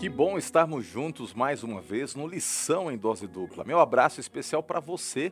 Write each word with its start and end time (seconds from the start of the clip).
Que 0.00 0.08
bom 0.08 0.38
estarmos 0.38 0.86
juntos 0.86 1.34
mais 1.34 1.62
uma 1.62 1.82
vez 1.82 2.14
no 2.14 2.26
Lição 2.26 2.90
em 2.90 2.96
Dose 2.96 3.26
Dupla. 3.26 3.64
Meu 3.64 3.78
abraço 3.80 4.18
especial 4.18 4.62
para 4.62 4.80
você 4.80 5.30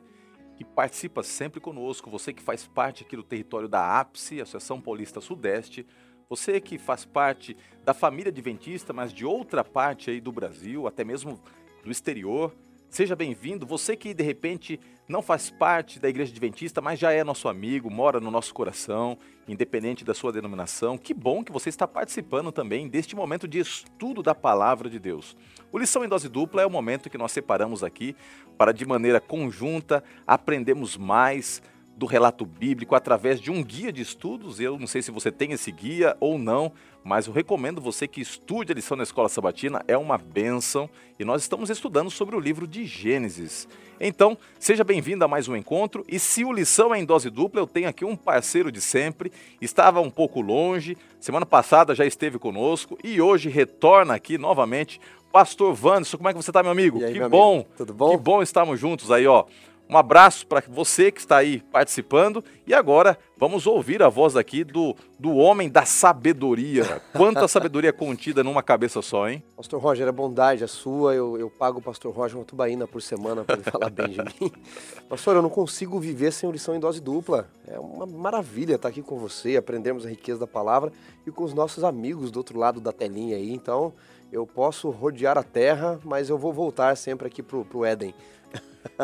que 0.58 0.62
participa 0.62 1.22
sempre 1.22 1.58
conosco, 1.58 2.10
você 2.10 2.34
que 2.34 2.42
faz 2.42 2.66
parte 2.66 3.02
aqui 3.02 3.16
do 3.16 3.22
território 3.22 3.66
da 3.66 3.98
APSE, 3.98 4.42
Associação 4.42 4.78
Paulista 4.78 5.22
Sudeste, 5.22 5.86
você 6.28 6.60
que 6.60 6.76
faz 6.76 7.06
parte 7.06 7.56
da 7.82 7.94
família 7.94 8.28
adventista, 8.28 8.92
mas 8.92 9.10
de 9.10 9.24
outra 9.24 9.64
parte 9.64 10.10
aí 10.10 10.20
do 10.20 10.30
Brasil, 10.30 10.86
até 10.86 11.02
mesmo 11.02 11.40
do 11.82 11.90
exterior. 11.90 12.54
Seja 12.90 13.14
bem-vindo. 13.14 13.66
Você 13.66 13.94
que 13.94 14.14
de 14.14 14.22
repente 14.22 14.80
não 15.06 15.20
faz 15.20 15.50
parte 15.50 16.00
da 16.00 16.08
Igreja 16.08 16.32
Adventista, 16.32 16.80
mas 16.80 16.98
já 16.98 17.12
é 17.12 17.22
nosso 17.22 17.46
amigo, 17.46 17.90
mora 17.90 18.18
no 18.18 18.30
nosso 18.30 18.54
coração, 18.54 19.18
independente 19.46 20.06
da 20.06 20.14
sua 20.14 20.32
denominação. 20.32 20.96
Que 20.96 21.12
bom 21.12 21.44
que 21.44 21.52
você 21.52 21.68
está 21.68 21.86
participando 21.86 22.50
também 22.50 22.88
deste 22.88 23.14
momento 23.14 23.46
de 23.46 23.58
estudo 23.58 24.22
da 24.22 24.34
palavra 24.34 24.88
de 24.88 24.98
Deus. 24.98 25.36
O 25.70 25.78
Lição 25.78 26.02
em 26.02 26.08
Dose 26.08 26.30
Dupla 26.30 26.62
é 26.62 26.66
o 26.66 26.70
momento 26.70 27.10
que 27.10 27.18
nós 27.18 27.30
separamos 27.30 27.84
aqui 27.84 28.16
para, 28.56 28.72
de 28.72 28.86
maneira 28.86 29.20
conjunta, 29.20 30.02
aprendermos 30.26 30.96
mais 30.96 31.62
do 31.98 32.06
relato 32.06 32.46
bíblico 32.46 32.94
através 32.94 33.40
de 33.40 33.50
um 33.50 33.62
guia 33.62 33.92
de 33.92 34.00
estudos. 34.00 34.60
Eu 34.60 34.78
não 34.78 34.86
sei 34.86 35.02
se 35.02 35.10
você 35.10 35.32
tem 35.32 35.50
esse 35.50 35.72
guia 35.72 36.16
ou 36.20 36.38
não, 36.38 36.72
mas 37.02 37.26
eu 37.26 37.32
recomendo 37.32 37.80
você 37.80 38.06
que 38.06 38.20
estude 38.20 38.70
a 38.70 38.74
lição 38.74 38.96
na 38.96 39.02
Escola 39.02 39.28
Sabatina, 39.28 39.82
é 39.88 39.98
uma 39.98 40.16
bênção 40.16 40.88
e 41.18 41.24
nós 41.24 41.42
estamos 41.42 41.70
estudando 41.70 42.08
sobre 42.08 42.36
o 42.36 42.40
livro 42.40 42.68
de 42.68 42.86
Gênesis. 42.86 43.66
Então, 44.00 44.38
seja 44.60 44.84
bem-vindo 44.84 45.24
a 45.24 45.28
mais 45.28 45.48
um 45.48 45.56
encontro 45.56 46.04
e 46.06 46.20
se 46.20 46.44
o 46.44 46.52
lição 46.52 46.94
é 46.94 47.00
em 47.00 47.04
dose 47.04 47.30
dupla, 47.30 47.60
eu 47.60 47.66
tenho 47.66 47.88
aqui 47.88 48.04
um 48.04 48.14
parceiro 48.14 48.70
de 48.70 48.80
sempre, 48.80 49.32
estava 49.60 50.00
um 50.00 50.10
pouco 50.10 50.40
longe, 50.40 50.96
semana 51.18 51.44
passada 51.44 51.96
já 51.96 52.06
esteve 52.06 52.38
conosco 52.38 52.96
e 53.02 53.20
hoje 53.20 53.48
retorna 53.48 54.14
aqui 54.14 54.38
novamente. 54.38 55.00
Pastor 55.32 55.76
Wanderson, 55.84 56.16
como 56.16 56.28
é 56.28 56.32
que 56.32 56.40
você 56.40 56.50
está, 56.50 56.62
meu 56.62 56.72
amigo? 56.72 57.04
Aí, 57.04 57.12
que 57.12 57.18
meu 57.18 57.28
bom! 57.28 57.54
Amigo? 57.54 57.68
Tudo 57.76 57.92
bom? 57.92 58.10
Que 58.12 58.16
bom 58.16 58.40
estarmos 58.40 58.80
juntos 58.80 59.10
aí, 59.10 59.26
ó. 59.26 59.44
Um 59.90 59.96
abraço 59.96 60.46
para 60.46 60.62
você 60.68 61.10
que 61.10 61.18
está 61.18 61.38
aí 61.38 61.60
participando. 61.72 62.44
E 62.66 62.74
agora 62.74 63.18
vamos 63.38 63.66
ouvir 63.66 64.02
a 64.02 64.08
voz 64.10 64.36
aqui 64.36 64.62
do, 64.62 64.94
do 65.18 65.34
homem 65.36 65.70
da 65.70 65.86
sabedoria. 65.86 67.00
Quanta 67.14 67.48
sabedoria 67.48 67.90
contida 67.90 68.44
numa 68.44 68.62
cabeça 68.62 69.00
só, 69.00 69.28
hein? 69.28 69.42
Pastor 69.56 69.80
Roger, 69.80 70.06
a 70.06 70.12
bondade 70.12 70.62
é 70.62 70.66
sua. 70.66 71.14
Eu, 71.14 71.38
eu 71.38 71.48
pago 71.48 71.78
o 71.78 71.82
pastor 71.82 72.14
Roger 72.14 72.36
uma 72.36 72.44
tubaína 72.44 72.86
por 72.86 73.00
semana 73.00 73.44
para 73.44 73.56
ele 73.56 73.64
falar 73.64 73.88
bem 73.88 74.08
de 74.08 74.18
mim. 74.18 74.52
Pastor, 75.08 75.36
eu 75.36 75.42
não 75.42 75.48
consigo 75.48 75.98
viver 75.98 76.32
sem 76.32 76.50
lição 76.50 76.74
em 76.76 76.80
dose 76.80 77.00
dupla. 77.00 77.48
É 77.66 77.78
uma 77.78 78.04
maravilha 78.04 78.74
estar 78.74 78.88
aqui 78.88 79.00
com 79.00 79.16
você, 79.16 79.56
aprendermos 79.56 80.04
a 80.04 80.10
riqueza 80.10 80.40
da 80.40 80.46
palavra 80.46 80.92
e 81.26 81.30
com 81.30 81.44
os 81.44 81.54
nossos 81.54 81.82
amigos 81.82 82.30
do 82.30 82.36
outro 82.36 82.58
lado 82.58 82.78
da 82.78 82.92
telinha 82.92 83.36
aí. 83.36 83.50
Então, 83.50 83.94
eu 84.30 84.46
posso 84.46 84.90
rodear 84.90 85.38
a 85.38 85.42
terra, 85.42 85.98
mas 86.04 86.28
eu 86.28 86.36
vou 86.36 86.52
voltar 86.52 86.94
sempre 86.96 87.26
aqui 87.26 87.42
pro, 87.42 87.64
pro 87.64 87.84
Éden. 87.86 88.14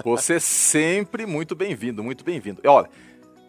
Você 0.04 0.40
sempre 0.40 1.26
muito 1.26 1.54
bem-vindo, 1.54 2.02
muito 2.02 2.24
bem-vindo. 2.24 2.60
Olha, 2.66 2.88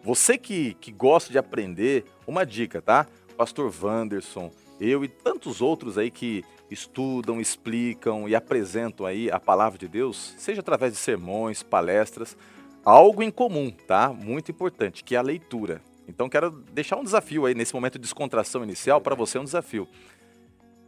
você 0.02 0.38
que, 0.38 0.74
que 0.74 0.92
gosta 0.92 1.32
de 1.32 1.38
aprender, 1.38 2.04
uma 2.26 2.44
dica, 2.44 2.80
tá? 2.80 3.06
Pastor 3.36 3.72
Wanderson, 3.82 4.50
eu 4.80 5.04
e 5.04 5.08
tantos 5.08 5.60
outros 5.60 5.98
aí 5.98 6.10
que 6.10 6.44
estudam, 6.70 7.40
explicam 7.40 8.28
e 8.28 8.34
apresentam 8.34 9.06
aí 9.06 9.30
a 9.30 9.38
palavra 9.38 9.78
de 9.78 9.88
Deus, 9.88 10.34
seja 10.38 10.60
através 10.60 10.92
de 10.92 10.98
sermões, 10.98 11.62
palestras, 11.62 12.36
algo 12.84 13.22
em 13.22 13.30
comum, 13.30 13.70
tá? 13.70 14.12
Muito 14.12 14.50
importante, 14.50 15.02
que 15.02 15.14
é 15.14 15.18
a 15.18 15.22
leitura. 15.22 15.82
Então 16.08 16.28
quero 16.28 16.50
deixar 16.72 16.96
um 16.96 17.04
desafio 17.04 17.46
aí 17.46 17.54
nesse 17.54 17.74
momento 17.74 17.94
de 17.94 18.00
descontração 18.00 18.62
inicial 18.62 19.00
para 19.00 19.14
você 19.14 19.38
um 19.38 19.44
desafio 19.44 19.88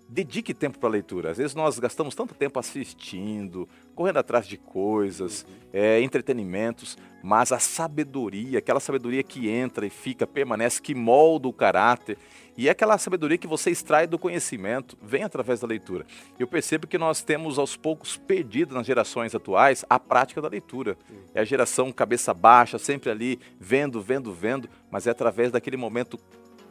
dedique 0.09 0.55
tempo 0.55 0.79
para 0.79 0.89
a 0.89 0.93
leitura. 0.93 1.31
Às 1.31 1.37
vezes 1.37 1.55
nós 1.55 1.79
gastamos 1.79 2.15
tanto 2.15 2.35
tempo 2.35 2.59
assistindo, 2.59 3.69
correndo 3.95 4.17
atrás 4.17 4.47
de 4.47 4.57
coisas, 4.57 5.45
uhum. 5.47 5.55
é, 5.73 6.01
entretenimentos, 6.01 6.97
mas 7.23 7.53
a 7.53 7.59
sabedoria, 7.59 8.59
aquela 8.59 8.81
sabedoria 8.81 9.23
que 9.23 9.51
entra 9.51 9.87
e 9.87 9.91
fica, 9.91 10.27
permanece, 10.27 10.81
que 10.81 10.95
molda 10.95 11.49
o 11.49 11.53
caráter, 11.53 12.17
e 12.57 12.67
é 12.67 12.73
aquela 12.73 12.99
sabedoria 12.99 13.39
que 13.39 13.47
você 13.47 13.71
extrai 13.71 14.05
do 14.07 14.19
conhecimento, 14.19 14.99
vem 15.01 15.23
através 15.23 15.61
da 15.61 15.67
leitura. 15.67 16.05
Eu 16.37 16.49
percebo 16.49 16.89
que 16.89 16.99
nós 16.99 17.23
temos 17.23 17.57
aos 17.57 17.77
poucos 17.77 18.17
perdido 18.17 18.75
nas 18.75 18.85
gerações 18.85 19.33
atuais 19.33 19.85
a 19.89 20.01
prática 20.01 20.43
da 20.43 20.49
leitura. 20.49 20.97
Uhum. 21.09 21.19
É 21.35 21.41
a 21.41 21.45
geração 21.45 21.93
cabeça 21.93 22.35
baixa, 22.35 22.77
sempre 22.77 23.11
ali 23.11 23.39
vendo, 23.61 24.01
vendo, 24.01 24.33
vendo, 24.33 24.69
mas 24.91 25.07
é 25.07 25.11
através 25.11 25.53
daquele 25.53 25.77
momento 25.77 26.19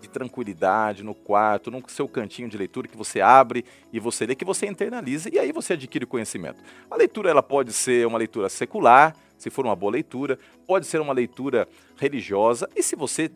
de 0.01 0.09
tranquilidade 0.09 1.03
no 1.03 1.13
quarto, 1.13 1.71
no 1.71 1.83
seu 1.87 2.07
cantinho 2.07 2.49
de 2.49 2.57
leitura 2.57 2.87
que 2.87 2.97
você 2.97 3.21
abre 3.21 3.65
e 3.91 3.99
você 3.99 4.25
lê, 4.25 4.35
que 4.35 4.45
você 4.45 4.67
internaliza 4.67 5.29
e 5.33 5.39
aí 5.39 5.51
você 5.51 5.73
adquire 5.73 6.05
conhecimento. 6.05 6.61
A 6.89 6.95
leitura 6.95 7.29
ela 7.29 7.43
pode 7.43 7.73
ser 7.73 8.05
uma 8.05 8.17
leitura 8.17 8.49
secular, 8.49 9.15
se 9.37 9.49
for 9.49 9.65
uma 9.65 9.75
boa 9.75 9.91
leitura, 9.91 10.37
pode 10.65 10.85
ser 10.85 10.99
uma 10.99 11.13
leitura 11.13 11.67
religiosa 11.97 12.69
e 12.75 12.81
se 12.81 12.95
você 12.95 13.31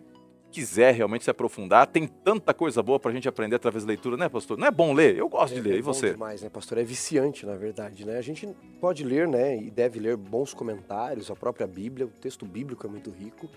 quiser 0.52 0.94
realmente 0.94 1.24
se 1.24 1.32
aprofundar, 1.32 1.88
tem 1.88 2.06
tanta 2.06 2.54
coisa 2.54 2.84
boa 2.84 3.00
para 3.00 3.10
a 3.10 3.14
gente 3.14 3.28
aprender 3.28 3.56
através 3.56 3.86
da 3.86 3.88
leitura, 3.88 4.18
né, 4.18 4.28
pastor? 4.28 4.58
Não 4.58 4.68
é 4.68 4.72
bom 4.72 4.94
ler? 4.94 5.18
Eu 5.18 5.30
gosto 5.30 5.54
é, 5.54 5.56
de 5.56 5.62
ler. 5.62 5.76
É 5.76 5.78
e 5.78 5.82
você? 5.82 6.12
demais, 6.12 6.42
né, 6.42 6.50
pastor? 6.50 6.78
É 6.78 6.84
viciante, 6.84 7.46
na 7.46 7.56
verdade, 7.56 8.06
né? 8.06 8.18
A 8.18 8.22
gente 8.22 8.48
pode 8.80 9.04
ler, 9.04 9.28
né, 9.28 9.58
e 9.58 9.72
deve 9.72 10.00
ler 10.00 10.18
bons 10.18 10.54
comentários, 10.54 11.32
a 11.32 11.36
própria 11.36 11.66
Bíblia, 11.66 12.06
o 12.06 12.10
texto 12.10 12.46
bíblico 12.46 12.86
é 12.86 12.90
muito 12.90 13.10
rico. 13.10 13.50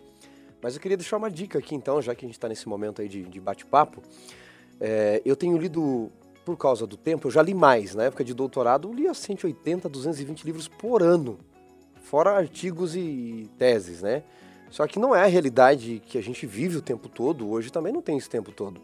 Mas 0.64 0.76
eu 0.76 0.80
queria 0.80 0.96
deixar 0.96 1.18
uma 1.18 1.30
dica 1.30 1.58
aqui, 1.58 1.74
então, 1.74 2.00
já 2.00 2.14
que 2.14 2.24
a 2.24 2.26
gente 2.26 2.36
está 2.36 2.48
nesse 2.48 2.66
momento 2.66 3.02
aí 3.02 3.06
de, 3.06 3.22
de 3.24 3.38
bate-papo. 3.38 4.00
É, 4.80 5.20
eu 5.22 5.36
tenho 5.36 5.58
lido, 5.58 6.10
por 6.42 6.56
causa 6.56 6.86
do 6.86 6.96
tempo, 6.96 7.26
eu 7.26 7.30
já 7.30 7.42
li 7.42 7.52
mais. 7.52 7.94
Na 7.94 8.04
época 8.04 8.24
de 8.24 8.32
doutorado, 8.32 8.88
eu 8.88 8.94
lia 8.94 9.12
180, 9.12 9.90
220 9.90 10.42
livros 10.42 10.66
por 10.66 11.02
ano, 11.02 11.38
fora 12.04 12.30
artigos 12.30 12.96
e 12.96 13.46
teses, 13.58 14.00
né? 14.00 14.22
Só 14.70 14.86
que 14.86 14.98
não 14.98 15.14
é 15.14 15.24
a 15.24 15.26
realidade 15.26 16.00
que 16.06 16.16
a 16.16 16.22
gente 16.22 16.46
vive 16.46 16.78
o 16.78 16.82
tempo 16.82 17.10
todo, 17.10 17.46
hoje 17.50 17.70
também 17.70 17.92
não 17.92 18.00
tem 18.00 18.16
esse 18.16 18.30
tempo 18.30 18.50
todo. 18.50 18.80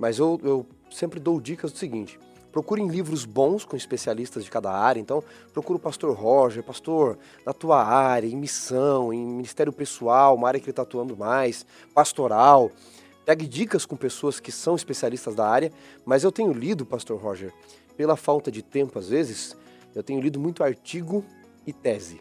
Mas 0.00 0.18
eu, 0.18 0.40
eu 0.42 0.66
sempre 0.90 1.20
dou 1.20 1.40
dicas 1.40 1.70
do 1.70 1.78
seguinte: 1.78 2.18
procurem 2.52 2.86
livros 2.86 3.24
bons 3.24 3.64
com 3.64 3.74
especialistas 3.74 4.44
de 4.44 4.50
cada 4.50 4.70
área. 4.70 5.00
Então, 5.00 5.24
procura 5.52 5.78
o 5.78 5.80
pastor 5.80 6.14
Roger, 6.14 6.62
pastor 6.62 7.18
da 7.44 7.52
tua 7.52 7.82
área, 7.82 8.28
em 8.28 8.36
missão, 8.36 9.12
em 9.12 9.24
ministério 9.24 9.72
pessoal, 9.72 10.36
uma 10.36 10.46
área 10.46 10.60
que 10.60 10.66
ele 10.66 10.72
está 10.72 10.82
atuando 10.82 11.16
mais, 11.16 11.64
pastoral. 11.94 12.70
Pegue 13.24 13.48
dicas 13.48 13.86
com 13.86 13.96
pessoas 13.96 14.38
que 14.38 14.52
são 14.52 14.76
especialistas 14.76 15.34
da 15.34 15.48
área, 15.48 15.72
mas 16.04 16.22
eu 16.22 16.30
tenho 16.30 16.52
lido, 16.52 16.84
pastor 16.84 17.18
Roger, 17.18 17.52
pela 17.96 18.16
falta 18.16 18.50
de 18.50 18.62
tempo 18.62 18.98
às 18.98 19.08
vezes, 19.08 19.56
eu 19.94 20.02
tenho 20.02 20.20
lido 20.20 20.38
muito 20.38 20.62
artigo 20.62 21.24
e 21.66 21.72
tese. 21.72 22.20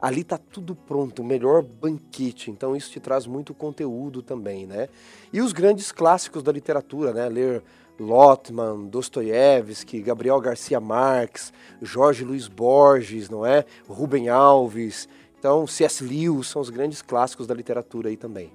Ali 0.00 0.22
está 0.22 0.36
tudo 0.36 0.74
pronto, 0.74 1.22
o 1.22 1.24
melhor 1.24 1.62
banquete, 1.62 2.50
então 2.50 2.74
isso 2.74 2.90
te 2.90 2.98
traz 2.98 3.24
muito 3.24 3.54
conteúdo 3.54 4.20
também, 4.20 4.66
né? 4.66 4.88
E 5.32 5.40
os 5.40 5.52
grandes 5.52 5.92
clássicos 5.92 6.42
da 6.42 6.50
literatura, 6.50 7.12
né? 7.12 7.28
Ler 7.28 7.62
Lotman, 7.98 8.86
Dostoiévski, 8.86 10.00
Gabriel 10.00 10.40
Garcia 10.40 10.80
Marques, 10.80 11.52
Jorge 11.80 12.24
Luiz 12.24 12.48
Borges, 12.48 13.28
não 13.28 13.44
é? 13.44 13.64
Rubem 13.88 14.28
Alves. 14.28 15.08
Então, 15.38 15.66
C.S. 15.66 16.04
Lewis 16.04 16.46
são 16.46 16.62
os 16.62 16.70
grandes 16.70 17.02
clássicos 17.02 17.46
da 17.46 17.54
literatura 17.54 18.08
aí 18.08 18.16
também. 18.16 18.50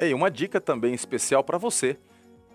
E 0.00 0.12
uma 0.14 0.30
dica 0.30 0.60
também 0.60 0.94
especial 0.94 1.44
para 1.44 1.58
você. 1.58 1.96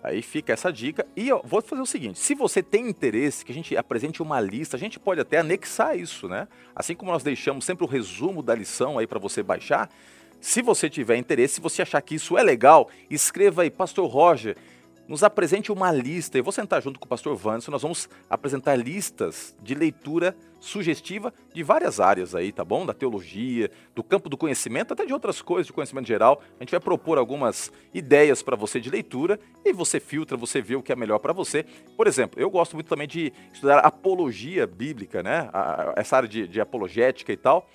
Aí 0.02 0.22
fica 0.22 0.52
essa 0.52 0.72
dica. 0.72 1.06
E 1.16 1.28
eu 1.28 1.40
vou 1.44 1.60
fazer 1.60 1.82
o 1.82 1.86
seguinte: 1.86 2.18
se 2.18 2.34
você 2.34 2.62
tem 2.62 2.88
interesse 2.88 3.44
que 3.44 3.52
a 3.52 3.54
gente 3.54 3.76
apresente 3.76 4.22
uma 4.22 4.40
lista, 4.40 4.76
a 4.76 4.80
gente 4.80 4.98
pode 4.98 5.20
até 5.20 5.38
anexar 5.38 5.98
isso, 5.98 6.28
né? 6.28 6.46
Assim 6.74 6.94
como 6.94 7.10
nós 7.10 7.22
deixamos 7.22 7.64
sempre 7.64 7.84
o 7.84 7.88
resumo 7.88 8.42
da 8.42 8.54
lição 8.54 8.98
aí 8.98 9.06
para 9.06 9.18
você 9.18 9.42
baixar. 9.42 9.90
Se 10.40 10.62
você 10.62 10.88
tiver 10.88 11.16
interesse, 11.16 11.54
se 11.54 11.60
você 11.60 11.82
achar 11.82 12.00
que 12.00 12.14
isso 12.14 12.38
é 12.38 12.42
legal, 12.42 12.88
escreva 13.10 13.62
aí, 13.62 13.70
Pastor 13.70 14.08
Roger 14.08 14.56
nos 15.08 15.24
apresente 15.24 15.72
uma 15.72 15.90
lista. 15.90 16.36
Eu 16.36 16.44
vou 16.44 16.52
sentar 16.52 16.82
junto 16.82 17.00
com 17.00 17.06
o 17.06 17.08
pastor 17.08 17.34
Vanson, 17.34 17.72
nós 17.72 17.80
vamos 17.80 18.08
apresentar 18.28 18.76
listas 18.76 19.56
de 19.62 19.74
leitura 19.74 20.36
sugestiva 20.60 21.32
de 21.54 21.62
várias 21.62 21.98
áreas 21.98 22.34
aí, 22.34 22.52
tá 22.52 22.64
bom? 22.64 22.84
Da 22.84 22.92
teologia, 22.92 23.70
do 23.94 24.02
campo 24.02 24.28
do 24.28 24.36
conhecimento, 24.36 24.92
até 24.92 25.06
de 25.06 25.12
outras 25.12 25.40
coisas 25.40 25.66
de 25.66 25.72
conhecimento 25.72 26.06
geral. 26.06 26.42
A 26.60 26.62
gente 26.62 26.70
vai 26.70 26.80
propor 26.80 27.16
algumas 27.16 27.72
ideias 27.94 28.42
para 28.42 28.54
você 28.54 28.78
de 28.78 28.90
leitura 28.90 29.40
e 29.64 29.72
você 29.72 29.98
filtra, 29.98 30.36
você 30.36 30.60
vê 30.60 30.76
o 30.76 30.82
que 30.82 30.92
é 30.92 30.96
melhor 30.96 31.18
para 31.18 31.32
você. 31.32 31.64
Por 31.96 32.06
exemplo, 32.06 32.38
eu 32.38 32.50
gosto 32.50 32.74
muito 32.74 32.88
também 32.88 33.08
de 33.08 33.32
estudar 33.52 33.78
apologia 33.78 34.66
bíblica, 34.66 35.22
né? 35.22 35.48
essa 35.96 36.16
área 36.16 36.28
de, 36.28 36.46
de 36.46 36.60
apologética 36.60 37.32
e 37.32 37.36
tal. 37.36 37.68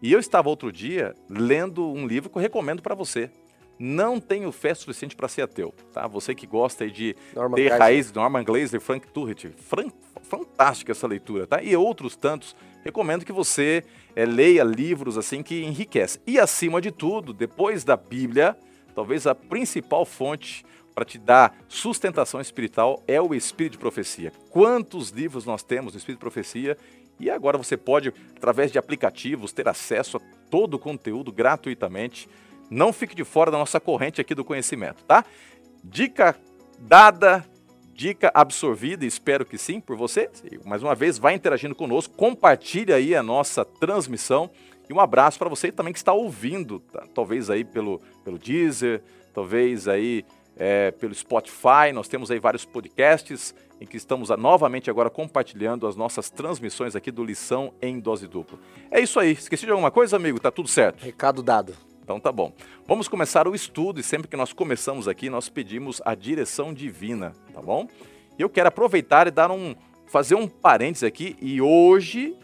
E 0.00 0.12
eu 0.12 0.20
estava 0.20 0.48
outro 0.48 0.70
dia 0.70 1.14
lendo 1.28 1.84
um 1.84 2.06
livro 2.06 2.30
que 2.30 2.36
eu 2.36 2.42
recomendo 2.42 2.82
para 2.82 2.94
você 2.94 3.30
não 3.78 4.18
tenho 4.18 4.50
fé 4.52 4.74
suficiente 4.74 5.14
para 5.14 5.28
ser 5.28 5.42
ateu, 5.42 5.74
tá? 5.92 6.06
Você 6.06 6.34
que 6.34 6.46
gosta 6.46 6.88
de 6.88 7.14
Norman 7.34 7.56
ter 7.56 7.68
raiz 7.68 8.12
Norman 8.12 8.44
Glaser, 8.44 8.80
Frank 8.80 9.06
Turret, 9.08 9.52
Frank, 9.58 9.92
fantástica 10.22 10.92
essa 10.92 11.06
leitura, 11.06 11.46
tá? 11.46 11.62
E 11.62 11.76
outros 11.76 12.16
tantos, 12.16 12.56
recomendo 12.84 13.24
que 13.24 13.32
você 13.32 13.84
é, 14.14 14.24
leia 14.24 14.64
livros 14.64 15.18
assim 15.18 15.42
que 15.42 15.62
enriquecem. 15.62 16.20
E 16.26 16.38
acima 16.38 16.80
de 16.80 16.90
tudo, 16.90 17.32
depois 17.32 17.84
da 17.84 17.96
Bíblia, 17.96 18.56
talvez 18.94 19.26
a 19.26 19.34
principal 19.34 20.04
fonte 20.04 20.64
para 20.94 21.04
te 21.04 21.18
dar 21.18 21.54
sustentação 21.68 22.40
espiritual 22.40 23.02
é 23.06 23.20
o 23.20 23.34
Espírito 23.34 23.72
de 23.72 23.78
Profecia. 23.78 24.32
Quantos 24.48 25.10
livros 25.10 25.44
nós 25.44 25.62
temos 25.62 25.92
no 25.92 25.98
Espírito 25.98 26.18
de 26.18 26.22
Profecia 26.22 26.76
e 27.20 27.30
agora 27.30 27.58
você 27.58 27.76
pode, 27.76 28.12
através 28.34 28.70
de 28.72 28.78
aplicativos, 28.78 29.52
ter 29.52 29.68
acesso 29.68 30.16
a 30.16 30.20
todo 30.50 30.74
o 30.74 30.78
conteúdo 30.78 31.32
gratuitamente. 31.32 32.28
Não 32.70 32.92
fique 32.92 33.14
de 33.14 33.24
fora 33.24 33.50
da 33.50 33.58
nossa 33.58 33.78
corrente 33.80 34.20
aqui 34.20 34.34
do 34.34 34.44
conhecimento, 34.44 35.04
tá? 35.04 35.24
Dica 35.84 36.36
dada, 36.78 37.44
dica 37.94 38.30
absorvida, 38.34 39.06
espero 39.06 39.44
que 39.44 39.56
sim, 39.56 39.80
por 39.80 39.96
você. 39.96 40.30
Mais 40.64 40.82
uma 40.82 40.94
vez, 40.94 41.18
vai 41.18 41.34
interagindo 41.34 41.74
conosco, 41.74 42.14
compartilha 42.14 42.96
aí 42.96 43.14
a 43.14 43.22
nossa 43.22 43.64
transmissão. 43.64 44.50
E 44.88 44.92
um 44.92 45.00
abraço 45.00 45.38
para 45.38 45.48
você 45.48 45.72
também 45.72 45.92
que 45.92 45.98
está 45.98 46.12
ouvindo, 46.12 46.78
tá? 46.78 47.04
talvez 47.12 47.50
aí 47.50 47.64
pelo, 47.64 48.00
pelo 48.24 48.38
Deezer, 48.38 49.02
talvez 49.34 49.88
aí 49.88 50.24
é, 50.56 50.90
pelo 50.92 51.14
Spotify. 51.14 51.92
Nós 51.92 52.06
temos 52.06 52.30
aí 52.30 52.38
vários 52.38 52.64
podcasts 52.64 53.54
em 53.80 53.86
que 53.86 53.96
estamos 53.96 54.30
novamente 54.30 54.88
agora 54.88 55.10
compartilhando 55.10 55.86
as 55.86 55.96
nossas 55.96 56.30
transmissões 56.30 56.94
aqui 56.96 57.10
do 57.10 57.24
Lição 57.24 57.72
em 57.82 57.98
Dose 57.98 58.26
Dupla. 58.26 58.58
É 58.90 59.00
isso 59.00 59.18
aí. 59.20 59.32
Esqueci 59.32 59.66
de 59.66 59.72
alguma 59.72 59.90
coisa, 59.90 60.16
amigo? 60.16 60.40
Tá 60.40 60.50
tudo 60.50 60.68
certo? 60.68 61.02
Recado 61.02 61.42
dado. 61.42 61.85
Então 62.06 62.20
tá 62.20 62.30
bom. 62.30 62.52
Vamos 62.86 63.08
começar 63.08 63.48
o 63.48 63.54
estudo 63.54 63.98
e 63.98 64.02
sempre 64.02 64.28
que 64.28 64.36
nós 64.36 64.52
começamos 64.52 65.08
aqui, 65.08 65.28
nós 65.28 65.48
pedimos 65.48 66.00
a 66.04 66.14
direção 66.14 66.72
divina, 66.72 67.32
tá 67.52 67.60
bom? 67.60 67.88
E 68.38 68.42
eu 68.42 68.48
quero 68.48 68.68
aproveitar 68.68 69.26
e 69.26 69.32
dar 69.32 69.50
um 69.50 69.74
fazer 70.06 70.36
um 70.36 70.46
parênteses 70.46 71.02
aqui 71.02 71.36
e 71.42 71.60
hoje 71.60 72.36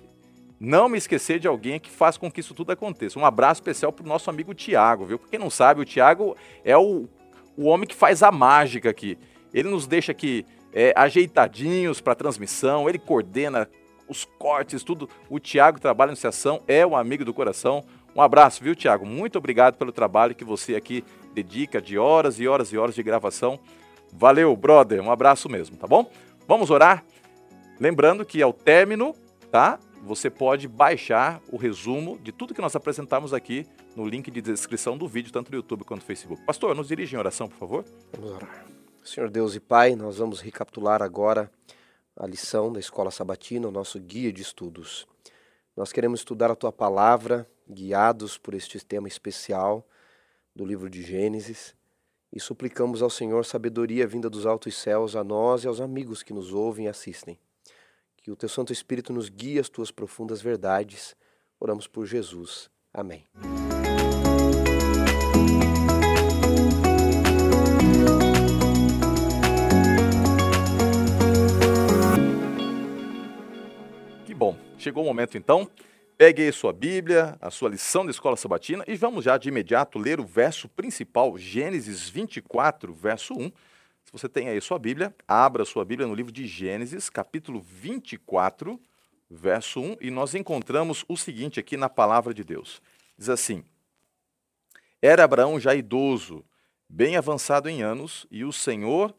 não 0.59 0.89
me 0.89 0.99
esquecer 0.99 1.39
de 1.39 1.47
alguém 1.47 1.79
que 1.79 1.89
faz 1.89 2.17
com 2.17 2.29
que 2.29 2.41
isso 2.41 2.55
tudo 2.55 2.73
aconteça. 2.73 3.21
Um 3.21 3.25
abraço 3.25 3.61
especial 3.61 3.93
para 3.93 4.05
o 4.05 4.09
nosso 4.09 4.29
amigo 4.29 4.53
Tiago, 4.53 5.05
viu? 5.05 5.17
Quem 5.17 5.39
não 5.39 5.49
sabe, 5.49 5.81
o 5.81 5.85
Tiago 5.85 6.37
é 6.65 6.77
o, 6.77 7.09
o 7.57 7.67
homem 7.67 7.87
que 7.87 7.95
faz 7.95 8.21
a 8.21 8.33
mágica 8.33 8.91
aqui. 8.91 9.17
Ele 9.55 9.69
nos 9.69 9.87
deixa 9.87 10.11
aqui 10.11 10.45
é, 10.73 10.93
ajeitadinhos 10.97 12.01
para 12.01 12.17
transmissão, 12.17 12.89
ele 12.89 12.99
coordena 12.99 13.69
os 14.09 14.25
cortes, 14.25 14.83
tudo. 14.83 15.09
O 15.31 15.39
Tiago 15.39 15.81
trabalha 15.81 16.13
em 16.13 16.27
ação, 16.27 16.61
é 16.67 16.85
um 16.85 16.97
amigo 16.97 17.25
do 17.25 17.33
coração. 17.33 17.85
Um 18.15 18.21
abraço, 18.21 18.63
viu, 18.63 18.75
Tiago? 18.75 19.07
Muito 19.07 19.39
obrigado 19.39 19.77
pelo 19.77 19.91
trabalho 19.91 20.35
que 20.35 20.45
você 20.45 20.75
aqui 20.75 21.03
dedica 21.33 21.81
de 21.81 21.97
horas 21.99 22.39
e 22.39 22.47
horas 22.47 22.73
e 22.73 22.77
horas 22.77 22.95
de 22.95 23.03
gravação. 23.03 23.59
Valeu, 24.13 24.55
brother. 24.55 25.01
Um 25.01 25.11
abraço 25.11 25.49
mesmo, 25.49 25.77
tá 25.77 25.87
bom? 25.87 26.11
Vamos 26.47 26.71
orar? 26.71 27.05
Lembrando 27.81 28.25
que 28.25 28.43
ao 28.43 28.53
término, 28.53 29.15
tá? 29.51 29.79
Você 30.03 30.29
pode 30.29 30.69
baixar 30.69 31.41
o 31.51 31.57
resumo 31.57 32.19
de 32.19 32.33
tudo 32.33 32.53
que 32.53 32.61
nós 32.61 32.77
apresentamos 32.77 33.33
aqui 33.33 33.67
no 33.97 34.07
link 34.07 34.31
de 34.31 34.43
descrição 34.43 34.99
do 34.99 35.09
vídeo, 35.09 35.33
tanto 35.33 35.51
no 35.51 35.57
YouTube 35.57 35.85
quanto 35.85 36.01
no 36.01 36.07
Facebook. 36.07 36.45
Pastor, 36.45 36.75
nos 36.75 36.89
dirige 36.89 37.15
em 37.17 37.19
oração, 37.19 37.49
por 37.49 37.57
favor. 37.57 37.85
Vamos 38.13 38.33
orar. 38.33 38.67
Senhor 39.03 39.31
Deus 39.31 39.55
e 39.55 39.61
Pai, 39.61 39.97
nós 39.97 40.19
vamos 40.19 40.41
recapitular 40.41 41.03
agora 41.03 41.51
a 42.17 42.27
lição 42.27 42.73
da 42.73 42.79
Escola 42.79 43.11
Sabatina, 43.11 43.67
o 43.69 43.73
nosso 43.73 43.99
guia 43.99 44.33
de 44.33 44.43
estudos. 44.43 45.07
Nós 45.77 45.93
queremos 45.93 46.21
estudar 46.21 46.51
a 46.51 46.55
Tua 46.55 46.71
palavra, 46.71 47.49
guiados 47.73 48.39
por 48.39 48.55
este 48.55 48.79
tema 48.85 49.09
especial 49.09 49.87
do 50.55 50.65
livro 50.65 50.91
de 50.91 51.03
Gênesis, 51.03 51.75
e 52.33 52.41
suplicamos 52.41 53.03
ao 53.03 53.11
Senhor 53.11 53.45
sabedoria 53.45 54.07
vinda 54.07 54.31
dos 54.31 54.47
altos 54.47 54.75
céus 54.75 55.15
a 55.15 55.23
nós 55.23 55.65
e 55.65 55.69
aos 55.69 55.81
amigos 55.81 56.23
que 56.23 56.33
nos 56.33 56.53
ouvem 56.53 56.87
e 56.87 56.89
assistem. 56.89 57.39
Que 58.17 58.31
o 58.31 58.37
Teu 58.37 58.49
Santo 58.49 58.73
Espírito 58.73 59.13
nos 59.13 59.29
guie 59.29 59.59
às 59.59 59.69
Tuas 59.69 59.91
profundas 59.91 60.41
verdades. 60.41 61.15
Oramos 61.61 61.87
por 61.87 62.07
Jesus. 62.07 62.71
Amém. 62.95 63.27
Que 74.25 74.33
bom. 74.33 74.57
Chegou 74.79 75.03
o 75.03 75.07
momento 75.07 75.37
então 75.37 75.69
Pegue 76.23 76.43
aí 76.43 76.53
sua 76.53 76.73
Bíblia, 76.73 77.37
a 77.41 77.51
sua 77.51 77.69
lição 77.69 78.05
da 78.05 78.13
escola 78.13 78.37
sabatina 78.37 78.85
e 78.87 78.95
vamos 78.95 79.25
já 79.25 79.37
de 79.37 79.49
imediato 79.49 79.99
ler 79.99 80.21
o 80.21 80.25
verso 80.25 80.69
principal, 80.69 81.37
Gênesis 81.37 82.09
24, 82.09 82.95
verso 82.95 83.35
1. 83.35 83.49
Se 84.05 84.13
você 84.13 84.29
tem 84.29 84.49
aí 84.49 84.61
sua 84.61 84.79
Bíblia, 84.79 85.13
abra 85.27 85.65
sua 85.65 85.85
Bíblia 85.85 86.07
no 86.07 86.15
livro 86.15 86.31
de 86.31 86.47
Gênesis, 86.47 87.11
capítulo 87.11 87.61
24, 87.61 88.81
verso 89.29 89.81
1, 89.81 89.97
e 90.01 90.13
nós 90.13 90.37
encontramos 90.37 91.05
o 91.09 91.17
seguinte 91.17 91.59
aqui 91.59 91.77
na 91.77 91.89
palavra 91.89 92.33
de 92.33 92.45
Deus. 92.45 92.81
Diz 93.19 93.29
assim: 93.29 93.65
Era 95.03 95.25
Abraão 95.25 95.59
já 95.59 95.75
idoso, 95.75 96.45
bem 96.89 97.17
avançado 97.17 97.69
em 97.69 97.83
anos, 97.83 98.29
e 98.31 98.45
o 98.45 98.53
Senhor 98.53 99.13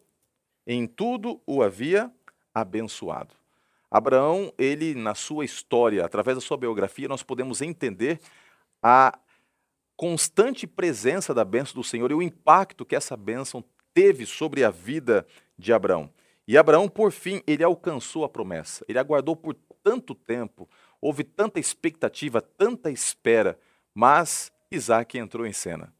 em 0.65 0.87
tudo 0.87 1.41
o 1.45 1.61
havia 1.61 2.09
abençoado. 2.55 3.42
Abraão, 3.93 4.51
ele 4.57 4.95
na 4.95 5.13
sua 5.13 5.45
história, 5.45 6.03
através 6.03 6.35
da 6.35 6.41
sua 6.41 6.57
biografia, 6.57 7.07
nós 7.07 7.21
podemos 7.21 7.61
entender 7.61 8.19
a 8.81 9.19
constante 9.95 10.65
presença 10.65 11.31
da 11.31 11.45
bênção 11.45 11.75
do 11.75 11.83
Senhor 11.83 12.09
e 12.09 12.15
o 12.15 12.21
impacto 12.23 12.87
que 12.87 12.95
essa 12.95 13.15
bênção 13.15 13.63
teve 13.93 14.25
sobre 14.25 14.63
a 14.63 14.71
vida 14.71 15.27
de 15.59 15.71
Abraão. 15.71 16.09
E 16.47 16.57
Abraão, 16.57 16.89
por 16.89 17.11
fim, 17.11 17.43
ele 17.45 17.63
alcançou 17.63 18.25
a 18.25 18.29
promessa. 18.29 18.83
Ele 18.89 18.97
aguardou 18.97 19.35
por 19.35 19.55
tanto 19.83 20.15
tempo, 20.15 20.67
houve 20.99 21.23
tanta 21.23 21.59
expectativa, 21.59 22.41
tanta 22.41 22.89
espera, 22.89 23.59
mas 23.93 24.51
Isaac 24.71 25.19
entrou 25.19 25.45
em 25.45 25.53
cena. 25.53 25.93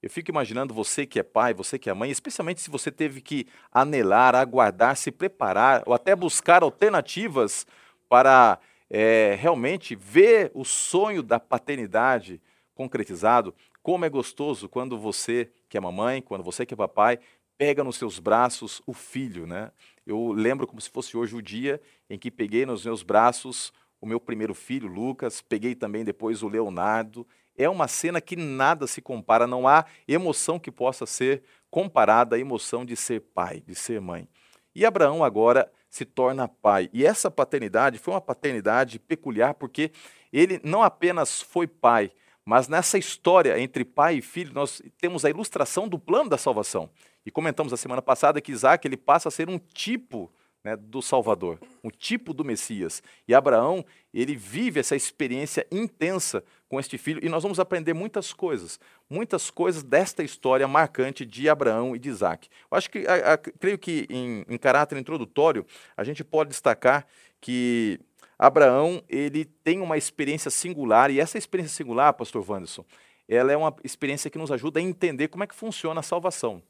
Eu 0.00 0.08
fico 0.08 0.30
imaginando 0.30 0.72
você 0.72 1.04
que 1.04 1.18
é 1.18 1.22
pai, 1.24 1.52
você 1.52 1.78
que 1.78 1.90
é 1.90 1.94
mãe, 1.94 2.10
especialmente 2.10 2.60
se 2.60 2.70
você 2.70 2.90
teve 2.90 3.20
que 3.20 3.46
anelar, 3.72 4.34
aguardar, 4.34 4.96
se 4.96 5.10
preparar 5.10 5.82
ou 5.86 5.92
até 5.92 6.14
buscar 6.14 6.62
alternativas 6.62 7.66
para 8.08 8.60
é, 8.88 9.36
realmente 9.38 9.96
ver 9.96 10.52
o 10.54 10.64
sonho 10.64 11.22
da 11.22 11.40
paternidade 11.40 12.40
concretizado. 12.74 13.52
Como 13.82 14.04
é 14.04 14.08
gostoso 14.08 14.68
quando 14.68 14.96
você 14.96 15.50
que 15.68 15.76
é 15.76 15.80
mamãe, 15.80 16.22
quando 16.22 16.44
você 16.44 16.64
que 16.64 16.74
é 16.74 16.76
papai, 16.76 17.18
pega 17.56 17.82
nos 17.82 17.96
seus 17.96 18.20
braços 18.20 18.80
o 18.86 18.92
filho, 18.92 19.48
né? 19.48 19.72
Eu 20.06 20.30
lembro 20.32 20.66
como 20.66 20.80
se 20.80 20.88
fosse 20.88 21.16
hoje 21.16 21.34
o 21.34 21.42
dia 21.42 21.80
em 22.08 22.16
que 22.16 22.30
peguei 22.30 22.64
nos 22.64 22.84
meus 22.84 23.02
braços 23.02 23.72
o 24.00 24.06
meu 24.06 24.20
primeiro 24.20 24.54
filho, 24.54 24.86
Lucas, 24.86 25.42
peguei 25.42 25.74
também 25.74 26.04
depois 26.04 26.42
o 26.42 26.48
Leonardo, 26.48 27.26
é 27.58 27.68
uma 27.68 27.88
cena 27.88 28.20
que 28.20 28.36
nada 28.36 28.86
se 28.86 29.02
compara, 29.02 29.46
não 29.46 29.66
há 29.66 29.84
emoção 30.06 30.58
que 30.58 30.70
possa 30.70 31.04
ser 31.04 31.42
comparada 31.70 32.36
à 32.36 32.38
emoção 32.38 32.84
de 32.84 32.96
ser 32.96 33.20
pai, 33.20 33.62
de 33.66 33.74
ser 33.74 34.00
mãe. 34.00 34.26
E 34.74 34.86
Abraão 34.86 35.24
agora 35.24 35.70
se 35.90 36.04
torna 36.04 36.46
pai. 36.46 36.88
E 36.92 37.04
essa 37.04 37.30
paternidade 37.30 37.98
foi 37.98 38.14
uma 38.14 38.20
paternidade 38.20 38.98
peculiar 38.98 39.54
porque 39.54 39.90
ele 40.32 40.60
não 40.62 40.82
apenas 40.82 41.42
foi 41.42 41.66
pai, 41.66 42.12
mas 42.44 42.68
nessa 42.68 42.96
história 42.96 43.58
entre 43.60 43.84
pai 43.84 44.16
e 44.16 44.22
filho 44.22 44.54
nós 44.54 44.80
temos 45.00 45.24
a 45.24 45.30
ilustração 45.30 45.88
do 45.88 45.98
plano 45.98 46.30
da 46.30 46.38
salvação. 46.38 46.88
E 47.26 47.30
comentamos 47.30 47.72
a 47.72 47.76
semana 47.76 48.00
passada 48.00 48.40
que 48.40 48.52
Isaac 48.52 48.86
ele 48.86 48.96
passa 48.96 49.28
a 49.28 49.32
ser 49.32 49.48
um 49.48 49.58
tipo 49.58 50.32
né, 50.68 50.76
do 50.76 51.00
Salvador, 51.00 51.58
um 51.82 51.88
tipo 51.88 52.34
do 52.34 52.44
Messias. 52.44 53.02
E 53.26 53.34
Abraão, 53.34 53.82
ele 54.12 54.36
vive 54.36 54.78
essa 54.78 54.94
experiência 54.94 55.66
intensa 55.72 56.44
com 56.68 56.78
este 56.78 56.98
filho 56.98 57.24
e 57.24 57.28
nós 57.28 57.42
vamos 57.42 57.58
aprender 57.58 57.94
muitas 57.94 58.34
coisas, 58.34 58.78
muitas 59.08 59.50
coisas 59.50 59.82
desta 59.82 60.22
história 60.22 60.68
marcante 60.68 61.24
de 61.24 61.48
Abraão 61.48 61.96
e 61.96 61.98
de 61.98 62.10
Isaac. 62.10 62.50
Eu 62.70 62.76
acho 62.76 62.90
que, 62.90 63.06
a, 63.06 63.32
a, 63.32 63.38
creio 63.38 63.78
que 63.78 64.06
em, 64.10 64.44
em 64.46 64.58
caráter 64.58 64.98
introdutório, 64.98 65.64
a 65.96 66.04
gente 66.04 66.22
pode 66.22 66.50
destacar 66.50 67.06
que 67.40 67.98
Abraão, 68.38 69.02
ele 69.08 69.46
tem 69.46 69.80
uma 69.80 69.96
experiência 69.96 70.50
singular 70.50 71.10
e 71.10 71.18
essa 71.18 71.38
experiência 71.38 71.74
singular, 71.74 72.12
pastor 72.12 72.44
Wanderson, 72.46 72.84
ela 73.26 73.50
é 73.52 73.56
uma 73.56 73.74
experiência 73.82 74.30
que 74.30 74.38
nos 74.38 74.52
ajuda 74.52 74.80
a 74.80 74.82
entender 74.82 75.28
como 75.28 75.44
é 75.44 75.46
que 75.46 75.54
funciona 75.54 76.00
a 76.00 76.02
salvação. 76.02 76.62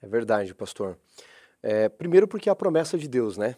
É 0.00 0.06
verdade, 0.06 0.54
pastor. 0.54 0.98
É, 1.62 1.88
primeiro 1.88 2.26
porque 2.26 2.48
é 2.48 2.52
a 2.52 2.56
promessa 2.56 2.98
de 2.98 3.06
Deus, 3.06 3.36
né? 3.36 3.56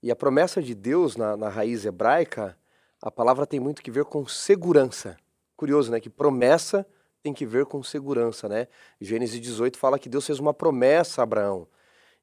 E 0.00 0.10
a 0.10 0.16
promessa 0.16 0.62
de 0.62 0.74
Deus 0.74 1.16
na, 1.16 1.36
na 1.36 1.48
raiz 1.48 1.84
hebraica, 1.84 2.56
a 3.00 3.10
palavra 3.10 3.46
tem 3.46 3.58
muito 3.58 3.82
que 3.82 3.90
ver 3.90 4.04
com 4.04 4.26
segurança. 4.26 5.16
Curioso, 5.56 5.90
né? 5.90 5.98
Que 5.98 6.08
promessa 6.08 6.86
tem 7.20 7.34
que 7.34 7.44
ver 7.44 7.66
com 7.66 7.82
segurança, 7.82 8.48
né? 8.48 8.68
Gênesis 9.00 9.40
18 9.40 9.76
fala 9.76 9.98
que 9.98 10.08
Deus 10.08 10.24
fez 10.26 10.38
uma 10.38 10.54
promessa 10.54 11.22
a 11.22 11.24
Abraão. 11.24 11.66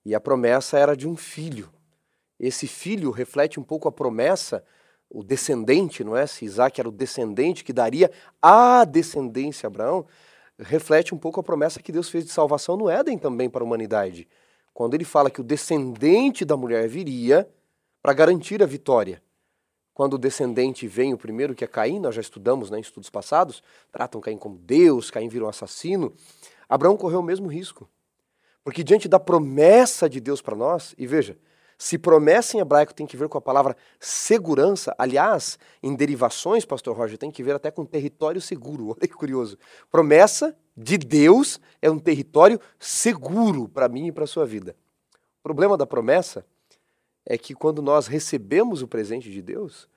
E 0.06 0.16
a 0.16 0.20
promessa 0.22 0.80
era 0.80 0.96
de 0.96 1.08
um 1.08 1.18
filho. 1.18 1.70
Esse 2.40 2.68
filho 2.68 3.12
reflete 3.12 3.60
um 3.60 3.64
pouco 3.64 3.90
a 3.90 3.92
promessa, 3.92 4.64
o 5.10 5.22
descendente, 5.22 6.04
não 6.04 6.16
é? 6.16 6.26
Se 6.26 6.46
Isaac 6.46 6.80
era 6.80 6.88
o 6.88 6.92
descendente 6.94 7.64
que 7.64 7.74
daria 7.74 8.10
a 8.42 8.86
descendência 8.86 9.68
a 9.68 9.70
Abraão, 9.70 10.06
reflete 10.58 11.14
um 11.14 11.18
pouco 11.18 11.42
a 11.42 11.44
promessa 11.44 11.82
que 11.82 11.92
Deus 11.92 12.10
fez 12.10 12.24
de 12.24 12.32
salvação 12.32 12.78
no 12.78 12.90
Éden 12.90 13.18
também 13.18 13.50
para 13.50 13.64
a 13.64 13.66
humanidade 13.66 14.28
quando 14.80 14.94
ele 14.94 15.04
fala 15.04 15.30
que 15.30 15.42
o 15.42 15.44
descendente 15.44 16.46
da 16.46 16.56
mulher 16.56 16.88
viria 16.88 17.46
para 18.02 18.14
garantir 18.14 18.64
a 18.64 18.66
vitória. 18.66 19.22
Quando 19.94 20.14
o 20.14 20.18
descendente 20.18 20.88
vem, 20.88 21.14
o 21.14 21.18
primeiro 21.18 21.54
que 21.54 21.66
é 21.66 21.68
Caim, 21.68 22.00
nós 22.00 22.16
já 22.16 22.22
estudamos 22.22 22.70
né, 22.70 22.78
em 22.78 22.82
estudos 22.82 23.10
passados, 23.10 23.62
tratam 23.92 24.22
Caim 24.22 24.38
como 24.38 24.58
Deus, 24.58 25.12
Caim 25.12 25.28
vira 25.28 25.44
um 25.44 25.50
assassino. 25.50 26.14
Abraão 26.70 26.96
correu 26.96 27.20
o 27.20 27.24
mesmo 27.24 27.50
risco. 27.50 27.90
Porque 28.64 28.82
diante 28.82 29.10
da 29.10 29.20
promessa 29.20 30.10
de 30.10 30.22
Deus 30.22 30.42
para 30.42 30.56
nós, 30.56 30.96
e 30.98 31.06
veja, 31.06 31.38
se 31.82 31.98
promessa 31.98 32.58
em 32.58 32.60
hebraico 32.60 32.94
tem 32.94 33.08
que 33.08 33.16
ver 33.16 33.30
com 33.30 33.38
a 33.38 33.42
palavra 33.42 33.74
segurança, 34.02 34.94
aliás, 34.98 35.58
em 35.82 35.96
derivações, 35.96 36.66
pastor 36.66 36.94
Roger, 36.94 37.18
tem 37.18 37.32
que 37.32 37.42
ver 37.42 37.56
até 37.56 37.72
com 37.72 37.86
território 37.86 38.42
seguro. 38.42 38.90
Olha 39.00 39.08
que 39.08 39.14
curioso. 39.14 39.58
Promessa 39.90 40.54
de 40.76 40.98
Deus 40.98 41.58
é 41.82 41.90
um 41.90 41.98
território 41.98 42.60
seguro 42.78 43.70
para 43.70 43.88
mim 43.88 44.08
e 44.08 44.12
para 44.12 44.26
a 44.26 44.28
sua 44.28 44.46
vida. 44.46 44.76
O 45.40 45.42
problema 45.42 45.78
da 45.78 45.88
promessa 45.88 46.46
é 47.26 47.38
que 47.38 47.56
quando 47.56 47.82
nós 47.82 48.08
recebemos 48.08 48.82
o 48.82 48.88
presente 48.88 49.32
de 49.32 49.42
Deus, 49.42 49.88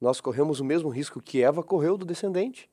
nós 0.00 0.20
corremos 0.20 0.58
o 0.58 0.64
mesmo 0.64 0.88
risco 0.88 1.22
que 1.22 1.40
Eva 1.40 1.62
correu 1.62 1.96
do 1.96 2.04
descendente 2.04 2.68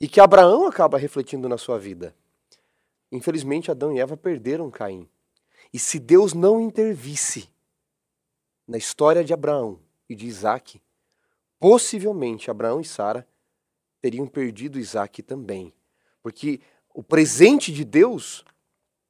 e 0.00 0.08
que 0.08 0.22
Abraão 0.22 0.66
acaba 0.66 0.96
refletindo 0.96 1.50
na 1.50 1.58
sua 1.58 1.78
vida. 1.78 2.14
Infelizmente, 3.12 3.70
Adão 3.70 3.92
e 3.92 4.00
Eva 4.00 4.16
perderam 4.16 4.70
Caim. 4.70 5.06
E 5.70 5.78
se 5.78 5.98
Deus 5.98 6.32
não 6.32 6.58
intervisse, 6.62 7.46
na 8.70 8.78
história 8.78 9.24
de 9.24 9.34
Abraão 9.34 9.80
e 10.08 10.14
de 10.14 10.28
Isaac, 10.28 10.80
possivelmente 11.58 12.52
Abraão 12.52 12.80
e 12.80 12.84
Sara 12.84 13.26
teriam 14.00 14.28
perdido 14.28 14.78
Isaac 14.78 15.24
também. 15.24 15.74
Porque 16.22 16.60
o 16.94 17.02
presente 17.02 17.72
de 17.72 17.84
Deus, 17.84 18.44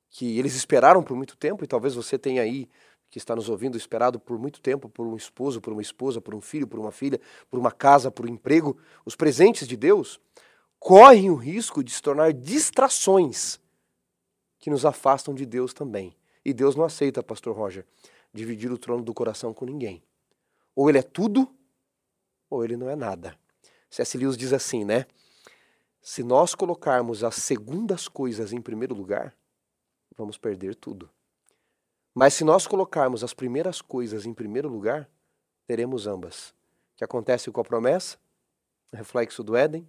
que 0.09 0.39
eles 0.39 0.55
esperaram 0.55 1.03
por 1.03 1.15
muito 1.15 1.37
tempo, 1.37 1.63
e 1.63 1.67
talvez 1.67 1.95
você 1.95 2.19
tenha 2.19 2.41
aí, 2.41 2.71
que 3.11 3.19
está 3.19 3.37
nos 3.37 3.51
ouvindo, 3.51 3.77
esperado 3.77 4.19
por 4.19 4.39
muito 4.39 4.63
tempo 4.63 4.89
por 4.89 5.07
um 5.07 5.15
esposo, 5.15 5.61
por 5.61 5.75
uma 5.75 5.83
esposa, 5.83 6.23
por 6.23 6.35
um 6.35 6.41
filho, 6.41 6.67
por 6.67 6.81
uma 6.81 6.91
filha, 6.91 7.21
por 7.51 7.61
uma 7.61 7.71
casa, 7.71 8.11
por 8.11 8.25
um 8.25 8.33
emprego, 8.33 8.79
os 9.05 9.15
presentes 9.15 9.69
de 9.69 9.77
Deus 9.77 10.19
correm 10.79 11.29
o 11.29 11.35
risco 11.35 11.85
de 11.85 11.93
se 11.93 12.01
tornar 12.01 12.33
distrações 12.33 13.61
que 14.59 14.71
nos 14.71 14.87
afastam 14.87 15.35
de 15.35 15.45
Deus 15.45 15.75
também. 15.75 16.17
E 16.43 16.55
Deus 16.55 16.75
não 16.75 16.85
aceita, 16.85 17.23
pastor 17.23 17.55
Roger, 17.55 17.85
dividir 18.33 18.71
o 18.71 18.79
trono 18.79 19.03
do 19.03 19.15
coração 19.15 19.53
com 19.53 19.65
ninguém. 19.65 20.03
Ou 20.75 20.89
ele 20.89 20.99
é 20.99 21.03
tudo, 21.03 21.49
ou 22.49 22.65
ele 22.65 22.77
não 22.77 22.89
é 22.89 22.97
nada. 22.97 23.37
C.S. 23.91 24.17
Lewis 24.17 24.37
diz 24.37 24.53
assim, 24.53 24.85
né? 24.85 25.07
Se 26.01 26.23
nós 26.23 26.55
colocarmos 26.55 27.23
as 27.23 27.35
segundas 27.37 28.09
coisas 28.09 28.53
em 28.53 28.61
primeiro 28.61 28.95
lugar, 28.95 29.37
vamos 30.17 30.39
perder 30.39 30.75
tudo. 30.75 31.11
Mas 32.15 32.35
se 32.35 32.45
nós 32.45 32.67
colocarmos 32.67 33.23
as 33.23 33.35
primeiras 33.35 33.83
coisas 33.83 34.25
em 34.25 34.33
primeiro 34.33 34.69
lugar, 34.69 35.09
teremos 35.67 36.07
ambas. 36.07 36.51
O 36.95 36.97
que 36.97 37.05
acontece 37.05 37.51
com 37.51 37.61
a 37.61 37.65
promessa? 37.65 38.19
Reflexo 38.93 39.43
do 39.43 39.57
Éden. 39.57 39.87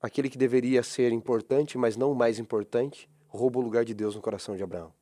Aquele 0.00 0.28
que 0.28 0.36
deveria 0.36 0.82
ser 0.82 1.12
importante, 1.12 1.78
mas 1.78 1.96
não 1.96 2.12
o 2.12 2.14
mais 2.14 2.38
importante, 2.38 3.08
rouba 3.28 3.58
o 3.58 3.62
lugar 3.62 3.84
de 3.84 3.94
Deus 3.94 4.14
no 4.14 4.20
coração 4.20 4.56
de 4.56 4.62
Abraão. 4.62 4.92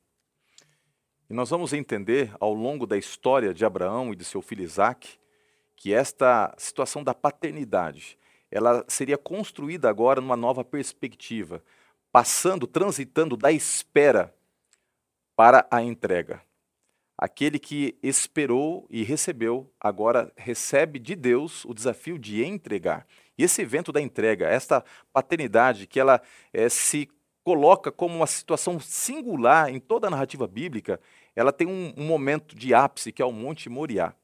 E 1.29 1.35
nós 1.35 1.51
vamos 1.51 1.73
entender 1.73 2.35
ao 2.39 2.53
longo 2.53 2.87
da 2.87 2.97
história 2.97 3.55
de 3.55 3.65
Abraão 3.65 4.13
e 4.13 4.17
de 4.17 4.25
seu 4.25 4.43
filho 4.43 4.63
Isaac 4.63 5.19
que 5.77 5.93
esta 5.93 6.55
situação 6.57 7.03
da 7.03 7.15
paternidade, 7.15 8.19
ela 8.51 8.85
seria 8.87 9.19
construída 9.19 9.89
agora 9.89 10.21
numa 10.21 10.37
nova 10.37 10.65
perspectiva, 10.65 11.63
passando, 12.13 12.67
transitando 12.67 13.37
da 13.37 13.51
espera 13.51 14.33
para 15.35 15.67
a 15.71 15.83
entrega. 15.83 16.43
Aquele 17.17 17.59
que 17.59 17.97
esperou 18.03 18.87
e 18.91 19.03
recebeu, 19.03 19.73
agora 19.81 20.33
recebe 20.37 20.99
de 20.99 21.15
Deus 21.15 21.65
o 21.65 21.73
desafio 21.73 22.19
de 22.19 22.45
entregar. 22.45 23.07
E 23.39 23.45
esse 23.45 23.63
evento 23.63 23.91
da 23.91 24.01
entrega, 24.01 24.49
esta 24.49 24.85
paternidade 25.13 25.87
que 25.87 25.99
ela 25.99 26.21
é, 26.53 26.69
se 26.69 27.09
coloca 27.45 27.91
como 27.91 28.15
uma 28.15 28.27
situação 28.27 28.79
singular 28.79 29.69
em 29.69 29.81
toda 29.81 30.07
a 30.07 30.11
narrativa 30.11 30.47
bíblica, 30.47 31.01
ela 31.35 31.53
tem 31.53 31.67
um, 31.67 31.93
um 31.97 32.05
momento 32.05 32.55
de 32.55 32.75
ápice, 32.75 33.13
que 33.13 33.23
é 33.23 33.25
o 33.25 33.33
Monte 33.33 33.69
Moriá. 33.69 34.15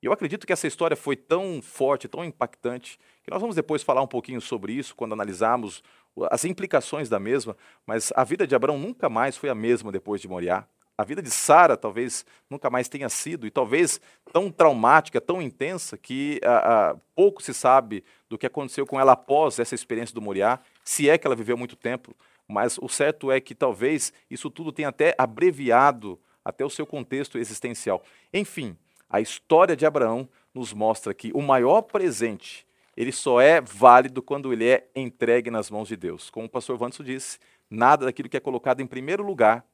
E 0.00 0.06
eu 0.06 0.12
acredito 0.12 0.46
que 0.46 0.52
essa 0.52 0.66
história 0.66 0.96
foi 0.96 1.16
tão 1.16 1.60
forte, 1.60 2.06
tão 2.06 2.24
impactante, 2.24 2.98
que 3.24 3.30
nós 3.30 3.40
vamos 3.40 3.56
depois 3.56 3.82
falar 3.82 4.00
um 4.00 4.06
pouquinho 4.06 4.40
sobre 4.40 4.72
isso 4.72 4.94
quando 4.94 5.12
analisarmos 5.12 5.82
as 6.30 6.44
implicações 6.44 7.08
da 7.08 7.18
mesma, 7.18 7.56
mas 7.86 8.12
a 8.14 8.24
vida 8.24 8.46
de 8.46 8.54
Abraão 8.54 8.78
nunca 8.78 9.08
mais 9.08 9.36
foi 9.36 9.48
a 9.48 9.54
mesma 9.54 9.90
depois 9.90 10.20
de 10.20 10.28
Moriá. 10.28 10.66
A 10.96 11.04
vida 11.04 11.22
de 11.22 11.30
Sara 11.30 11.76
talvez 11.76 12.26
nunca 12.50 12.68
mais 12.68 12.88
tenha 12.88 13.08
sido, 13.08 13.46
e 13.46 13.50
talvez 13.50 14.00
tão 14.32 14.50
traumática, 14.50 15.20
tão 15.20 15.40
intensa, 15.40 15.96
que 15.96 16.40
a, 16.44 16.90
a, 16.90 16.96
pouco 17.14 17.40
se 17.40 17.54
sabe 17.54 18.02
do 18.28 18.36
que 18.36 18.46
aconteceu 18.46 18.84
com 18.84 18.98
ela 18.98 19.12
após 19.12 19.60
essa 19.60 19.76
experiência 19.76 20.14
do 20.14 20.20
Moriá, 20.20 20.58
se 20.84 21.08
é 21.08 21.16
que 21.16 21.26
ela 21.26 21.36
viveu 21.36 21.56
muito 21.56 21.76
tempo, 21.76 22.16
mas 22.48 22.78
o 22.78 22.88
certo 22.88 23.30
é 23.30 23.40
que 23.40 23.54
talvez 23.54 24.12
isso 24.30 24.48
tudo 24.50 24.72
tenha 24.72 24.88
até 24.88 25.14
abreviado 25.18 26.18
até 26.42 26.64
o 26.64 26.70
seu 26.70 26.86
contexto 26.86 27.36
existencial. 27.36 28.02
Enfim, 28.32 28.76
a 29.08 29.20
história 29.20 29.76
de 29.76 29.84
Abraão 29.84 30.28
nos 30.54 30.72
mostra 30.72 31.12
que 31.12 31.30
o 31.34 31.42
maior 31.42 31.82
presente, 31.82 32.66
ele 32.96 33.12
só 33.12 33.40
é 33.40 33.60
válido 33.60 34.22
quando 34.22 34.52
ele 34.52 34.66
é 34.66 34.88
entregue 34.96 35.50
nas 35.50 35.70
mãos 35.70 35.88
de 35.88 35.96
Deus. 35.96 36.30
Como 36.30 36.46
o 36.46 36.50
pastor 36.50 36.78
Vanso 36.78 37.04
disse, 37.04 37.38
nada 37.70 38.06
daquilo 38.06 38.28
que 38.28 38.36
é 38.36 38.40
colocado 38.40 38.80
em 38.80 38.86
primeiro 38.86 39.22
lugar, 39.22 39.64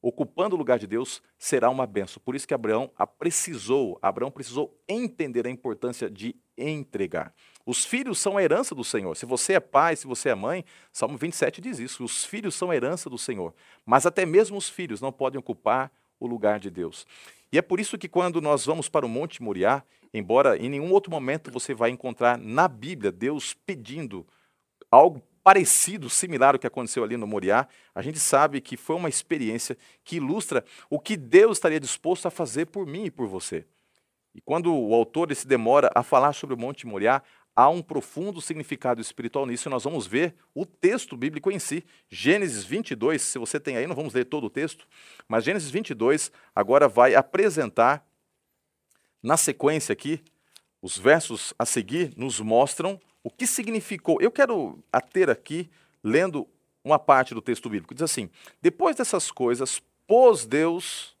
ocupando 0.00 0.54
o 0.54 0.58
lugar 0.58 0.78
de 0.78 0.86
Deus, 0.86 1.22
será 1.38 1.70
uma 1.70 1.86
benção. 1.86 2.22
Por 2.24 2.34
isso 2.34 2.48
que 2.48 2.54
Abraão 2.54 2.90
precisou, 3.18 3.98
Abraão 4.02 4.30
precisou 4.30 4.78
entender 4.88 5.46
a 5.46 5.50
importância 5.50 6.10
de 6.10 6.34
entregar. 6.56 7.34
Os 7.66 7.84
filhos 7.84 8.18
são 8.18 8.36
a 8.36 8.42
herança 8.42 8.74
do 8.74 8.84
Senhor. 8.84 9.16
Se 9.16 9.24
você 9.24 9.54
é 9.54 9.60
pai, 9.60 9.96
se 9.96 10.06
você 10.06 10.28
é 10.28 10.34
mãe, 10.34 10.64
Salmo 10.92 11.16
27 11.16 11.60
diz 11.60 11.78
isso: 11.78 12.04
os 12.04 12.24
filhos 12.24 12.54
são 12.54 12.70
a 12.70 12.76
herança 12.76 13.08
do 13.08 13.16
Senhor. 13.16 13.54
Mas 13.86 14.04
até 14.04 14.26
mesmo 14.26 14.56
os 14.56 14.68
filhos 14.68 15.00
não 15.00 15.10
podem 15.10 15.38
ocupar 15.38 15.90
o 16.20 16.26
lugar 16.26 16.58
de 16.60 16.70
Deus. 16.70 17.06
E 17.50 17.58
é 17.58 17.62
por 17.62 17.80
isso 17.80 17.96
que 17.96 18.08
quando 18.08 18.40
nós 18.40 18.66
vamos 18.66 18.88
para 18.88 19.06
o 19.06 19.08
Monte 19.08 19.42
Moriá, 19.42 19.82
embora 20.12 20.56
em 20.56 20.68
nenhum 20.68 20.90
outro 20.92 21.10
momento 21.10 21.50
você 21.50 21.72
vai 21.72 21.90
encontrar 21.90 22.36
na 22.36 22.68
Bíblia 22.68 23.10
Deus 23.10 23.54
pedindo 23.54 24.26
algo 24.90 25.22
parecido, 25.42 26.08
similar 26.08 26.54
ao 26.54 26.58
que 26.58 26.66
aconteceu 26.66 27.04
ali 27.04 27.16
no 27.16 27.26
Moriá, 27.26 27.68
a 27.94 28.00
gente 28.00 28.18
sabe 28.18 28.60
que 28.60 28.76
foi 28.76 28.96
uma 28.96 29.08
experiência 29.08 29.76
que 30.02 30.16
ilustra 30.16 30.64
o 30.88 30.98
que 30.98 31.16
Deus 31.16 31.58
estaria 31.58 31.78
disposto 31.78 32.26
a 32.26 32.30
fazer 32.30 32.66
por 32.66 32.86
mim 32.86 33.04
e 33.04 33.10
por 33.10 33.26
você. 33.26 33.66
E 34.34 34.40
quando 34.40 34.74
o 34.74 34.94
autor 34.94 35.32
se 35.34 35.46
demora 35.46 35.90
a 35.94 36.02
falar 36.02 36.32
sobre 36.32 36.54
o 36.54 36.58
Monte 36.58 36.86
Moriá, 36.86 37.22
há 37.54 37.68
um 37.68 37.82
profundo 37.82 38.40
significado 38.40 39.00
espiritual 39.00 39.46
nisso 39.46 39.68
e 39.68 39.70
nós 39.70 39.84
vamos 39.84 40.06
ver 40.06 40.34
o 40.54 40.66
texto 40.66 41.16
bíblico 41.16 41.50
em 41.50 41.58
si. 41.58 41.84
Gênesis 42.08 42.64
22, 42.64 43.22
se 43.22 43.38
você 43.38 43.60
tem 43.60 43.76
aí, 43.76 43.86
não 43.86 43.94
vamos 43.94 44.12
ler 44.14 44.24
todo 44.24 44.44
o 44.44 44.50
texto, 44.50 44.86
mas 45.28 45.44
Gênesis 45.44 45.70
22 45.70 46.32
agora 46.54 46.88
vai 46.88 47.14
apresentar, 47.14 48.06
na 49.22 49.36
sequência 49.36 49.92
aqui, 49.92 50.22
os 50.82 50.98
versos 50.98 51.54
a 51.58 51.64
seguir 51.64 52.12
nos 52.16 52.40
mostram 52.40 53.00
o 53.22 53.30
que 53.30 53.46
significou. 53.46 54.20
Eu 54.20 54.30
quero 54.30 54.78
ater 54.92 55.30
aqui, 55.30 55.70
lendo 56.02 56.46
uma 56.84 56.98
parte 56.98 57.32
do 57.32 57.40
texto 57.40 57.70
bíblico, 57.70 57.94
diz 57.94 58.02
assim: 58.02 58.28
Depois 58.60 58.96
dessas 58.96 59.30
coisas, 59.30 59.80
pôs 60.06 60.44
Deus 60.44 61.16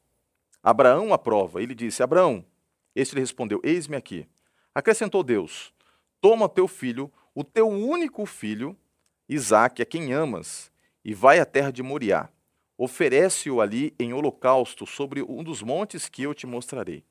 Abraão 0.62 1.14
à 1.14 1.18
prova. 1.18 1.62
Ele 1.62 1.74
disse: 1.74 2.02
Abraão, 2.02 2.44
este 2.94 3.14
lhe 3.14 3.20
respondeu: 3.20 3.60
Eis-me 3.64 3.96
aqui. 3.96 4.28
Acrescentou 4.74 5.22
Deus: 5.22 5.72
Toma 6.24 6.48
teu 6.48 6.66
filho, 6.66 7.12
o 7.34 7.44
teu 7.44 7.68
único 7.68 8.24
filho, 8.24 8.74
Isaque, 9.28 9.82
a 9.82 9.84
quem 9.84 10.14
amas, 10.14 10.72
e 11.04 11.12
vai 11.12 11.38
à 11.38 11.44
terra 11.44 11.70
de 11.70 11.82
Moriá. 11.82 12.30
Oferece-o 12.78 13.60
ali 13.60 13.94
em 13.98 14.14
holocausto 14.14 14.86
sobre 14.86 15.22
um 15.22 15.44
dos 15.44 15.60
montes 15.60 16.08
que 16.08 16.22
eu 16.22 16.32
te 16.32 16.46
mostrarei. 16.46 17.04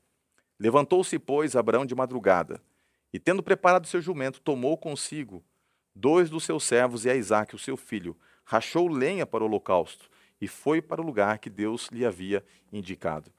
Levantou-se, 0.58 1.16
pois, 1.16 1.54
Abraão 1.54 1.86
de 1.86 1.94
madrugada, 1.94 2.60
e 3.12 3.20
tendo 3.20 3.40
preparado 3.40 3.86
seu 3.86 4.00
jumento, 4.00 4.40
tomou 4.40 4.76
consigo 4.76 5.44
dois 5.94 6.28
dos 6.28 6.42
seus 6.42 6.64
servos 6.64 7.04
e 7.04 7.10
a 7.10 7.14
Isaque, 7.14 7.54
o 7.54 7.58
seu 7.58 7.76
filho, 7.76 8.16
rachou 8.44 8.88
lenha 8.88 9.24
para 9.24 9.44
o 9.44 9.46
holocausto 9.46 10.10
e 10.40 10.48
foi 10.48 10.82
para 10.82 11.00
o 11.00 11.06
lugar 11.06 11.38
que 11.38 11.48
Deus 11.48 11.88
lhe 11.92 12.04
havia 12.04 12.44
indicado. 12.72 13.30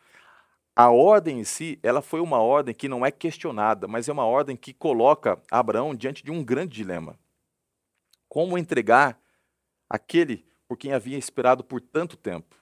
A 0.75 0.89
ordem 0.91 1.39
em 1.39 1.44
si, 1.46 1.79
ela 1.82 2.01
foi 2.01 2.20
uma 2.20 2.39
ordem 2.39 2.75
que 2.75 2.89
não 2.89 3.05
é 3.05 3.10
questionada, 3.10 3.88
mas 3.88 4.10
é 4.10 4.12
uma 4.12 4.25
ordem 4.25 4.58
que 4.58 4.74
coloca 4.74 5.41
Abraão 5.50 5.96
diante 5.96 6.22
de 6.22 6.32
um 6.32 6.44
grande 6.44 6.75
dilema. 6.75 7.17
Como 8.27 8.58
entregar 8.58 9.17
aquele 9.89 10.46
por 10.67 10.77
quem 10.77 10.91
havia 10.91 11.17
esperado 11.17 11.63
por 11.63 11.79
tanto 11.79 12.17
tempo? 12.17 12.58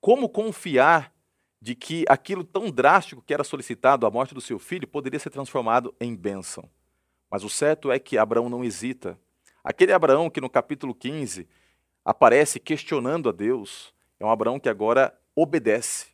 Como 0.00 0.28
confiar 0.28 1.12
de 1.60 1.74
que 1.74 2.04
aquilo 2.08 2.44
tão 2.44 2.70
drástico 2.70 3.22
que 3.22 3.34
era 3.34 3.42
solicitado, 3.42 4.06
a 4.06 4.10
morte 4.10 4.32
do 4.32 4.40
seu 4.40 4.58
filho, 4.60 4.86
poderia 4.86 5.18
ser 5.18 5.30
transformado 5.30 5.92
em 5.98 6.14
bênção? 6.14 6.70
Mas 7.28 7.42
o 7.42 7.50
certo 7.50 7.90
é 7.90 7.98
que 7.98 8.16
Abraão 8.16 8.48
não 8.48 8.62
hesita. 8.62 9.18
Aquele 9.64 9.92
Abraão 9.92 10.30
que 10.30 10.40
no 10.40 10.48
capítulo 10.48 10.94
15 10.94 11.48
aparece 12.04 12.60
questionando 12.60 13.28
a 13.28 13.32
Deus, 13.32 13.92
é 14.20 14.24
um 14.24 14.30
Abraão 14.30 14.60
que 14.60 14.68
agora 14.68 15.12
obedece. 15.34 16.13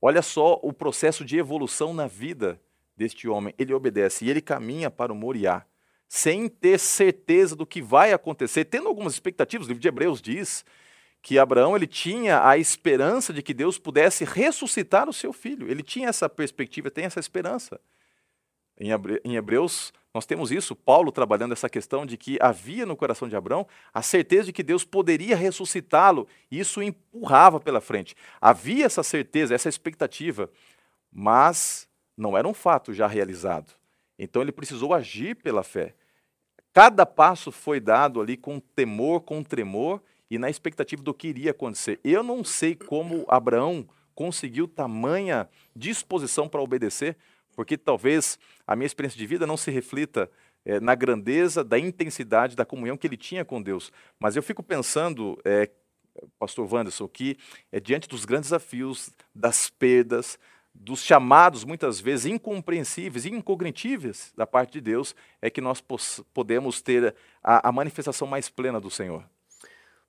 Olha 0.00 0.22
só 0.22 0.58
o 0.62 0.72
processo 0.72 1.24
de 1.24 1.36
evolução 1.36 1.92
na 1.92 2.06
vida 2.06 2.60
deste 2.96 3.28
homem. 3.28 3.54
Ele 3.58 3.74
obedece 3.74 4.24
e 4.24 4.30
ele 4.30 4.40
caminha 4.40 4.90
para 4.90 5.12
o 5.12 5.16
Moriá, 5.16 5.64
sem 6.08 6.48
ter 6.48 6.78
certeza 6.78 7.54
do 7.54 7.66
que 7.66 7.82
vai 7.82 8.12
acontecer, 8.12 8.64
tendo 8.64 8.88
algumas 8.88 9.12
expectativas. 9.12 9.66
O 9.66 9.70
livro 9.70 9.80
de 9.82 9.88
Hebreus 9.88 10.20
diz 10.22 10.64
que 11.22 11.38
Abraão 11.38 11.76
ele 11.76 11.86
tinha 11.86 12.46
a 12.46 12.56
esperança 12.56 13.32
de 13.32 13.42
que 13.42 13.52
Deus 13.52 13.78
pudesse 13.78 14.24
ressuscitar 14.24 15.08
o 15.08 15.12
seu 15.12 15.32
filho. 15.32 15.70
Ele 15.70 15.82
tinha 15.82 16.08
essa 16.08 16.28
perspectiva, 16.28 16.90
tem 16.90 17.04
essa 17.04 17.20
esperança. 17.20 17.78
Em 18.80 19.36
Hebreus, 19.36 19.92
nós 20.14 20.24
temos 20.24 20.50
isso, 20.50 20.74
Paulo 20.74 21.12
trabalhando 21.12 21.52
essa 21.52 21.68
questão 21.68 22.06
de 22.06 22.16
que 22.16 22.38
havia 22.40 22.86
no 22.86 22.96
coração 22.96 23.28
de 23.28 23.36
Abraão 23.36 23.66
a 23.92 24.00
certeza 24.00 24.44
de 24.44 24.52
que 24.52 24.62
Deus 24.62 24.84
poderia 24.84 25.36
ressuscitá-lo, 25.36 26.26
e 26.50 26.58
isso 26.58 26.82
empurrava 26.82 27.60
pela 27.60 27.80
frente. 27.80 28.16
Havia 28.40 28.86
essa 28.86 29.02
certeza, 29.02 29.54
essa 29.54 29.68
expectativa, 29.68 30.50
mas 31.12 31.86
não 32.16 32.36
era 32.36 32.48
um 32.48 32.54
fato 32.54 32.92
já 32.92 33.06
realizado. 33.06 33.74
Então 34.18 34.42
ele 34.42 34.50
precisou 34.50 34.94
agir 34.94 35.36
pela 35.36 35.62
fé. 35.62 35.94
Cada 36.72 37.04
passo 37.04 37.52
foi 37.52 37.80
dado 37.80 38.20
ali 38.20 38.36
com 38.36 38.58
temor, 38.58 39.20
com 39.20 39.42
tremor 39.42 40.02
e 40.30 40.38
na 40.38 40.48
expectativa 40.48 41.02
do 41.02 41.12
que 41.12 41.28
iria 41.28 41.50
acontecer. 41.50 42.00
Eu 42.02 42.22
não 42.22 42.42
sei 42.42 42.74
como 42.74 43.24
Abraão 43.28 43.86
conseguiu 44.14 44.68
tamanha 44.68 45.48
disposição 45.74 46.48
para 46.48 46.60
obedecer, 46.60 47.16
porque 47.60 47.76
talvez 47.76 48.38
a 48.66 48.74
minha 48.74 48.86
experiência 48.86 49.18
de 49.18 49.26
vida 49.26 49.46
não 49.46 49.54
se 49.54 49.70
reflita 49.70 50.30
é, 50.64 50.80
na 50.80 50.94
grandeza 50.94 51.62
da 51.62 51.78
intensidade 51.78 52.56
da 52.56 52.64
comunhão 52.64 52.96
que 52.96 53.06
ele 53.06 53.18
tinha 53.18 53.44
com 53.44 53.60
Deus. 53.60 53.92
Mas 54.18 54.34
eu 54.34 54.42
fico 54.42 54.62
pensando, 54.62 55.38
é, 55.44 55.68
pastor 56.38 56.66
Wanderson, 56.72 57.06
que 57.06 57.36
é, 57.70 57.78
diante 57.78 58.08
dos 58.08 58.24
grandes 58.24 58.48
desafios, 58.48 59.10
das 59.34 59.68
perdas, 59.68 60.38
dos 60.74 61.02
chamados 61.02 61.62
muitas 61.62 62.00
vezes 62.00 62.24
incompreensíveis 62.24 63.26
e 63.26 63.28
incognitíveis 63.28 64.32
da 64.34 64.46
parte 64.46 64.72
de 64.72 64.80
Deus, 64.80 65.14
é 65.42 65.50
que 65.50 65.60
nós 65.60 65.84
podemos 66.32 66.80
ter 66.80 67.14
a, 67.44 67.68
a 67.68 67.70
manifestação 67.70 68.26
mais 68.26 68.48
plena 68.48 68.80
do 68.80 68.88
Senhor. 68.90 69.22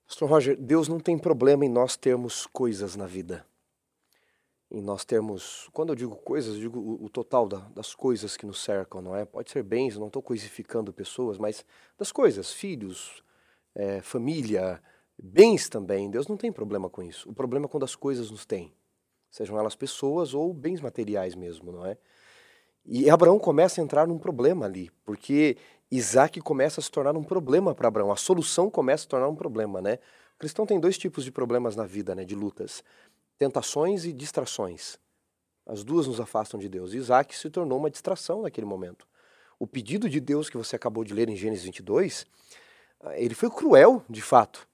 Pastor 0.08 0.30
Roger, 0.30 0.56
Deus 0.56 0.88
não 0.88 1.02
tem 1.02 1.18
problema 1.18 1.66
em 1.66 1.70
nós 1.70 1.98
termos 1.98 2.48
coisas 2.48 2.96
na 2.96 3.08
vida. 3.08 3.46
Em 4.72 4.82
nós 4.82 5.04
termos, 5.04 5.70
quando 5.74 5.90
eu 5.90 5.96
digo 5.96 6.16
coisas, 6.16 6.56
eu 6.56 6.62
digo 6.62 6.80
o, 6.80 7.06
o 7.06 7.10
total 7.10 7.48
da, 7.48 7.58
das 7.76 7.94
coisas 7.94 8.38
que 8.38 8.46
nos 8.46 8.64
cercam, 8.64 9.02
não 9.02 9.16
é? 9.16 9.26
Pode 9.26 9.52
ser 9.52 9.64
bens, 9.64 9.98
não 9.98 10.08
estou 10.08 10.22
coisificando 10.22 10.94
pessoas, 10.94 11.38
mas 11.38 11.66
das 11.98 12.12
coisas, 12.12 12.54
filhos, 12.54 13.22
é, 13.76 14.02
família, 14.02 14.82
bens 15.22 15.68
também. 15.68 16.10
Deus 16.10 16.28
não 16.28 16.38
tem 16.38 16.52
problema 16.52 16.90
com 16.90 17.04
isso. 17.04 17.30
O 17.30 17.34
problema 17.34 17.66
é 17.66 17.70
quando 17.70 17.84
as 17.84 17.96
coisas 17.96 18.32
nos 18.32 18.46
têm, 18.46 18.74
sejam 19.30 19.60
elas 19.60 19.76
pessoas 19.76 20.34
ou 20.34 20.54
bens 20.54 20.80
materiais 20.80 21.36
mesmo, 21.36 21.72
não 21.72 21.86
é? 21.86 21.98
E 22.86 23.10
Abraão 23.10 23.38
começa 23.38 23.80
a 23.80 23.84
entrar 23.84 24.08
num 24.08 24.18
problema 24.18 24.66
ali, 24.66 24.90
porque 25.06 25.58
Isaac 25.92 26.40
começa 26.42 26.80
a 26.80 26.84
se 26.84 26.90
tornar 26.90 27.16
um 27.16 27.24
problema 27.24 27.76
para 27.76 27.88
Abraão. 27.88 28.12
A 28.12 28.16
solução 28.16 28.70
começa 28.70 29.02
a 29.02 29.04
se 29.04 29.08
tornar 29.10 29.28
um 29.28 29.36
problema, 29.36 29.82
né? 29.82 30.00
O 30.36 30.40
cristão 30.40 30.66
tem 30.66 30.80
dois 30.80 30.98
tipos 30.98 31.24
de 31.24 31.32
problemas 31.32 31.76
na 31.76 31.86
vida, 31.86 32.16
né? 32.16 32.26
De 32.26 32.34
lutas: 32.34 32.84
tentações 33.42 34.06
e 34.06 34.14
distrações. 34.14 35.00
As 35.66 35.84
duas 35.84 36.06
nos 36.06 36.20
afastam 36.20 36.60
de 36.60 36.70
Deus. 36.70 36.94
Isaac 36.94 37.36
se 37.36 37.50
tornou 37.50 37.80
uma 37.80 37.90
distração 37.90 38.44
naquele 38.44 38.68
momento. 38.68 39.08
O 39.58 39.66
pedido 39.66 40.08
de 40.08 40.20
Deus 40.20 40.48
que 40.48 40.58
você 40.58 40.76
acabou 40.76 41.04
de 41.04 41.12
ler 41.12 41.28
em 41.28 41.36
Gênesis 41.36 41.66
22, 41.66 42.28
ele 43.14 43.34
foi 43.34 43.50
cruel, 43.50 44.06
de 44.08 44.22
fato. 44.22 44.68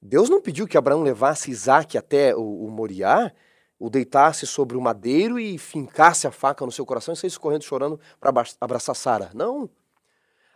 Deus 0.00 0.30
não 0.30 0.40
pediu 0.40 0.66
que 0.66 0.78
Abraão 0.78 1.02
levasse 1.02 1.50
Isaac 1.50 1.98
até 1.98 2.34
o, 2.34 2.64
o 2.64 2.70
Moriá, 2.70 3.30
o 3.78 3.90
deitasse 3.90 4.46
sobre 4.46 4.74
o 4.74 4.80
madeiro 4.80 5.38
e 5.38 5.58
fincasse 5.58 6.26
a 6.26 6.30
faca 6.30 6.64
no 6.64 6.72
seu 6.72 6.86
coração 6.86 7.12
e 7.12 7.16
saísse 7.18 7.38
correndo 7.38 7.64
chorando 7.64 8.00
para 8.18 8.32
abraçar 8.58 8.96
Sara. 8.96 9.30
Não 9.34 9.68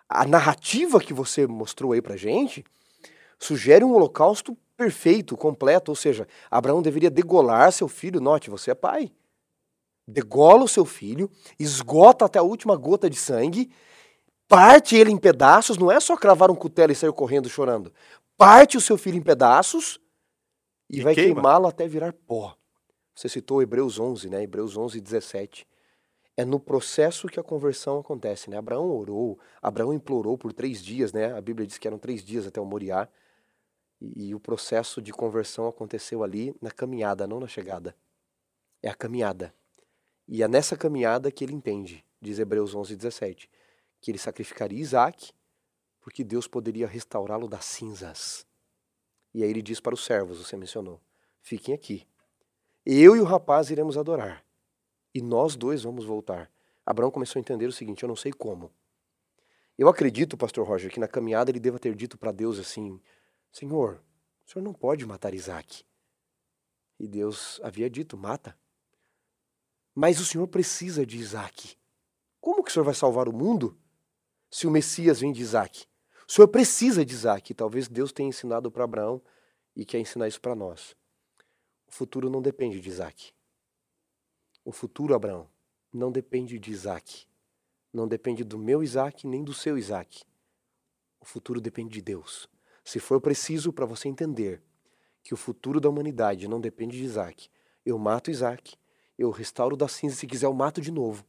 a 0.09 0.25
narrativa 0.25 1.01
que 1.01 1.13
você 1.13 1.47
mostrou 1.47 1.93
aí 1.93 2.01
pra 2.01 2.17
gente 2.17 2.65
sugere 3.39 3.85
um 3.85 3.93
holocausto 3.93 4.57
perfeito, 4.77 5.37
completo, 5.37 5.91
ou 5.91 5.97
seja, 5.97 6.29
Abraão 6.51 6.83
deveria 6.83 7.11
degolar 7.11 7.73
seu 7.73 7.89
filho, 7.89 8.21
note, 8.21 8.51
você 8.51 8.71
é 8.71 8.75
pai. 8.75 9.11
Degola 10.07 10.65
o 10.65 10.69
seu 10.69 10.85
filho, 10.85 11.31
esgota 11.59 12.27
até 12.27 12.39
a 12.39 12.43
última 12.43 12.77
gota 12.77 13.11
de 13.11 13.17
sangue, 13.17 13.71
parte 14.47 14.95
ele 14.95 15.11
em 15.11 15.17
pedaços, 15.17 15.79
não 15.79 15.91
é 15.91 15.99
só 15.99 16.17
cravar 16.17 16.51
um 16.51 16.55
cutelo 16.55 16.93
e 16.93 16.95
sair 16.95 17.13
correndo 17.13 17.49
chorando. 17.49 17.93
Parte 18.37 18.77
o 18.77 18.81
seu 18.81 18.97
filho 18.97 19.17
em 19.17 19.23
pedaços 19.23 19.99
e, 20.89 20.99
e 20.99 21.01
vai 21.01 21.15
queimá-lo 21.15 21.67
até 21.67 21.89
virar 21.89 22.13
pó. 22.13 22.57
Você 23.15 23.29
citou 23.29 23.63
Hebreus 23.63 23.99
11, 23.99 24.29
né? 24.29 24.43
Hebreus 24.43 24.77
11, 24.77 25.01
17 25.01 25.67
é 26.37 26.45
no 26.45 26.61
processo 26.61 27.29
que 27.29 27.41
a 27.41 27.43
conversão 27.43 27.99
acontece, 27.99 28.51
né? 28.51 28.59
Abraão 28.59 28.91
orou, 28.91 29.39
Abraão 29.63 29.93
implorou 29.95 30.37
por 30.37 30.53
três 30.53 30.85
dias, 30.85 31.13
né? 31.13 31.33
A 31.33 31.41
Bíblia 31.41 31.67
diz 31.67 31.79
que 31.79 31.89
eram 31.89 31.99
três 31.99 32.23
dias 32.23 32.47
até 32.47 32.61
o 32.61 32.67
Moriá. 32.67 33.09
E, 34.01 34.29
e, 34.29 34.35
o 34.35 34.41
processo 34.41 35.01
de 35.01 35.13
conversão 35.13 35.67
aconteceu 35.67 36.23
ali 36.23 36.55
na 36.61 36.71
caminhada, 36.71 37.27
não 37.27 37.41
na 37.41 37.49
chegada. 37.49 37.97
É 38.83 38.89
a 38.89 38.95
caminhada. 38.95 39.55
E 40.29 40.43
é 40.43 40.49
nessa 40.49 40.77
caminhada 40.77 41.31
que 41.31 41.45
ele 41.45 41.55
entende, 41.55 42.05
diz 42.21 42.39
Hebreus 42.39 42.75
11, 42.75 42.97
17, 42.97 43.51
que 44.01 44.11
ele 44.11 44.19
sacrificaria 44.19 44.81
Isaac, 44.81 45.33
porque 46.01 46.23
Deus 46.23 46.47
poderia 46.47 46.87
restaurá-lo 46.87 47.49
das 47.49 47.65
cinzas. 47.65 48.47
E 49.33 49.43
aí 49.43 49.51
ele 49.51 49.63
diz 49.63 49.81
para 49.81 49.95
os 49.95 50.05
servos, 50.05 50.39
você 50.39 50.57
mencionou, 50.57 51.01
fiquem 51.41 51.75
aqui. 51.75 52.07
Eu 52.85 53.17
e 53.17 53.21
o 53.21 53.25
rapaz 53.25 53.71
iremos 53.71 53.97
adorar 53.97 54.47
e 55.17 55.23
nós 55.23 55.57
dois 55.57 55.83
vamos 55.83 56.05
voltar. 56.05 56.51
Abraão 56.85 57.11
começou 57.11 57.41
a 57.41 57.41
entender 57.41 57.67
o 57.67 57.73
seguinte: 57.73 58.03
eu 58.03 58.09
não 58.09 58.15
sei 58.15 58.33
como. 58.33 58.71
Eu 59.79 59.89
acredito, 59.89 60.37
pastor 60.37 60.67
Roger, 60.67 60.91
que 60.91 61.01
na 61.01 61.09
caminhada 61.09 61.51
ele 61.51 61.59
deva 61.59 61.79
ter 61.79 61.95
dito 61.95 62.19
para 62.19 62.33
Deus 62.33 62.59
assim: 62.59 63.01
Senhor, 63.59 64.05
o 64.45 64.51
senhor 64.51 64.63
não 64.63 64.75
pode 64.75 65.07
matar 65.07 65.33
Isaac. 65.33 65.83
E 67.01 67.09
Deus 67.09 67.59
havia 67.63 67.89
dito: 67.89 68.15
mata. 68.15 68.55
Mas 69.95 70.21
o 70.21 70.27
senhor 70.27 70.47
precisa 70.47 71.07
de 71.07 71.17
Isaac. 71.17 71.75
Como 72.39 72.63
que 72.63 72.69
o 72.69 72.73
senhor 72.73 72.85
vai 72.85 72.93
salvar 72.93 73.31
o 73.31 73.33
mundo 73.33 73.75
se 74.51 74.67
o 74.67 74.71
Messias 74.71 75.21
vem 75.21 75.33
de 75.33 75.41
Isaac? 75.41 75.87
O 76.29 76.33
senhor 76.33 76.49
precisa 76.49 77.03
de 77.03 77.15
Isaac. 77.15 77.55
Talvez 77.55 77.89
Deus 77.89 78.13
tenha 78.13 78.29
ensinado 78.29 78.71
para 78.71 78.85
Abraão 78.85 79.23
e 79.75 79.87
quer 79.87 80.01
ensinar 80.01 80.29
isso 80.29 80.41
para 80.41 80.55
nós. 80.55 80.95
O 81.87 81.93
futuro 81.93 82.29
não 82.29 82.43
depende 82.43 82.79
de 82.79 82.91
Isaac. 82.91 83.33
O 84.67 84.71
futuro, 84.71 85.15
Abraão, 85.15 85.49
não 85.91 86.13
depende 86.13 86.59
de 86.59 86.71
Isaac. 86.71 87.27
Não 87.91 88.07
depende 88.07 88.45
do 88.45 88.59
meu 88.59 88.83
Isaac 88.83 89.27
nem 89.27 89.43
do 89.43 89.55
seu 89.55 89.79
Isaac. 89.79 90.25
O 91.19 91.25
futuro 91.25 91.59
depende 91.59 91.95
de 91.95 92.03
Deus. 92.03 92.47
Se 92.87 93.01
for 93.01 93.21
preciso 93.21 93.73
para 93.73 93.85
você 93.85 94.09
entender 94.09 94.63
que 95.21 95.35
o 95.35 95.37
futuro 95.37 95.81
da 95.81 95.89
humanidade 95.89 96.47
não 96.47 96.61
depende 96.61 96.97
de 96.97 97.03
Isaac, 97.03 97.49
eu 97.85 97.99
mato 97.99 98.31
Isaac, 98.31 98.77
eu 99.19 99.29
restauro 99.33 99.77
da 99.77 99.89
cinza, 99.89 100.15
se 100.15 100.25
quiser 100.25 100.47
eu 100.47 100.55
mato 100.55 100.81
de 100.81 100.93
novo, 100.93 101.27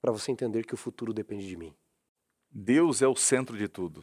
para 0.00 0.10
você 0.10 0.32
entender 0.32 0.64
que 0.64 0.72
o 0.72 0.76
futuro 0.76 1.12
depende 1.12 1.46
de 1.46 1.54
mim. 1.54 1.74
Deus 2.50 3.02
é 3.02 3.06
o 3.06 3.14
centro 3.14 3.58
de 3.58 3.68
tudo. 3.68 4.02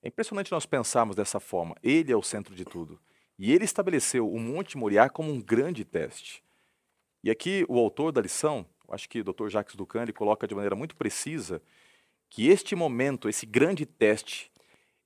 É 0.00 0.06
impressionante 0.06 0.52
nós 0.52 0.64
pensarmos 0.64 1.16
dessa 1.16 1.40
forma. 1.40 1.74
Ele 1.82 2.12
é 2.12 2.16
o 2.16 2.22
centro 2.22 2.54
de 2.54 2.64
tudo. 2.64 3.00
E 3.36 3.50
ele 3.52 3.64
estabeleceu 3.64 4.30
o 4.30 4.38
Monte 4.38 4.78
Moriá 4.78 5.10
como 5.10 5.32
um 5.32 5.42
grande 5.42 5.84
teste. 5.84 6.44
E 7.24 7.30
aqui 7.30 7.66
o 7.68 7.76
autor 7.76 8.12
da 8.12 8.20
lição, 8.20 8.64
acho 8.88 9.08
que 9.08 9.20
o 9.20 9.24
Dr. 9.24 9.48
Jacques 9.48 9.74
Ducan, 9.74 10.02
ele 10.02 10.12
coloca 10.12 10.46
de 10.46 10.54
maneira 10.54 10.76
muito 10.76 10.94
precisa 10.94 11.60
que 12.28 12.46
este 12.46 12.76
momento, 12.76 13.28
esse 13.28 13.44
grande 13.44 13.84
teste, 13.84 14.49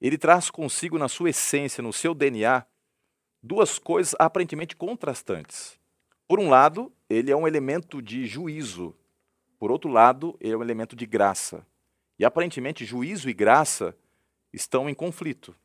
ele 0.07 0.19
traz 0.19 0.51
consigo 0.51 0.99
na 0.99 1.09
sua 1.09 1.31
essência, 1.31 1.83
no 1.83 1.93
seu 1.93 2.15
DNA, 2.15 2.67
duas 3.43 3.79
coisas 3.79 4.15
aparentemente 4.19 4.77
contrastantes. 4.77 5.79
Por 6.29 6.39
um 6.39 6.51
lado, 6.51 6.93
ele 7.09 7.31
é 7.31 7.37
um 7.37 7.49
elemento 7.49 8.03
de 8.03 8.27
juízo. 8.27 8.95
Por 9.59 9.71
outro 9.71 9.91
lado, 9.91 10.37
ele 10.41 10.53
é 10.53 10.57
um 10.57 10.63
elemento 10.63 10.95
de 10.95 11.07
graça. 11.07 11.67
E 12.19 12.25
aparentemente, 12.25 12.85
juízo 12.85 13.31
e 13.31 13.33
graça 13.33 13.97
estão 14.53 14.91
em 14.91 14.95
conflito. 14.95 15.57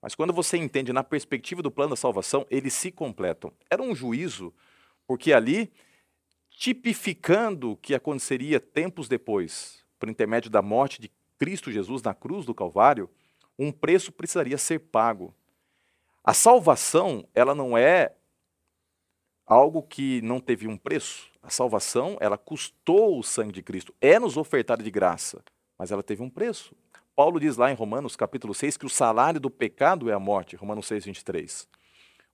Mas 0.00 0.14
quando 0.14 0.32
você 0.32 0.56
entende 0.56 0.90
na 0.90 1.04
perspectiva 1.04 1.62
do 1.62 1.70
plano 1.70 1.90
da 1.90 1.96
salvação, 1.96 2.46
eles 2.50 2.72
se 2.72 2.90
completam. 2.90 3.52
Era 3.70 3.82
um 3.82 3.94
juízo 3.94 4.52
porque 5.06 5.30
ali, 5.32 5.70
tipificando 6.50 7.72
o 7.72 7.76
que 7.76 7.94
aconteceria 7.94 8.58
tempos 8.58 9.08
depois, 9.08 9.84
por 9.98 10.08
intermédio 10.08 10.50
da 10.50 10.62
morte 10.62 11.02
de 11.02 11.10
Cristo 11.38 11.70
Jesus 11.70 12.02
na 12.02 12.14
cruz 12.14 12.46
do 12.46 12.54
Calvário, 12.54 13.10
um 13.58 13.70
preço 13.72 14.12
precisaria 14.12 14.58
ser 14.58 14.78
pago. 14.78 15.34
A 16.22 16.32
salvação, 16.32 17.28
ela 17.34 17.54
não 17.54 17.76
é 17.76 18.14
algo 19.46 19.82
que 19.82 20.22
não 20.22 20.40
teve 20.40 20.66
um 20.66 20.76
preço. 20.76 21.30
A 21.42 21.50
salvação, 21.50 22.16
ela 22.20 22.38
custou 22.38 23.18
o 23.18 23.22
sangue 23.22 23.52
de 23.52 23.62
Cristo, 23.62 23.94
é 24.00 24.18
nos 24.18 24.36
ofertada 24.36 24.82
de 24.82 24.90
graça, 24.90 25.44
mas 25.78 25.92
ela 25.92 26.02
teve 26.02 26.22
um 26.22 26.30
preço. 26.30 26.74
Paulo 27.14 27.38
diz 27.38 27.56
lá 27.56 27.70
em 27.70 27.74
Romanos 27.74 28.16
capítulo 28.16 28.54
6 28.54 28.76
que 28.76 28.86
o 28.86 28.90
salário 28.90 29.38
do 29.38 29.50
pecado 29.50 30.10
é 30.10 30.14
a 30.14 30.18
morte, 30.18 30.56
Romanos 30.56 30.86
6, 30.86 31.04
23. 31.04 31.68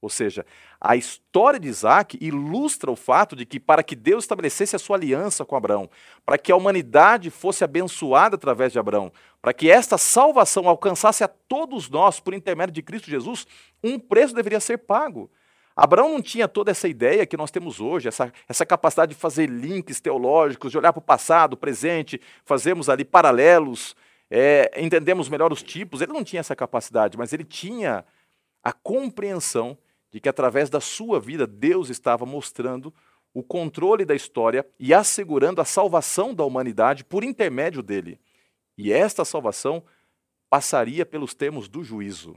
Ou 0.03 0.09
seja, 0.09 0.47
a 0.81 0.97
história 0.97 1.61
de 1.61 1.69
Isaac 1.69 2.17
ilustra 2.23 2.91
o 2.91 2.97
fato 2.97 3.37
de 3.37 3.45
que, 3.45 3.61
para 3.61 3.83
que 3.83 3.95
Deus 3.95 4.25
estabelecesse 4.25 4.75
a 4.75 4.79
sua 4.79 4.97
aliança 4.97 5.45
com 5.45 5.55
Abraão, 5.55 5.91
para 6.25 6.39
que 6.39 6.51
a 6.51 6.57
humanidade 6.57 7.29
fosse 7.29 7.63
abençoada 7.63 8.37
através 8.37 8.73
de 8.73 8.79
Abraão, 8.79 9.13
para 9.43 9.53
que 9.53 9.71
esta 9.71 9.99
salvação 9.99 10.67
alcançasse 10.67 11.23
a 11.23 11.29
todos 11.29 11.91
nós 11.91 12.19
por 12.19 12.33
intermédio 12.33 12.73
de 12.73 12.83
Cristo 12.83 13.11
Jesus, 13.11 13.47
um 13.85 13.99
preço 13.99 14.35
deveria 14.35 14.59
ser 14.59 14.79
pago. 14.79 15.31
Abraão 15.77 16.09
não 16.09 16.23
tinha 16.23 16.49
toda 16.49 16.71
essa 16.71 16.89
ideia 16.89 17.27
que 17.27 17.37
nós 17.37 17.51
temos 17.51 17.79
hoje, 17.79 18.09
essa, 18.09 18.33
essa 18.49 18.65
capacidade 18.65 19.15
de 19.15 19.21
fazer 19.21 19.49
links 19.49 20.01
teológicos, 20.01 20.71
de 20.71 20.79
olhar 20.79 20.93
para 20.95 21.01
o 21.01 21.03
passado, 21.03 21.59
presente, 21.59 22.21
fazemos 22.45 22.89
ali 22.89 23.05
paralelos, 23.05 23.95
é, 24.31 24.71
entendemos 24.77 25.29
melhor 25.29 25.53
os 25.53 25.63
tipos. 25.63 26.01
Ele 26.01 26.13
não 26.13 26.25
tinha 26.25 26.41
essa 26.41 26.57
capacidade, 26.57 27.19
mas 27.19 27.33
ele 27.33 27.45
tinha 27.45 28.05
a 28.63 28.73
compreensão 28.73 29.77
de 30.11 30.21
que 30.21 30.29
através 30.29 30.69
da 30.69 30.81
sua 30.81 31.21
vida 31.21 31.47
Deus 31.47 31.89
estava 31.89 32.27
mostrando 32.27 32.93
o 33.33 33.43
controle 33.43 34.05
da 34.05 34.15
história 34.15 34.67
e 34.79 34.93
assegurando 34.93 35.61
a 35.61 35.65
salvação 35.65 36.35
da 36.35 36.45
humanidade 36.45 37.05
por 37.05 37.23
intermédio 37.23 37.83
dele. 37.83 38.21
E 38.77 38.93
esta 38.93 39.25
salvação 39.25 39.85
passaria 40.49 41.07
pelos 41.07 41.33
termos 41.33 41.69
do 41.69 41.85
juízo. 41.85 42.37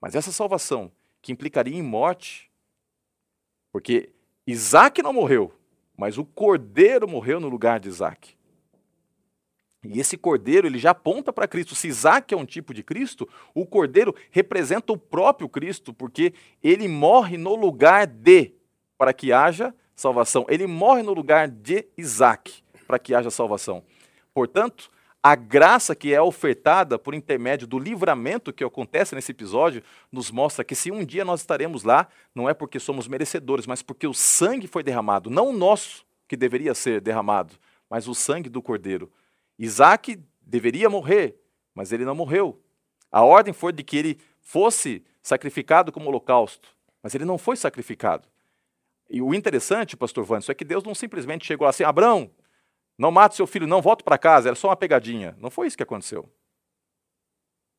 Mas 0.00 0.14
essa 0.14 0.32
salvação, 0.32 0.90
que 1.20 1.32
implicaria 1.32 1.76
em 1.76 1.82
morte, 1.82 2.50
porque 3.70 4.12
Isaac 4.46 5.02
não 5.02 5.12
morreu, 5.12 5.52
mas 5.96 6.16
o 6.16 6.24
cordeiro 6.24 7.06
morreu 7.08 7.38
no 7.40 7.48
lugar 7.48 7.78
de 7.78 7.88
Isaac. 7.88 8.37
E 9.88 10.00
esse 10.00 10.16
cordeiro, 10.16 10.66
ele 10.66 10.78
já 10.78 10.90
aponta 10.90 11.32
para 11.32 11.48
Cristo. 11.48 11.74
Se 11.74 11.88
Isaac 11.88 12.32
é 12.34 12.36
um 12.36 12.44
tipo 12.44 12.74
de 12.74 12.82
Cristo, 12.82 13.28
o 13.54 13.64
cordeiro 13.64 14.14
representa 14.30 14.92
o 14.92 14.96
próprio 14.96 15.48
Cristo, 15.48 15.92
porque 15.92 16.34
ele 16.62 16.86
morre 16.86 17.36
no 17.36 17.54
lugar 17.54 18.06
de, 18.06 18.52
para 18.96 19.12
que 19.12 19.32
haja 19.32 19.74
salvação. 19.94 20.46
Ele 20.48 20.66
morre 20.66 21.02
no 21.02 21.12
lugar 21.12 21.48
de 21.48 21.86
Isaac, 21.96 22.62
para 22.86 22.98
que 22.98 23.14
haja 23.14 23.30
salvação. 23.30 23.82
Portanto, 24.32 24.90
a 25.22 25.34
graça 25.34 25.96
que 25.96 26.14
é 26.14 26.22
ofertada 26.22 26.98
por 26.98 27.12
intermédio 27.12 27.66
do 27.66 27.78
livramento 27.78 28.52
que 28.52 28.62
acontece 28.62 29.14
nesse 29.14 29.32
episódio 29.32 29.82
nos 30.12 30.30
mostra 30.30 30.64
que 30.64 30.74
se 30.74 30.92
um 30.92 31.04
dia 31.04 31.24
nós 31.24 31.40
estaremos 31.40 31.82
lá, 31.82 32.06
não 32.34 32.48
é 32.48 32.54
porque 32.54 32.78
somos 32.78 33.08
merecedores, 33.08 33.66
mas 33.66 33.82
porque 33.82 34.06
o 34.06 34.14
sangue 34.14 34.68
foi 34.68 34.82
derramado, 34.82 35.28
não 35.28 35.48
o 35.48 35.52
nosso 35.52 36.06
que 36.28 36.36
deveria 36.36 36.74
ser 36.74 37.00
derramado, 37.00 37.54
mas 37.90 38.06
o 38.06 38.14
sangue 38.14 38.48
do 38.48 38.62
cordeiro 38.62 39.10
Isaac 39.58 40.22
deveria 40.40 40.88
morrer, 40.88 41.36
mas 41.74 41.92
ele 41.92 42.04
não 42.04 42.14
morreu. 42.14 42.62
A 43.10 43.22
ordem 43.22 43.52
foi 43.52 43.72
de 43.72 43.82
que 43.82 43.96
ele 43.96 44.20
fosse 44.40 45.04
sacrificado 45.22 45.90
como 45.90 46.08
holocausto, 46.08 46.68
mas 47.02 47.14
ele 47.14 47.24
não 47.24 47.38
foi 47.38 47.56
sacrificado. 47.56 48.28
E 49.10 49.22
o 49.22 49.34
interessante, 49.34 49.96
pastor 49.96 50.24
Vanderson, 50.24 50.52
é 50.52 50.54
que 50.54 50.64
Deus 50.64 50.84
não 50.84 50.94
simplesmente 50.94 51.46
chegou 51.46 51.66
assim, 51.66 51.82
Abraão, 51.82 52.30
não 52.96 53.10
mate 53.10 53.36
seu 53.36 53.46
filho, 53.46 53.66
não, 53.66 53.80
volta 53.80 54.04
para 54.04 54.18
casa, 54.18 54.48
era 54.48 54.56
só 54.56 54.68
uma 54.68 54.76
pegadinha. 54.76 55.36
Não 55.38 55.50
foi 55.50 55.66
isso 55.66 55.76
que 55.76 55.82
aconteceu. 55.82 56.28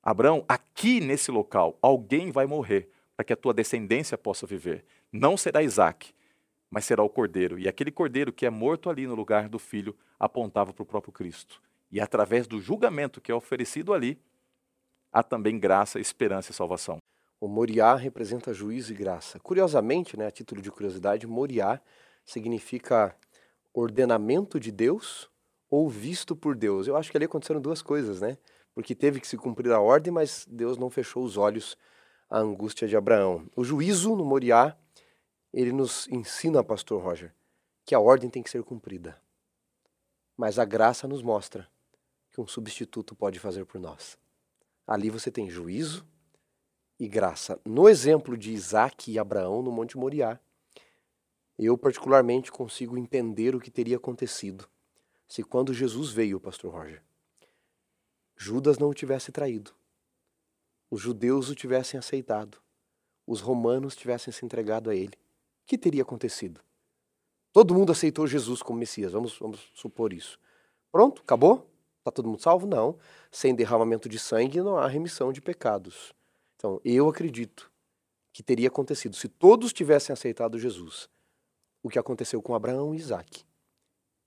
Abraão, 0.02 0.46
aqui 0.48 1.00
nesse 1.02 1.30
local, 1.30 1.78
alguém 1.82 2.32
vai 2.32 2.46
morrer 2.46 2.90
para 3.16 3.26
que 3.26 3.34
a 3.34 3.36
tua 3.36 3.54
descendência 3.54 4.18
possa 4.18 4.48
viver. 4.48 4.86
Não 5.12 5.36
será 5.36 5.62
Isaac, 5.62 6.14
mas 6.72 6.86
será 6.86 7.04
o 7.04 7.10
cordeiro. 7.10 7.60
E 7.60 7.68
aquele 7.68 7.92
cordeiro 7.92 8.32
que 8.32 8.46
é 8.46 8.50
morto 8.50 8.90
ali 8.90 9.06
no 9.06 9.14
lugar 9.14 9.50
do 9.50 9.60
filho 9.60 9.96
apontava 10.18 10.74
para 10.74 10.84
o 10.84 10.86
próprio 10.86 11.12
Cristo. 11.12 11.62
E 11.92 12.00
através 12.00 12.48
do 12.48 12.60
julgamento 12.60 13.20
que 13.20 13.32
é 13.32 13.36
oferecido 13.36 13.94
ali, 13.94 14.22
há 15.12 15.24
também 15.24 15.60
graça, 15.60 16.00
esperança 16.00 16.52
e 16.52 16.54
salvação. 16.54 16.98
O 17.42 17.48
Moriá 17.48 17.96
representa 17.96 18.54
juízo 18.54 18.92
e 18.92 18.96
graça. 18.96 19.40
Curiosamente, 19.40 20.18
né, 20.18 20.28
a 20.28 20.32
título 20.32 20.62
de 20.62 20.70
curiosidade, 20.70 21.26
Moriá 21.26 21.82
significa 22.26 23.16
ordenamento 23.74 24.60
de 24.60 24.72
Deus 24.72 25.30
ou 25.70 25.90
visto 25.90 26.36
por 26.36 26.56
Deus. 26.56 26.88
Eu 26.88 26.98
acho 26.98 27.10
que 27.10 27.18
ali 27.18 27.26
aconteceram 27.26 27.62
duas 27.62 27.82
coisas, 27.82 28.20
né? 28.20 28.38
Porque 28.74 28.94
teve 28.94 29.20
que 29.20 29.28
se 29.28 29.38
cumprir 29.38 29.72
a 29.72 29.80
ordem, 29.80 30.12
mas 30.12 30.46
Deus 30.50 30.78
não 30.78 30.90
fechou 30.90 31.24
os 31.24 31.38
olhos 31.38 31.78
à 32.30 32.40
angústia 32.40 32.88
de 32.88 32.96
Abraão. 32.96 33.50
O 33.56 33.64
juízo 33.64 34.16
no 34.16 34.26
Moriá, 34.26 34.78
ele 35.54 35.72
nos 35.72 36.08
ensina, 36.10 36.64
pastor 36.64 37.02
Roger, 37.02 37.34
que 37.86 37.96
a 37.96 38.00
ordem 38.00 38.30
tem 38.30 38.44
que 38.44 38.50
ser 38.50 38.64
cumprida. 38.64 39.20
Mas 40.38 40.60
a 40.60 40.66
graça 40.66 41.08
nos 41.08 41.22
mostra 41.22 41.68
que 42.40 42.44
um 42.44 42.48
substituto 42.48 43.14
pode 43.14 43.38
fazer 43.38 43.66
por 43.66 43.82
nós. 43.82 44.18
Ali 44.88 45.10
você 45.10 45.30
tem 45.30 45.50
juízo 45.50 46.08
e 46.98 47.08
graça. 47.08 47.60
No 47.66 47.90
exemplo 47.90 48.38
de 48.38 48.52
Isaac 48.52 49.12
e 49.12 49.20
Abraão 49.20 49.62
no 49.62 49.72
Monte 49.72 49.98
Moriá, 49.98 50.40
eu 51.58 51.78
particularmente 51.78 52.50
consigo 52.50 52.98
entender 52.98 53.56
o 53.56 53.60
que 53.60 53.70
teria 53.70 53.98
acontecido 53.98 54.68
se 55.28 55.44
quando 55.44 55.74
Jesus 55.74 56.12
veio, 56.12 56.40
pastor 56.40 56.72
Roger, 56.72 57.04
Judas 58.36 58.80
não 58.80 58.90
o 58.90 58.94
tivesse 58.94 59.32
traído, 59.32 59.76
os 60.90 61.02
judeus 61.02 61.50
o 61.50 61.56
tivessem 61.56 62.00
aceitado, 62.00 62.58
os 63.28 63.42
romanos 63.42 63.96
tivessem 63.96 64.34
se 64.34 64.46
entregado 64.46 64.90
a 64.90 64.96
ele. 64.96 65.14
O 65.64 65.68
que 65.68 65.78
teria 65.78 66.02
acontecido? 66.02 66.62
Todo 67.52 67.76
mundo 67.76 67.92
aceitou 67.92 68.26
Jesus 68.26 68.64
como 68.64 68.80
Messias, 68.80 69.12
vamos, 69.12 69.38
vamos 69.38 69.70
supor 69.76 70.14
isso. 70.14 70.40
Pronto, 70.92 71.22
acabou? 71.22 71.70
Está 72.10 72.16
todo 72.16 72.28
mundo 72.30 72.42
salvo? 72.42 72.66
Não. 72.66 72.98
Sem 73.32 73.54
derramamento 73.54 74.10
de 74.10 74.18
sangue 74.18 74.62
não 74.62 74.78
há 74.78 74.88
remissão 74.88 75.32
de 75.32 75.40
pecados. 75.40 76.14
Então, 76.56 76.82
eu 76.84 77.08
acredito 77.08 77.72
que 78.34 78.42
teria 78.42 78.68
acontecido 78.68 79.16
se 79.16 79.30
todos 79.30 79.72
tivessem 79.72 80.12
aceitado 80.12 80.58
Jesus, 80.58 81.08
o 81.84 81.90
que 81.90 82.00
aconteceu 82.00 82.42
com 82.42 82.56
Abraão 82.56 82.94
e 82.94 82.98
Isaac. 82.98 83.46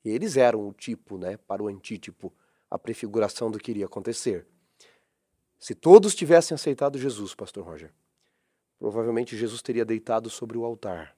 Eles 0.05 0.37
eram 0.37 0.69
o 0.69 0.73
tipo, 0.73 1.19
né, 1.19 1.37
para 1.37 1.63
o 1.63 1.69
antítipo, 1.69 2.33
a 2.71 2.79
prefiguração 2.79 3.51
do 3.51 3.59
que 3.59 3.73
iria 3.73 3.87
acontecer. 3.87 4.47
Se 5.59 5.75
todos 5.75 6.15
tivessem 6.15 6.55
aceitado 6.55 6.99
Jesus, 6.99 7.35
pastor 7.35 7.65
Roger, 7.65 7.93
provavelmente 8.79 9.37
Jesus 9.37 9.61
teria 9.61 9.85
deitado 9.85 10.31
sobre 10.31 10.57
o 10.57 10.65
altar. 10.65 11.17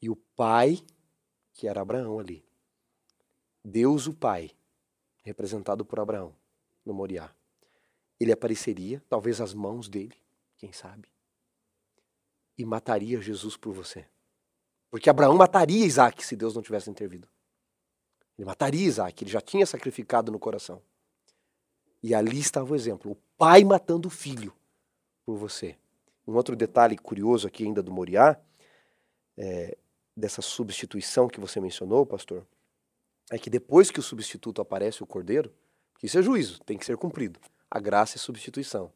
E 0.00 0.10
o 0.10 0.16
pai, 0.16 0.78
que 1.52 1.68
era 1.68 1.80
Abraão 1.80 2.18
ali, 2.18 2.44
Deus 3.68 4.06
o 4.06 4.14
Pai, 4.14 4.52
representado 5.26 5.84
por 5.84 5.98
Abraão 5.98 6.32
no 6.84 6.94
Moriá. 6.94 7.30
Ele 8.18 8.30
apareceria, 8.30 9.02
talvez 9.08 9.40
as 9.40 9.52
mãos 9.52 9.88
dele, 9.88 10.14
quem 10.56 10.72
sabe, 10.72 11.08
e 12.56 12.64
mataria 12.64 13.20
Jesus 13.20 13.56
por 13.56 13.74
você. 13.74 14.06
Porque 14.88 15.10
Abraão 15.10 15.34
mataria 15.34 15.84
Isaac 15.84 16.24
se 16.24 16.36
Deus 16.36 16.54
não 16.54 16.62
tivesse 16.62 16.88
intervido. 16.88 17.28
Ele 18.38 18.46
mataria 18.46 18.86
Isaac, 18.86 19.24
ele 19.24 19.30
já 19.30 19.40
tinha 19.40 19.66
sacrificado 19.66 20.30
no 20.30 20.38
coração. 20.38 20.80
E 22.02 22.14
ali 22.14 22.38
estava 22.38 22.72
o 22.72 22.76
exemplo: 22.76 23.10
o 23.10 23.16
pai 23.36 23.64
matando 23.64 24.06
o 24.06 24.10
filho 24.10 24.54
por 25.24 25.36
você. 25.36 25.76
Um 26.26 26.34
outro 26.34 26.54
detalhe 26.54 26.96
curioso 26.96 27.48
aqui 27.48 27.64
ainda 27.64 27.82
do 27.82 27.92
Moriá, 27.92 28.40
é, 29.36 29.76
dessa 30.16 30.40
substituição 30.40 31.28
que 31.28 31.40
você 31.40 31.60
mencionou, 31.60 32.06
pastor, 32.06 32.46
é 33.30 33.38
que 33.38 33.50
depois 33.50 33.90
que 33.90 34.00
o 34.00 34.02
substituto 34.02 34.60
aparece, 34.60 35.02
o 35.02 35.06
cordeiro, 35.06 35.52
isso 36.02 36.18
é 36.18 36.22
juízo, 36.22 36.60
tem 36.64 36.78
que 36.78 36.84
ser 36.84 36.96
cumprido. 36.96 37.40
A 37.70 37.80
graça 37.80 38.16
é 38.16 38.18
substituição. 38.18 38.92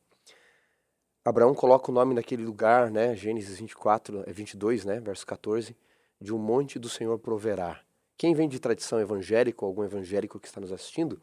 Abraão 1.25 1.55
coloca 1.55 1.91
o 1.91 1.95
nome 1.95 2.15
naquele 2.15 2.45
lugar, 2.45 2.91
né, 2.91 3.15
Gênesis 3.15 3.59
24, 3.59 4.25
22, 4.29 4.87
é 4.87 4.95
né, 4.95 5.01
verso 5.01 5.27
14, 5.27 5.77
de 6.21 6.33
um 6.33 6.39
monte 6.39 6.79
do 6.79 6.89
Senhor 6.89 7.19
proverá. 7.19 7.81
Quem 8.17 8.35
vem 8.35 8.49
de 8.49 8.59
tradição 8.59 9.01
evangélica, 9.01 9.65
ou 9.65 9.69
algum 9.69 9.85
evangélico 9.85 10.39
que 10.39 10.47
está 10.47 10.61
nos 10.61 10.73
assistindo, 10.73 11.21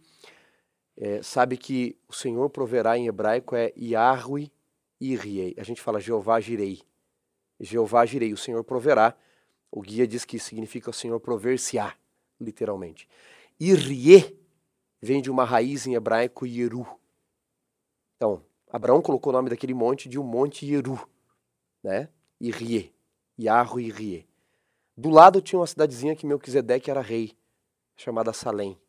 é, 0.95 1.21
sabe 1.21 1.57
que 1.57 1.95
o 2.07 2.13
Senhor 2.13 2.49
proverá 2.49 2.97
em 2.97 3.07
hebraico 3.07 3.55
é 3.55 3.71
Yahweh 3.77 4.51
Iriei. 4.99 5.55
A 5.57 5.63
gente 5.63 5.81
fala 5.81 5.99
Jeová 5.99 6.39
Jirei. 6.39 6.81
Jeová 7.59 8.05
Jirei, 8.05 8.33
o 8.33 8.37
Senhor 8.37 8.63
proverá. 8.63 9.15
O 9.71 9.81
guia 9.81 10.07
diz 10.07 10.25
que 10.25 10.39
significa 10.39 10.89
o 10.89 10.93
Senhor 10.93 11.19
prover-se-á 11.19 11.95
literalmente. 12.39 13.07
Irie 13.59 14.37
vem 15.01 15.21
de 15.21 15.31
uma 15.31 15.43
raiz 15.43 15.87
em 15.87 15.95
hebraico 15.95 16.45
Yeru. 16.45 16.85
Então, 18.15 18.43
Abraão 18.69 19.01
colocou 19.01 19.31
o 19.31 19.35
nome 19.35 19.49
daquele 19.49 19.73
monte 19.73 20.09
de 20.09 20.19
um 20.19 20.23
monte 20.23 20.65
Yeru, 20.65 20.99
né? 21.83 22.09
Irie, 22.39 22.93
Yarro 23.39 23.79
Irie. 23.79 24.27
Do 24.95 25.09
lado 25.09 25.41
tinha 25.41 25.59
uma 25.59 25.67
cidadezinha 25.67 26.15
que 26.15 26.25
Melquisedeque 26.25 26.89
era 26.89 27.01
rei, 27.01 27.37
chamada 27.95 28.33
Salém. 28.33 28.79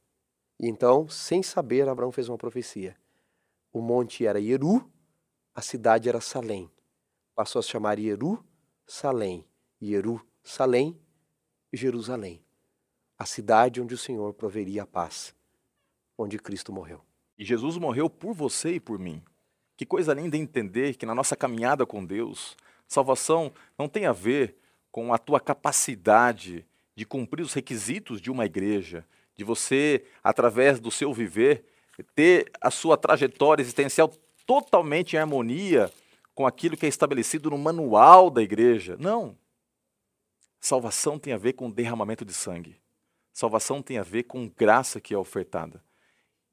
E 0.59 0.67
então, 0.67 1.09
sem 1.09 1.43
saber, 1.43 1.89
Abraão 1.89 2.11
fez 2.11 2.29
uma 2.29 2.39
profecia. 2.39 2.97
O 3.73 3.81
monte 3.81 4.27
era 4.27 4.41
Yeru, 4.41 4.91
a 5.55 5.61
cidade 5.61 6.09
era 6.09 6.21
Salém. 6.21 6.71
Passou 7.35 7.61
a 7.61 7.63
se 7.63 7.69
chamar 7.69 7.99
Yeru, 7.99 8.45
Salém. 8.87 9.47
Yeru, 9.81 10.21
Salém, 10.43 10.99
Jerusalém 11.73 12.43
a 13.19 13.27
cidade 13.27 13.81
onde 13.81 13.95
o 13.95 13.99
Senhor 13.99 14.33
proveria 14.33 14.85
a 14.85 14.87
paz, 14.87 15.35
onde 16.17 16.39
Cristo 16.39 16.73
morreu. 16.73 17.01
E 17.37 17.45
Jesus 17.45 17.77
morreu 17.77 18.09
por 18.09 18.33
você 18.33 18.75
e 18.75 18.81
por 18.81 18.99
mim. 18.99 19.23
Que 19.77 19.85
coisa 19.85 20.15
linda 20.15 20.37
entender 20.37 20.97
que 20.97 21.07
na 21.07 21.15
nossa 21.15 21.37
caminhada 21.37 21.85
com 21.85 22.05
Deus, 22.05 22.57
Salvação 22.87 23.53
não 23.79 23.89
tem 23.89 24.07
a 24.07 24.13
ver 24.13 24.57
com 24.91 25.13
a 25.13 25.19
tua 25.19 25.39
capacidade 25.39 26.67
de 26.97 27.05
cumprir 27.05 27.43
os 27.43 27.53
requisitos 27.53 28.21
de 28.21 28.31
uma 28.31 28.47
igreja, 28.47 29.07
de 29.37 29.45
você, 29.45 30.05
através 30.25 30.81
do 30.81 30.91
seu 30.91 31.13
viver, 31.13 31.65
ter 32.15 32.51
a 32.61 32.71
sua 32.71 32.97
trajetória 32.97 33.63
existencial 33.63 34.13
totalmente 34.47 35.15
em 35.15 35.19
harmonia 35.19 35.93
com 36.35 36.47
aquilo 36.47 36.77
que 36.77 36.87
é 36.87 36.89
estabelecido 36.89 37.51
no 37.51 37.59
manual 37.59 38.31
da 38.31 38.43
igreja. 38.43 38.97
Não. 38.99 39.37
Salvação 40.61 41.19
tem 41.19 41.33
a 41.33 41.39
ver 41.39 41.53
com 41.53 41.71
derramamento 41.71 42.25
de 42.25 42.33
sangue. 42.33 42.77
Salvação 43.39 43.81
tem 43.81 43.99
a 43.99 44.03
ver 44.03 44.25
com 44.25 44.49
graça 44.49 45.01
que 45.01 45.15
é 45.15 45.17
ofertada. 45.17 45.81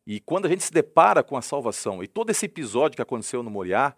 E 0.06 0.20
quando 0.20 0.46
a 0.46 0.50
gente 0.50 0.66
se 0.66 0.72
depara 0.72 1.24
com 1.24 1.36
a 1.36 1.42
salvação, 1.42 2.04
e 2.04 2.08
todo 2.08 2.30
esse 2.30 2.46
episódio 2.46 2.96
que 2.96 3.02
aconteceu 3.02 3.42
no 3.42 3.50
Moriá, 3.50 3.96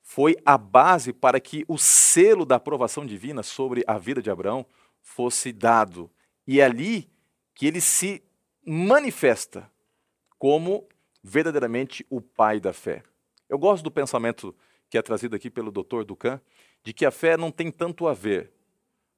foi 0.00 0.36
a 0.46 0.56
base 0.56 1.12
para 1.12 1.40
que 1.40 1.64
o 1.66 1.76
selo 1.76 2.46
da 2.46 2.54
aprovação 2.54 3.04
divina 3.04 3.42
sobre 3.42 3.82
a 3.84 3.98
vida 3.98 4.22
de 4.22 4.30
Abraão 4.30 4.64
fosse 5.02 5.52
dado. 5.52 6.08
E 6.46 6.60
é 6.60 6.64
ali 6.66 7.10
que 7.52 7.66
ele 7.66 7.80
se 7.80 8.22
manifesta 8.64 9.68
como 10.38 10.86
verdadeiramente 11.20 12.06
o 12.08 12.20
pai 12.20 12.60
da 12.60 12.72
fé. 12.72 13.02
Eu 13.48 13.58
gosto 13.58 13.82
do 13.82 13.90
pensamento 13.90 14.54
que 14.88 14.96
é 14.96 15.02
trazido 15.02 15.34
aqui 15.34 15.50
pelo 15.50 15.72
Dr. 15.72 16.04
Ducan, 16.04 16.40
de 16.84 16.92
que 16.92 17.04
a 17.04 17.10
fé 17.10 17.36
não 17.36 17.50
tem 17.50 17.72
tanto 17.72 18.06
a 18.06 18.14
ver 18.14 18.52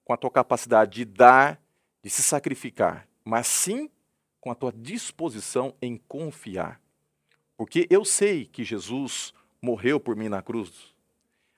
com 0.03 0.15
a 0.15 0.17
tua 0.17 0.31
capacidade 0.31 0.93
de 0.93 1.05
dar, 1.05 1.60
de 2.03 2.11
se 2.11 2.23
sacrificar, 2.23 3.07
mas 3.25 3.47
sim 3.47 3.91
com 4.41 4.51
a 4.51 4.55
tua 4.55 4.73
disposição 4.73 5.75
em 5.83 5.97
confiar. 6.09 6.81
Porque 7.57 7.87
eu 7.91 8.05
sei 8.05 8.47
que 8.47 8.65
Jesus 8.65 9.35
morreu 9.61 10.01
por 10.01 10.17
mim 10.17 10.29
na 10.29 10.41
cruz. 10.41 10.95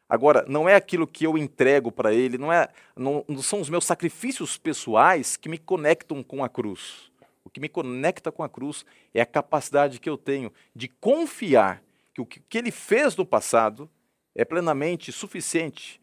Agora, 0.09 0.45
não 0.49 0.69
é 0.69 0.75
aquilo 0.75 1.07
que 1.07 1.25
eu 1.25 1.39
entrego 1.39 1.91
para 1.91 2.13
ele, 2.13 2.37
não, 2.37 2.53
é, 2.53 2.69
não, 2.97 3.25
não 3.29 3.41
são 3.41 3.61
os 3.61 3.71
meus 3.71 3.85
sacrifícios 3.85 4.59
pessoais 4.59 5.37
que 5.37 5.49
me 5.49 5.57
conectam 5.57 6.23
com 6.23 6.45
a 6.45 6.49
cruz. 6.49 7.11
O 7.45 7.49
que 7.49 7.61
me 7.61 7.69
conecta 7.69 8.31
com 8.31 8.43
a 8.43 8.49
cruz 8.49 8.85
é 9.15 9.21
a 9.21 9.27
capacidade 9.27 10.01
que 10.01 10.11
eu 10.11 10.19
tenho 10.19 10.53
de 10.75 10.89
confiar 10.89 11.83
que 12.13 12.21
o 12.21 12.27
que 12.27 12.59
ele 12.59 12.71
fez 12.71 13.17
no 13.17 13.25
passado 13.25 13.89
é 14.35 14.45
plenamente 14.45 15.11
suficiente 15.13 16.01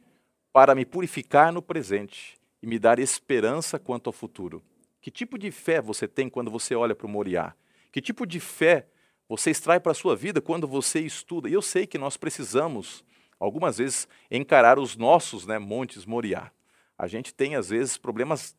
para 0.51 0.73
me 0.73 0.85
purificar 0.85 1.51
no 1.51 1.61
presente 1.61 2.38
e 2.61 2.67
me 2.67 2.79
dar 2.79 2.99
esperança 2.99 3.79
quanto 3.79 4.07
ao 4.07 4.13
futuro. 4.13 4.61
Que 5.01 5.09
tipo 5.09 5.37
de 5.37 5.51
fé 5.51 5.81
você 5.81 6.07
tem 6.07 6.29
quando 6.29 6.51
você 6.51 6.75
olha 6.75 6.95
para 6.95 7.07
o 7.07 7.09
Moriá? 7.09 7.53
Que 7.91 8.01
tipo 8.01 8.25
de 8.25 8.39
fé 8.39 8.87
você 9.27 9.51
extrai 9.51 9.79
para 9.79 9.91
a 9.91 9.95
sua 9.95 10.15
vida 10.15 10.41
quando 10.41 10.67
você 10.67 10.99
estuda? 10.99 11.49
E 11.49 11.53
eu 11.53 11.61
sei 11.61 11.87
que 11.87 11.97
nós 11.97 12.17
precisamos, 12.17 13.03
algumas 13.39 13.77
vezes, 13.77 14.07
encarar 14.29 14.77
os 14.77 14.97
nossos 14.97 15.45
né, 15.45 15.57
montes 15.57 16.05
Moriá. 16.05 16.51
A 16.97 17.07
gente 17.07 17.33
tem, 17.33 17.55
às 17.55 17.69
vezes, 17.69 17.97
problemas 17.97 18.55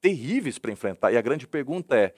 terríveis 0.00 0.58
para 0.58 0.72
enfrentar. 0.72 1.12
E 1.12 1.16
a 1.16 1.22
grande 1.22 1.46
pergunta 1.46 1.96
é: 1.96 2.12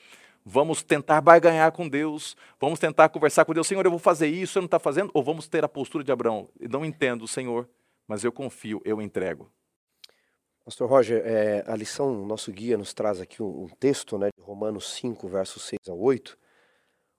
vamos 0.44 0.82
tentar 0.82 1.20
barganhar 1.20 1.70
com 1.72 1.88
Deus, 1.88 2.36
vamos 2.58 2.78
tentar 2.78 3.08
conversar 3.10 3.44
com 3.44 3.52
Deus, 3.52 3.66
Senhor, 3.66 3.84
eu 3.84 3.90
vou 3.90 4.00
fazer 4.00 4.28
isso, 4.28 4.54
você 4.54 4.58
não 4.60 4.66
está 4.66 4.78
fazendo? 4.78 5.10
Ou 5.12 5.22
vamos 5.22 5.48
ter 5.48 5.64
a 5.64 5.68
postura 5.68 6.02
de 6.02 6.10
Abraão? 6.10 6.48
Não 6.58 6.84
entendo, 6.84 7.28
Senhor, 7.28 7.68
mas 8.08 8.24
eu 8.24 8.32
confio, 8.32 8.80
eu 8.84 9.02
entrego. 9.02 9.50
Pastor 10.70 10.88
Roger, 10.88 11.20
é, 11.26 11.64
a 11.66 11.74
lição, 11.74 12.24
nosso 12.24 12.52
guia 12.52 12.78
nos 12.78 12.94
traz 12.94 13.20
aqui 13.20 13.42
um, 13.42 13.64
um, 13.64 13.68
texto, 13.68 14.16
né, 14.16 14.28
de 14.38 14.40
Romanos 14.40 14.88
5, 14.92 15.26
versos 15.26 15.64
6 15.64 15.80
a 15.88 15.92
8, 15.92 16.38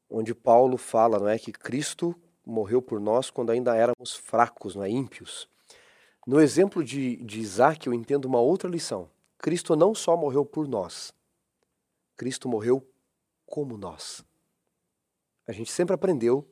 onde 0.09 0.33
Paulo 0.33 0.77
fala, 0.77 1.19
não 1.19 1.27
é, 1.27 1.37
que 1.37 1.51
Cristo 1.51 2.15
morreu 2.45 2.81
por 2.81 3.01
nós 3.01 3.29
quando 3.29 3.51
ainda 3.51 3.75
éramos 3.75 4.15
fracos, 4.15 4.73
não 4.73 4.85
é, 4.85 4.89
ímpios. 4.89 5.49
No 6.25 6.39
exemplo 6.39 6.81
de, 6.81 7.17
de 7.17 7.41
Isaac, 7.41 7.85
eu 7.85 7.93
entendo 7.93 8.23
uma 8.23 8.39
outra 8.39 8.69
lição. 8.69 9.09
Cristo 9.37 9.75
não 9.75 9.93
só 9.93 10.15
morreu 10.15 10.45
por 10.45 10.65
nós, 10.65 11.13
Cristo 12.15 12.47
morreu 12.47 12.87
como 13.45 13.77
nós. 13.77 14.23
A 15.45 15.51
gente 15.51 15.73
sempre 15.73 15.93
aprendeu 15.93 16.49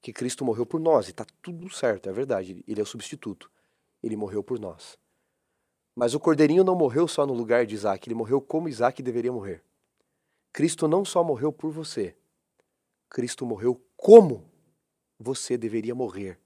que 0.00 0.12
Cristo 0.12 0.44
morreu 0.44 0.66
por 0.66 0.80
nós, 0.80 1.06
e 1.06 1.12
está 1.12 1.24
tudo 1.40 1.70
certo, 1.70 2.08
é 2.08 2.12
verdade, 2.12 2.64
ele 2.66 2.80
é 2.80 2.82
o 2.82 2.86
substituto. 2.86 3.48
Ele 4.02 4.16
morreu 4.16 4.42
por 4.42 4.58
nós. 4.58 5.00
Mas 5.94 6.14
o 6.14 6.20
cordeirinho 6.20 6.64
não 6.64 6.74
morreu 6.74 7.06
só 7.06 7.26
no 7.26 7.34
lugar 7.34 7.66
de 7.66 7.74
Isaac, 7.74 8.08
ele 8.08 8.14
morreu 8.14 8.40
como 8.40 8.68
Isaac 8.68 9.02
deveria 9.02 9.32
morrer. 9.32 9.62
Cristo 10.52 10.88
não 10.88 11.04
só 11.04 11.22
morreu 11.22 11.52
por 11.52 11.70
você, 11.70 12.16
Cristo 13.08 13.44
morreu 13.44 13.80
como 13.96 14.50
você 15.18 15.56
deveria 15.56 15.94
morrer 15.94 16.38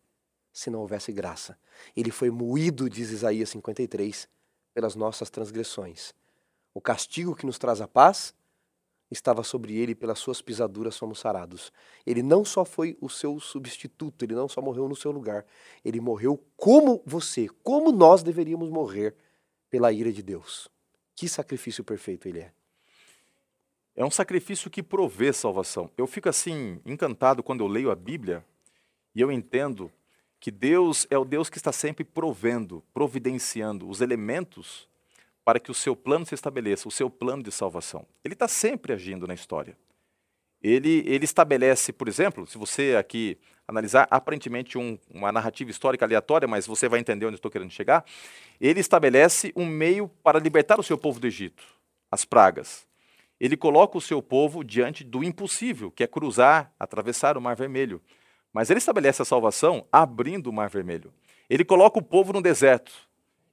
se 0.52 0.70
não 0.70 0.80
houvesse 0.80 1.12
graça. 1.12 1.58
Ele 1.94 2.10
foi 2.10 2.30
moído, 2.30 2.88
diz 2.88 3.10
Isaías 3.10 3.50
53, 3.50 4.28
pelas 4.74 4.96
nossas 4.96 5.30
transgressões. 5.30 6.14
O 6.74 6.80
castigo 6.80 7.36
que 7.36 7.46
nos 7.46 7.58
traz 7.58 7.80
a 7.80 7.86
paz 7.86 8.34
estava 9.10 9.42
sobre 9.42 9.76
ele, 9.76 9.94
pelas 9.94 10.18
suas 10.18 10.42
pisaduras 10.42 10.98
fomos 10.98 11.20
sarados. 11.20 11.72
Ele 12.04 12.22
não 12.22 12.44
só 12.44 12.64
foi 12.64 12.96
o 13.00 13.08
seu 13.08 13.38
substituto, 13.38 14.24
ele 14.24 14.34
não 14.34 14.48
só 14.48 14.60
morreu 14.60 14.88
no 14.88 14.96
seu 14.96 15.12
lugar, 15.12 15.46
ele 15.84 16.00
morreu 16.00 16.42
como 16.56 17.02
você, 17.06 17.48
como 17.62 17.92
nós 17.92 18.22
deveríamos 18.22 18.68
morrer 18.68 19.14
pela 19.70 19.92
ira 19.92 20.12
de 20.12 20.22
Deus. 20.22 20.68
Que 21.14 21.28
sacrifício 21.28 21.82
perfeito 21.82 22.28
ele 22.28 22.40
é. 22.40 22.52
É 23.94 24.04
um 24.04 24.10
sacrifício 24.10 24.70
que 24.70 24.82
provê 24.82 25.32
salvação. 25.32 25.90
Eu 25.96 26.06
fico 26.06 26.28
assim 26.28 26.80
encantado 26.84 27.42
quando 27.42 27.60
eu 27.60 27.66
leio 27.66 27.90
a 27.90 27.94
Bíblia 27.94 28.44
e 29.14 29.20
eu 29.20 29.32
entendo 29.32 29.90
que 30.38 30.50
Deus 30.50 31.06
é 31.08 31.16
o 31.16 31.24
Deus 31.24 31.48
que 31.48 31.56
está 31.56 31.72
sempre 31.72 32.04
provendo, 32.04 32.84
providenciando 32.92 33.88
os 33.88 34.02
elementos 34.02 34.86
para 35.42 35.58
que 35.58 35.70
o 35.70 35.74
seu 35.74 35.96
plano 35.96 36.26
se 36.26 36.34
estabeleça, 36.34 36.88
o 36.88 36.90
seu 36.90 37.08
plano 37.08 37.42
de 37.42 37.50
salvação. 37.50 38.06
Ele 38.22 38.34
está 38.34 38.46
sempre 38.46 38.92
agindo 38.92 39.26
na 39.26 39.32
história. 39.32 39.76
Ele, 40.62 41.02
ele 41.06 41.24
estabelece, 41.24 41.92
por 41.92 42.08
exemplo, 42.08 42.46
se 42.46 42.58
você 42.58 42.96
aqui 42.96 43.38
analisar 43.68 44.06
aparentemente 44.10 44.78
um, 44.78 44.98
uma 45.10 45.32
narrativa 45.32 45.70
histórica 45.70 46.04
aleatória, 46.04 46.46
mas 46.46 46.66
você 46.66 46.88
vai 46.88 47.00
entender 47.00 47.26
onde 47.26 47.36
estou 47.36 47.50
querendo 47.50 47.70
chegar, 47.70 48.04
ele 48.60 48.80
estabelece 48.80 49.52
um 49.56 49.66
meio 49.66 50.08
para 50.22 50.38
libertar 50.38 50.78
o 50.78 50.82
seu 50.82 50.96
povo 50.96 51.18
do 51.18 51.26
Egito, 51.26 51.64
as 52.10 52.24
pragas. 52.24 52.86
Ele 53.38 53.56
coloca 53.56 53.98
o 53.98 54.00
seu 54.00 54.22
povo 54.22 54.64
diante 54.64 55.04
do 55.04 55.22
impossível, 55.22 55.90
que 55.90 56.02
é 56.02 56.06
cruzar, 56.06 56.72
atravessar 56.78 57.36
o 57.36 57.40
Mar 57.40 57.54
Vermelho. 57.54 58.00
Mas 58.52 58.70
ele 58.70 58.78
estabelece 58.78 59.20
a 59.20 59.24
salvação 59.26 59.86
abrindo 59.92 60.46
o 60.46 60.52
Mar 60.52 60.70
Vermelho. 60.70 61.12
Ele 61.50 61.64
coloca 61.64 61.98
o 61.98 62.02
povo 62.02 62.32
no 62.32 62.40
deserto. 62.40 62.92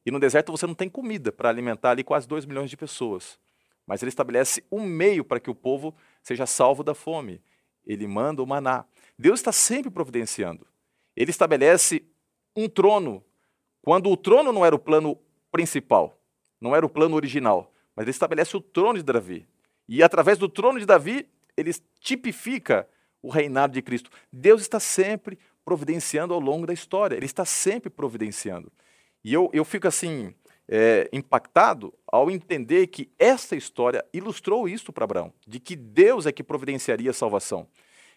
E 0.06 0.12
no 0.12 0.20
deserto 0.20 0.52
você 0.52 0.66
não 0.66 0.74
tem 0.74 0.88
comida 0.88 1.32
para 1.32 1.50
alimentar 1.50 1.92
ali 1.92 2.04
quase 2.04 2.28
2 2.28 2.46
milhões 2.46 2.70
de 2.70 2.78
pessoas. 2.78 3.38
Mas 3.86 4.02
ele 4.02 4.10
estabelece 4.10 4.64
um 4.72 4.82
meio 4.82 5.26
para 5.26 5.40
que 5.40 5.50
o 5.50 5.56
povo 5.56 5.94
seja 6.22 6.46
salvo 6.46 6.84
da 6.84 6.94
fome. 6.94 7.42
Ele 7.86 8.08
manda 8.08 8.42
o 8.42 8.48
maná. 8.48 8.86
Deus 9.18 9.40
está 9.40 9.52
sempre 9.52 9.92
providenciando. 9.92 10.66
Ele 11.16 11.32
estabelece 11.32 12.04
um 12.56 12.68
trono, 12.68 13.24
quando 13.82 14.10
o 14.10 14.18
trono 14.18 14.52
não 14.52 14.66
era 14.66 14.76
o 14.76 14.80
plano 14.80 15.18
principal, 15.52 16.20
não 16.60 16.76
era 16.76 16.86
o 16.86 16.90
plano 16.90 17.16
original, 17.16 17.72
mas 17.96 18.04
ele 18.04 18.12
estabelece 18.12 18.56
o 18.56 18.62
trono 18.62 18.98
de 18.98 19.04
Davi. 19.04 19.48
E 19.88 20.02
através 20.02 20.38
do 20.38 20.50
trono 20.50 20.80
de 20.80 20.86
Davi, 20.86 21.28
ele 21.56 21.72
tipifica 22.00 22.88
o 23.22 23.30
reinado 23.30 23.74
de 23.74 23.82
Cristo. 23.82 24.10
Deus 24.32 24.62
está 24.62 24.80
sempre 24.80 25.38
providenciando 25.64 26.34
ao 26.34 26.40
longo 26.40 26.66
da 26.66 26.74
história, 26.74 27.16
ele 27.16 27.26
está 27.26 27.46
sempre 27.46 27.90
providenciando. 27.90 28.72
E 29.24 29.34
eu, 29.34 29.50
eu 29.54 29.64
fico 29.64 29.88
assim, 29.88 30.34
é, 30.68 31.10
impactado 31.12 31.94
ao 32.08 32.32
entender 32.32 32.88
que 32.88 33.10
essa 33.20 33.56
história 33.56 34.04
ilustrou 34.14 34.68
isso 34.68 34.92
para 34.94 35.04
Abraão, 35.04 35.34
de 35.48 35.60
que 35.60 35.76
Deus 35.76 36.26
é 36.26 36.32
que 36.32 36.44
providenciaria 36.44 37.12
a 37.12 37.14
salvação 37.14 37.68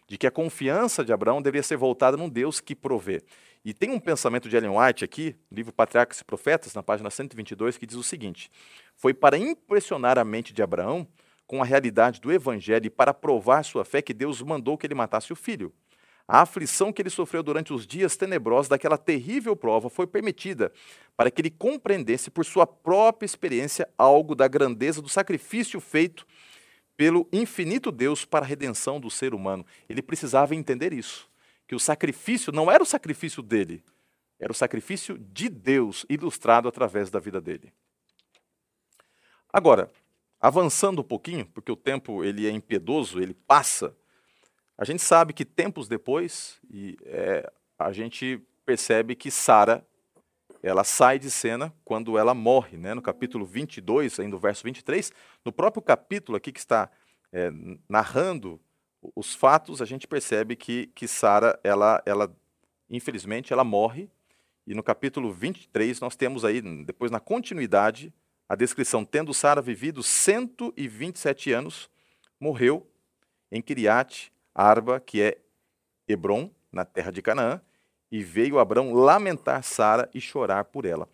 de 0.08 0.16
que 0.16 0.26
a 0.26 0.30
confiança 0.30 1.04
de 1.04 1.12
Abraão 1.12 1.42
deveria 1.42 1.62
ser 1.62 1.76
voltada 1.76 2.16
num 2.16 2.28
Deus 2.28 2.60
que 2.60 2.74
provê. 2.74 3.22
E 3.64 3.74
tem 3.74 3.90
um 3.90 3.98
pensamento 3.98 4.48
de 4.48 4.56
Ellen 4.56 4.78
White 4.78 5.04
aqui, 5.04 5.34
livro 5.50 5.72
Patriarcas 5.72 6.20
e 6.20 6.24
Profetas, 6.24 6.74
na 6.74 6.82
página 6.82 7.10
122, 7.10 7.76
que 7.76 7.86
diz 7.86 7.96
o 7.96 8.02
seguinte: 8.02 8.50
Foi 8.94 9.12
para 9.12 9.36
impressionar 9.36 10.18
a 10.18 10.24
mente 10.24 10.52
de 10.52 10.62
Abraão 10.62 11.06
com 11.46 11.60
a 11.60 11.64
realidade 11.64 12.20
do 12.20 12.32
evangelho 12.32 12.86
e 12.86 12.90
para 12.90 13.12
provar 13.12 13.64
sua 13.64 13.84
fé 13.84 14.00
que 14.00 14.14
Deus 14.14 14.40
mandou 14.42 14.78
que 14.78 14.86
ele 14.86 14.94
matasse 14.94 15.32
o 15.32 15.36
filho. 15.36 15.72
A 16.28 16.40
aflição 16.40 16.92
que 16.92 17.00
ele 17.00 17.10
sofreu 17.10 17.42
durante 17.42 17.72
os 17.72 17.86
dias 17.86 18.16
tenebrosos 18.16 18.68
daquela 18.68 18.98
terrível 18.98 19.54
prova 19.54 19.88
foi 19.88 20.06
permitida 20.06 20.72
para 21.16 21.30
que 21.30 21.40
ele 21.40 21.50
compreendesse 21.50 22.30
por 22.30 22.44
sua 22.44 22.66
própria 22.66 23.26
experiência 23.26 23.88
algo 23.96 24.34
da 24.34 24.48
grandeza 24.48 25.00
do 25.00 25.08
sacrifício 25.08 25.80
feito 25.80 26.26
pelo 26.96 27.28
infinito 27.32 27.92
Deus 27.92 28.24
para 28.24 28.44
a 28.44 28.48
redenção 28.48 28.98
do 28.98 29.10
ser 29.10 29.34
humano. 29.34 29.64
Ele 29.88 30.02
precisava 30.02 30.54
entender 30.54 30.92
isso, 30.92 31.28
que 31.66 31.74
o 31.74 31.80
sacrifício 31.80 32.52
não 32.52 32.70
era 32.70 32.82
o 32.82 32.86
sacrifício 32.86 33.42
dele, 33.42 33.84
era 34.40 34.50
o 34.50 34.54
sacrifício 34.54 35.16
de 35.18 35.48
Deus 35.48 36.04
ilustrado 36.08 36.68
através 36.68 37.08
da 37.08 37.20
vida 37.20 37.40
dele. 37.40 37.72
Agora, 39.52 39.90
avançando 40.40 41.00
um 41.00 41.04
pouquinho, 41.04 41.46
porque 41.46 41.72
o 41.72 41.76
tempo 41.76 42.24
ele 42.24 42.46
é 42.46 42.50
impiedoso, 42.50 43.20
ele 43.20 43.34
passa. 43.34 43.96
A 44.78 44.84
gente 44.84 45.02
sabe 45.02 45.32
que 45.32 45.44
tempos 45.44 45.88
depois, 45.88 46.58
e 46.70 46.98
é, 47.04 47.50
a 47.78 47.92
gente 47.92 48.42
percebe 48.64 49.14
que 49.14 49.30
Sara 49.30 49.86
ela 50.62 50.84
sai 50.84 51.18
de 51.18 51.30
cena 51.30 51.72
quando 51.84 52.18
ela 52.18 52.34
morre, 52.34 52.76
né? 52.76 52.92
No 52.92 53.00
capítulo 53.00 53.46
22, 53.46 54.20
ainda 54.20 54.32
no 54.32 54.38
verso 54.38 54.64
23, 54.64 55.12
no 55.44 55.52
próprio 55.52 55.82
capítulo 55.82 56.36
aqui 56.36 56.52
que 56.52 56.58
está 56.58 56.90
é, 57.32 57.50
narrando 57.88 58.60
os 59.14 59.34
fatos, 59.34 59.80
a 59.80 59.86
gente 59.86 60.06
percebe 60.06 60.56
que, 60.56 60.88
que 60.88 61.06
Sara, 61.08 61.58
ela, 61.62 62.02
ela, 62.04 62.34
infelizmente, 62.90 63.52
ela 63.52 63.64
morre. 63.64 64.10
E 64.66 64.74
no 64.74 64.82
capítulo 64.82 65.32
23 65.32 66.00
nós 66.00 66.16
temos 66.16 66.44
aí, 66.44 66.60
depois 66.84 67.10
na 67.10 67.20
continuidade, 67.20 68.12
a 68.48 68.54
descrição, 68.54 69.04
tendo 69.04 69.32
Sara 69.32 69.62
vivido 69.62 70.02
127 70.02 71.52
anos, 71.52 71.88
morreu 72.38 72.86
em 73.50 73.62
Kiriat 73.62 74.32
Arba, 74.56 74.98
que 74.98 75.20
é 75.20 75.36
Hebron, 76.08 76.50
na 76.72 76.84
terra 76.84 77.12
de 77.12 77.20
Canaã, 77.20 77.60
e 78.10 78.22
veio 78.22 78.58
Abrão 78.58 78.94
lamentar 78.94 79.62
Sara 79.62 80.08
e 80.14 80.20
chorar 80.20 80.64
por 80.64 80.86
ela. 80.86 81.06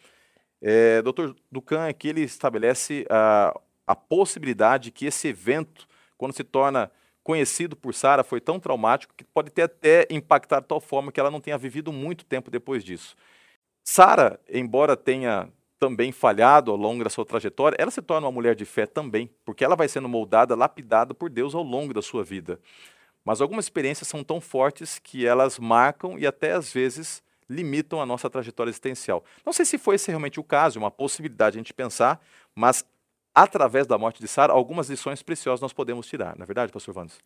É, 0.61 1.03
Dr. 1.03 1.35
Ducan 1.51 1.89
aqui 1.89 2.09
ele 2.09 2.21
estabelece 2.21 3.05
a, 3.11 3.59
a 3.85 3.97
possibilidade 3.97 4.93
que 4.93 5.07
esse 5.07 5.27
evento, 5.27 5.89
quando 6.17 6.35
se 6.35 6.45
torna 6.45 6.91
conhecido 7.25 7.75
por 7.75 7.95
Sara, 7.95 8.23
foi 8.23 8.41
tão 8.41 8.61
traumático 8.61 9.15
que 9.17 9.25
pode 9.25 9.51
ter 9.51 9.63
até 9.63 10.07
impactado 10.09 10.63
de 10.63 10.69
tal 10.69 10.81
forma 10.81 11.11
que 11.11 11.19
ela 11.19 11.31
não 11.31 11.41
tenha 11.41 11.59
vivido 11.59 11.93
muito 11.93 12.25
tempo 12.25 12.51
depois 12.51 12.85
disso. 12.85 13.17
Sara, 13.83 14.39
embora 14.49 14.97
tenha 14.97 15.49
também 15.81 16.13
falhado 16.13 16.71
ao 16.71 16.77
longo 16.77 17.03
da 17.03 17.11
sua 17.11 17.25
trajetória, 17.25 17.77
ela 17.77 17.91
se 17.91 18.01
torna 18.01 18.29
uma 18.29 18.33
mulher 18.33 18.55
de 18.55 18.65
fé 18.65 18.87
também, 18.87 19.29
porque 19.45 19.65
ela 19.65 19.75
vai 19.75 19.89
sendo 19.89 20.09
moldada, 20.09 20.55
lapidada 20.55 21.13
por 21.13 21.29
Deus 21.29 21.57
ao 21.57 21.63
longo 21.65 21.93
da 21.93 22.01
sua 22.01 22.23
vida. 22.23 22.61
Mas 23.25 23.41
algumas 23.41 23.67
experiências 23.67 24.09
são 24.09 24.25
tão 24.25 24.41
fortes 24.41 24.99
que 24.99 25.27
elas 25.27 25.59
marcam 25.59 26.19
e 26.19 26.27
até 26.27 26.53
às 26.53 26.73
vezes 26.73 27.23
limitam 27.49 28.01
a 28.01 28.07
nossa 28.07 28.29
trajetória 28.29 28.71
existencial. 28.71 29.25
Não 29.45 29.53
sei 29.53 29.65
se 29.65 29.79
foi 29.79 29.97
esse 29.97 30.09
realmente 30.09 30.41
o 30.41 30.45
caso, 30.45 30.79
uma 30.79 30.91
possibilidade 30.91 31.57
a 31.57 31.61
gente 31.61 31.75
pensar, 31.75 32.21
mas 32.55 32.85
através 33.35 33.87
da 33.87 33.99
morte 33.99 34.21
de 34.21 34.29
Sara, 34.29 34.53
algumas 34.53 34.89
lições 34.89 35.23
preciosas 35.23 35.61
nós 35.61 35.73
podemos 35.73 36.07
tirar, 36.07 36.37
não 36.37 36.43
é 36.43 36.47
verdade, 36.47 36.73
pastor 36.73 36.95
Vandes? 36.95 37.19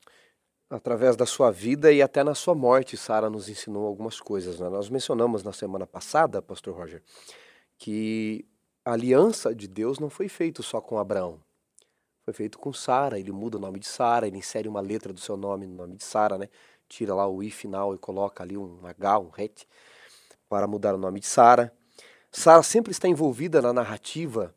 Através 0.68 1.14
da 1.16 1.24
sua 1.24 1.50
vida 1.52 1.92
e 1.92 2.02
até 2.02 2.24
na 2.24 2.35
sua 2.35 2.54
morte, 2.54 2.96
Sara 2.96 3.30
nos 3.30 3.48
ensinou 3.48 3.87
algumas 3.87 4.20
coisas. 4.20 4.59
Né? 4.59 4.68
Nós 4.68 4.88
mencionamos 4.88 5.44
na 5.44 5.52
semana 5.52 5.87
passada, 5.87 6.42
pastor 6.42 6.74
Roger, 6.74 7.02
que 7.78 8.44
a 8.85 8.92
aliança 8.92 9.54
de 9.54 9.68
Deus 9.68 10.00
não 10.00 10.11
foi 10.11 10.28
feita 10.28 10.62
só 10.62 10.80
com 10.80 10.98
Abraão. 10.98 11.40
Foi 12.26 12.34
feito 12.34 12.58
com 12.58 12.72
Sara, 12.72 13.20
ele 13.20 13.30
muda 13.30 13.56
o 13.56 13.60
nome 13.60 13.78
de 13.78 13.86
Sara, 13.86 14.26
ele 14.26 14.36
insere 14.36 14.68
uma 14.68 14.80
letra 14.80 15.12
do 15.12 15.20
seu 15.20 15.36
nome 15.36 15.64
no 15.64 15.76
nome 15.76 15.94
de 15.94 16.02
Sara, 16.02 16.36
né? 16.36 16.48
Tira 16.88 17.14
lá 17.14 17.24
o 17.28 17.40
i 17.40 17.52
final 17.52 17.94
e 17.94 17.98
coloca 17.98 18.42
ali 18.42 18.58
um 18.58 18.84
H, 18.84 19.20
um 19.20 19.30
het, 19.38 19.64
para 20.48 20.66
mudar 20.66 20.96
o 20.96 20.98
nome 20.98 21.20
de 21.20 21.26
Sara. 21.26 21.72
Sara 22.32 22.64
sempre 22.64 22.90
está 22.90 23.06
envolvida 23.06 23.62
na 23.62 23.72
narrativa 23.72 24.52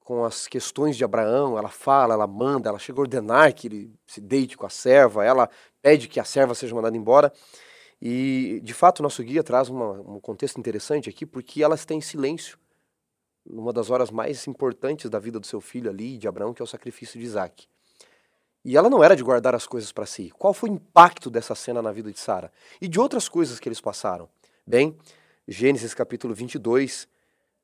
com 0.00 0.24
as 0.24 0.48
questões 0.48 0.96
de 0.96 1.04
Abraão, 1.04 1.56
ela 1.56 1.68
fala, 1.68 2.14
ela 2.14 2.26
manda, 2.26 2.70
ela 2.70 2.78
chega 2.80 2.98
a 2.98 3.02
ordenar 3.02 3.54
que 3.54 3.68
ele 3.68 3.94
se 4.04 4.20
deite 4.20 4.56
com 4.56 4.66
a 4.66 4.68
serva, 4.68 5.24
ela 5.24 5.48
pede 5.80 6.08
que 6.08 6.18
a 6.18 6.24
serva 6.24 6.56
seja 6.56 6.74
mandada 6.74 6.96
embora. 6.96 7.32
E, 8.02 8.60
de 8.64 8.74
fato, 8.74 9.00
nosso 9.00 9.22
guia 9.22 9.44
traz 9.44 9.68
uma, 9.68 9.92
um 9.92 10.18
contexto 10.18 10.58
interessante 10.58 11.08
aqui, 11.08 11.24
porque 11.24 11.62
ela 11.62 11.76
está 11.76 11.94
em 11.94 12.00
silêncio 12.00 12.58
numa 13.48 13.72
das 13.72 13.90
horas 13.90 14.10
mais 14.10 14.46
importantes 14.46 15.08
da 15.08 15.18
vida 15.18 15.38
do 15.38 15.46
seu 15.46 15.60
filho 15.60 15.90
ali, 15.90 16.18
de 16.18 16.26
Abraão, 16.26 16.52
que 16.52 16.60
é 16.60 16.64
o 16.64 16.68
sacrifício 16.68 17.18
de 17.18 17.26
Isaac. 17.26 17.66
E 18.64 18.76
ela 18.76 18.90
não 18.90 19.02
era 19.02 19.14
de 19.14 19.22
guardar 19.22 19.54
as 19.54 19.66
coisas 19.66 19.92
para 19.92 20.06
si. 20.06 20.32
Qual 20.36 20.52
foi 20.52 20.70
o 20.70 20.72
impacto 20.74 21.30
dessa 21.30 21.54
cena 21.54 21.80
na 21.80 21.92
vida 21.92 22.10
de 22.10 22.18
Sara? 22.18 22.52
E 22.80 22.88
de 22.88 22.98
outras 22.98 23.28
coisas 23.28 23.60
que 23.60 23.68
eles 23.68 23.80
passaram? 23.80 24.28
Bem, 24.66 24.98
Gênesis 25.46 25.94
capítulo 25.94 26.34
22, 26.34 27.06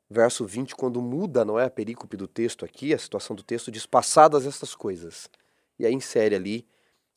verso 0.08 0.46
20, 0.46 0.76
quando 0.76 1.02
muda, 1.02 1.44
não 1.44 1.58
é 1.58 1.64
a 1.64 1.70
perícope 1.70 2.16
do 2.16 2.28
texto 2.28 2.64
aqui, 2.64 2.94
a 2.94 2.98
situação 2.98 3.34
do 3.34 3.42
texto, 3.42 3.72
diz 3.72 3.84
passadas 3.84 4.46
estas 4.46 4.76
coisas. 4.76 5.28
E 5.76 5.84
aí 5.84 5.92
insere 5.92 6.36
ali 6.36 6.68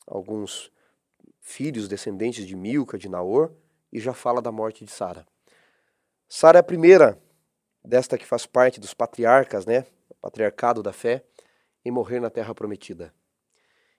alguns 0.04 0.72
filhos 1.40 1.86
descendentes 1.86 2.44
de 2.44 2.56
Milca, 2.56 2.98
de 2.98 3.08
Naor, 3.08 3.52
e 3.92 4.00
já 4.00 4.12
fala 4.12 4.42
da 4.42 4.50
morte 4.50 4.84
de 4.84 4.90
Sara. 4.90 5.24
Sara 6.28 6.58
é 6.58 6.60
a 6.60 6.64
primeira 6.64 7.22
desta 7.86 8.18
que 8.18 8.26
faz 8.26 8.46
parte 8.46 8.80
dos 8.80 8.92
patriarcas, 8.92 9.64
né, 9.64 9.86
patriarcado 10.20 10.82
da 10.82 10.92
fé, 10.92 11.24
em 11.84 11.90
morrer 11.90 12.20
na 12.20 12.28
terra 12.28 12.54
prometida. 12.54 13.14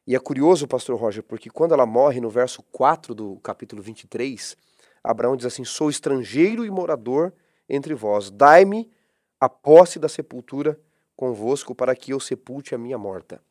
E 0.06 0.16
é 0.16 0.20
curioso, 0.20 0.68
pastor 0.68 1.00
Roger, 1.00 1.24
porque 1.24 1.50
quando 1.50 1.74
ela 1.74 1.86
morre 1.86 2.22
no 2.22 2.30
verso 2.30 2.62
4 2.72 3.16
do 3.16 3.38
capítulo 3.38 3.82
23, 3.82 4.56
Abraão 5.04 5.36
diz 5.36 5.46
assim: 5.46 5.66
Sou 5.66 5.90
estrangeiro 5.90 6.66
e 6.66 6.70
morador 6.70 7.34
entre 7.68 7.94
vós, 7.94 8.30
dai-me 8.30 8.92
a 9.40 9.50
posse 9.50 10.00
da 10.00 10.08
sepultura 10.08 10.80
convosco 11.16 11.76
para 11.76 11.96
que 11.96 12.12
eu 12.12 12.20
sepulte 12.20 12.76
a 12.76 12.78
minha 12.78 12.98
morta. 12.98 13.42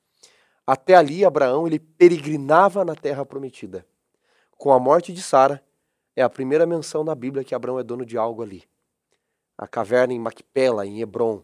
Até 0.66 0.94
ali, 0.94 1.24
Abraão 1.24 1.66
ele 1.66 1.78
peregrinava 1.78 2.84
na 2.84 2.94
terra 2.94 3.24
prometida. 3.24 3.86
Com 4.56 4.72
a 4.72 4.78
morte 4.78 5.12
de 5.12 5.22
Sara, 5.22 5.62
é 6.14 6.22
a 6.22 6.30
primeira 6.30 6.66
menção 6.66 7.04
na 7.04 7.14
Bíblia 7.14 7.44
que 7.44 7.54
Abraão 7.54 7.78
é 7.78 7.82
dono 7.82 8.04
de 8.04 8.16
algo 8.16 8.42
ali. 8.42 8.64
A 9.56 9.66
caverna 9.66 10.12
em 10.12 10.18
Macpela, 10.18 10.86
em 10.86 11.00
Hebron, 11.00 11.42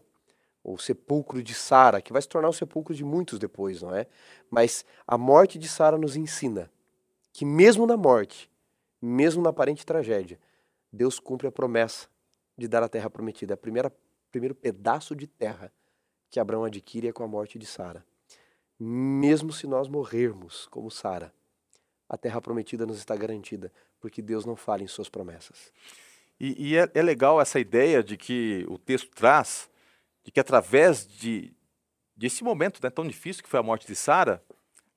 o 0.63 0.77
sepulcro 0.77 1.43
de 1.43 1.53
Sara, 1.53 2.01
que 2.01 2.13
vai 2.13 2.21
se 2.21 2.27
tornar 2.27 2.49
o 2.49 2.53
sepulcro 2.53 2.93
de 2.93 3.03
muitos 3.03 3.39
depois, 3.39 3.81
não 3.81 3.93
é? 3.93 4.07
Mas 4.49 4.85
a 5.07 5.17
morte 5.17 5.57
de 5.59 5.67
Sara 5.67 5.97
nos 5.97 6.15
ensina 6.15 6.71
que 7.31 7.45
mesmo 7.45 7.85
na 7.85 7.97
morte, 7.97 8.49
mesmo 9.01 9.41
na 9.41 9.49
aparente 9.49 9.85
tragédia, 9.85 10.39
Deus 10.91 11.19
cumpre 11.19 11.47
a 11.47 11.51
promessa 11.51 12.07
de 12.57 12.67
dar 12.67 12.83
a 12.83 12.89
terra 12.89 13.09
prometida. 13.09 13.53
É 13.53 13.55
o 13.55 13.91
primeiro 14.31 14.55
pedaço 14.55 15.15
de 15.15 15.27
terra 15.27 15.71
que 16.29 16.39
Abraão 16.39 16.63
adquire 16.63 17.07
é 17.07 17.11
com 17.11 17.23
a 17.23 17.27
morte 17.27 17.57
de 17.57 17.65
Sara 17.65 18.05
mesmo 18.83 19.53
se 19.53 19.67
nós 19.67 19.87
morrermos 19.87 20.67
como 20.67 20.91
Sara, 20.91 21.33
a 22.09 22.17
terra 22.17 22.41
prometida 22.41 22.85
nos 22.85 22.97
está 22.97 23.15
garantida, 23.15 23.71
porque 23.99 24.21
Deus 24.21 24.45
não 24.45 24.55
falha 24.55 24.83
em 24.83 24.87
suas 24.87 25.09
promessas. 25.09 25.71
E, 26.39 26.71
e 26.71 26.77
é, 26.77 26.89
é, 26.93 27.01
legal 27.01 27.39
essa 27.39 27.59
ideia 27.59 28.03
de 28.03 28.17
que 28.17 28.65
o 28.67 28.77
texto 28.77 29.09
traz, 29.09 29.69
de 30.23 30.31
que 30.31 30.39
através 30.39 31.07
de 31.07 31.53
desse 32.15 32.43
momento 32.43 32.79
né, 32.81 32.89
tão 32.89 33.07
difícil 33.07 33.43
que 33.43 33.49
foi 33.49 33.59
a 33.59 33.63
morte 33.63 33.87
de 33.87 33.95
Sara, 33.95 34.43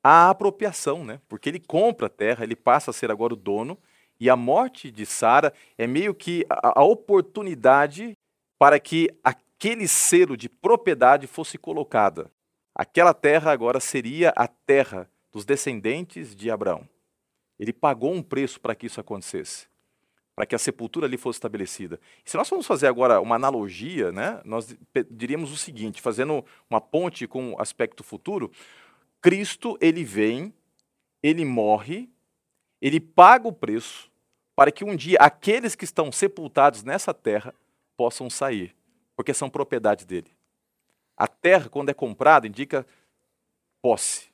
há 0.03 0.31
apropriação, 0.31 1.05
né? 1.05 1.21
Porque 1.29 1.49
ele 1.49 1.59
compra 1.59 2.07
a 2.07 2.11
terra, 2.11 2.45
ele 2.45 2.55
passa 2.55 2.91
a 2.91 2.95
ser 2.95 3.11
agora 3.11 3.33
o 3.33 3.37
dono, 3.37 3.79
e 4.21 4.31
a 4.31 4.37
morte 4.37 4.91
de 4.91 5.05
Sara 5.05 5.53
é 5.77 5.87
meio 5.87 6.15
que 6.15 6.47
a, 6.49 6.81
a 6.81 6.85
oportunidade 6.85 8.17
para 8.59 8.79
que 8.79 9.11
aquele 9.23 9.89
selo 9.89 10.37
de 10.37 10.49
propriedade 10.49 11.27
fosse 11.27 11.59
colocada. 11.59 12.31
Aquela 12.75 13.15
terra 13.15 13.51
agora 13.53 13.81
seria 13.81 14.33
a 14.37 14.47
terra 14.47 15.11
dos 15.33 15.45
descendentes 15.45 16.35
de 16.35 16.51
Abraão. 16.51 16.89
Ele 17.59 17.73
pagou 17.73 18.13
um 18.13 18.23
preço 18.23 18.61
para 18.61 18.75
que 18.75 18.87
isso 18.87 19.01
acontecesse, 19.01 19.67
para 20.37 20.45
que 20.45 20.55
a 20.55 20.59
sepultura 20.59 21.07
ali 21.07 21.17
fosse 21.17 21.39
estabelecida. 21.39 21.99
E 22.25 22.31
se 22.31 22.37
nós 22.37 22.47
formos 22.47 22.67
fazer 22.67 22.87
agora 22.87 23.23
uma 23.23 23.37
analogia, 23.37 24.13
né, 24.13 24.39
nós 24.45 24.77
diríamos 25.11 25.51
o 25.51 25.57
seguinte, 25.57 26.03
fazendo 26.03 26.45
uma 26.69 26.79
ponte 26.79 27.27
com 27.27 27.55
o 27.55 27.61
aspecto 27.61 28.05
futuro, 28.05 28.53
Cristo 29.23 29.79
ele 29.81 30.05
vem, 30.05 30.53
ele 31.23 31.43
morre, 31.43 32.11
ele 32.83 33.01
paga 33.01 33.49
o 33.49 33.53
preço 33.53 34.13
para 34.55 34.71
que 34.71 34.85
um 34.85 34.95
dia 34.95 35.17
aqueles 35.19 35.75
que 35.75 35.85
estão 35.85 36.13
sepultados 36.13 36.83
nessa 36.83 37.15
terra 37.15 37.55
possam 37.97 38.29
sair, 38.29 38.77
porque 39.17 39.33
são 39.33 39.49
propriedade 39.49 40.05
dele. 40.05 40.31
A 41.17 41.27
terra, 41.27 41.71
quando 41.71 41.89
é 41.89 41.95
comprada, 41.95 42.47
indica 42.47 42.87
posse. 43.81 44.29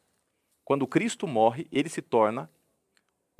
Quando 0.64 0.84
Cristo 0.84 1.28
morre, 1.28 1.68
ele 1.70 1.88
se 1.88 2.02
torna 2.02 2.50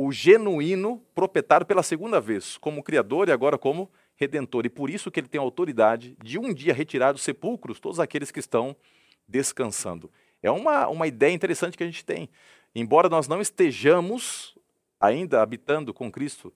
o 0.05 0.11
genuíno 0.11 1.01
proprietário 1.15 1.65
pela 1.65 1.83
segunda 1.83 2.21
vez, 2.21 2.59
como 2.59 2.83
Criador 2.83 3.29
e 3.29 3.33
agora 3.33 3.57
como 3.57 3.89
Redentor. 4.17 4.67
E 4.67 4.69
por 4.69 4.91
isso 4.91 5.13
que 5.13 5.21
ele 5.21 5.29
tem 5.29 5.39
a 5.39 5.43
autoridade 5.43 6.17
de 6.23 6.41
um 6.41 6.53
dia 6.53 6.75
retirar 6.75 7.13
dos 7.13 7.23
sepulcros 7.23 7.79
todos 7.79 8.01
aqueles 8.01 8.33
que 8.33 8.41
estão 8.41 8.75
descansando. 9.29 10.11
É 10.43 10.51
uma, 10.51 10.89
uma 10.89 11.07
ideia 11.07 11.33
interessante 11.33 11.77
que 11.77 11.85
a 11.85 11.87
gente 11.87 12.05
tem. 12.05 12.29
Embora 12.75 13.09
nós 13.09 13.29
não 13.29 13.41
estejamos 13.41 14.59
ainda 15.01 15.41
habitando 15.41 15.95
com 15.95 16.11
Cristo 16.11 16.53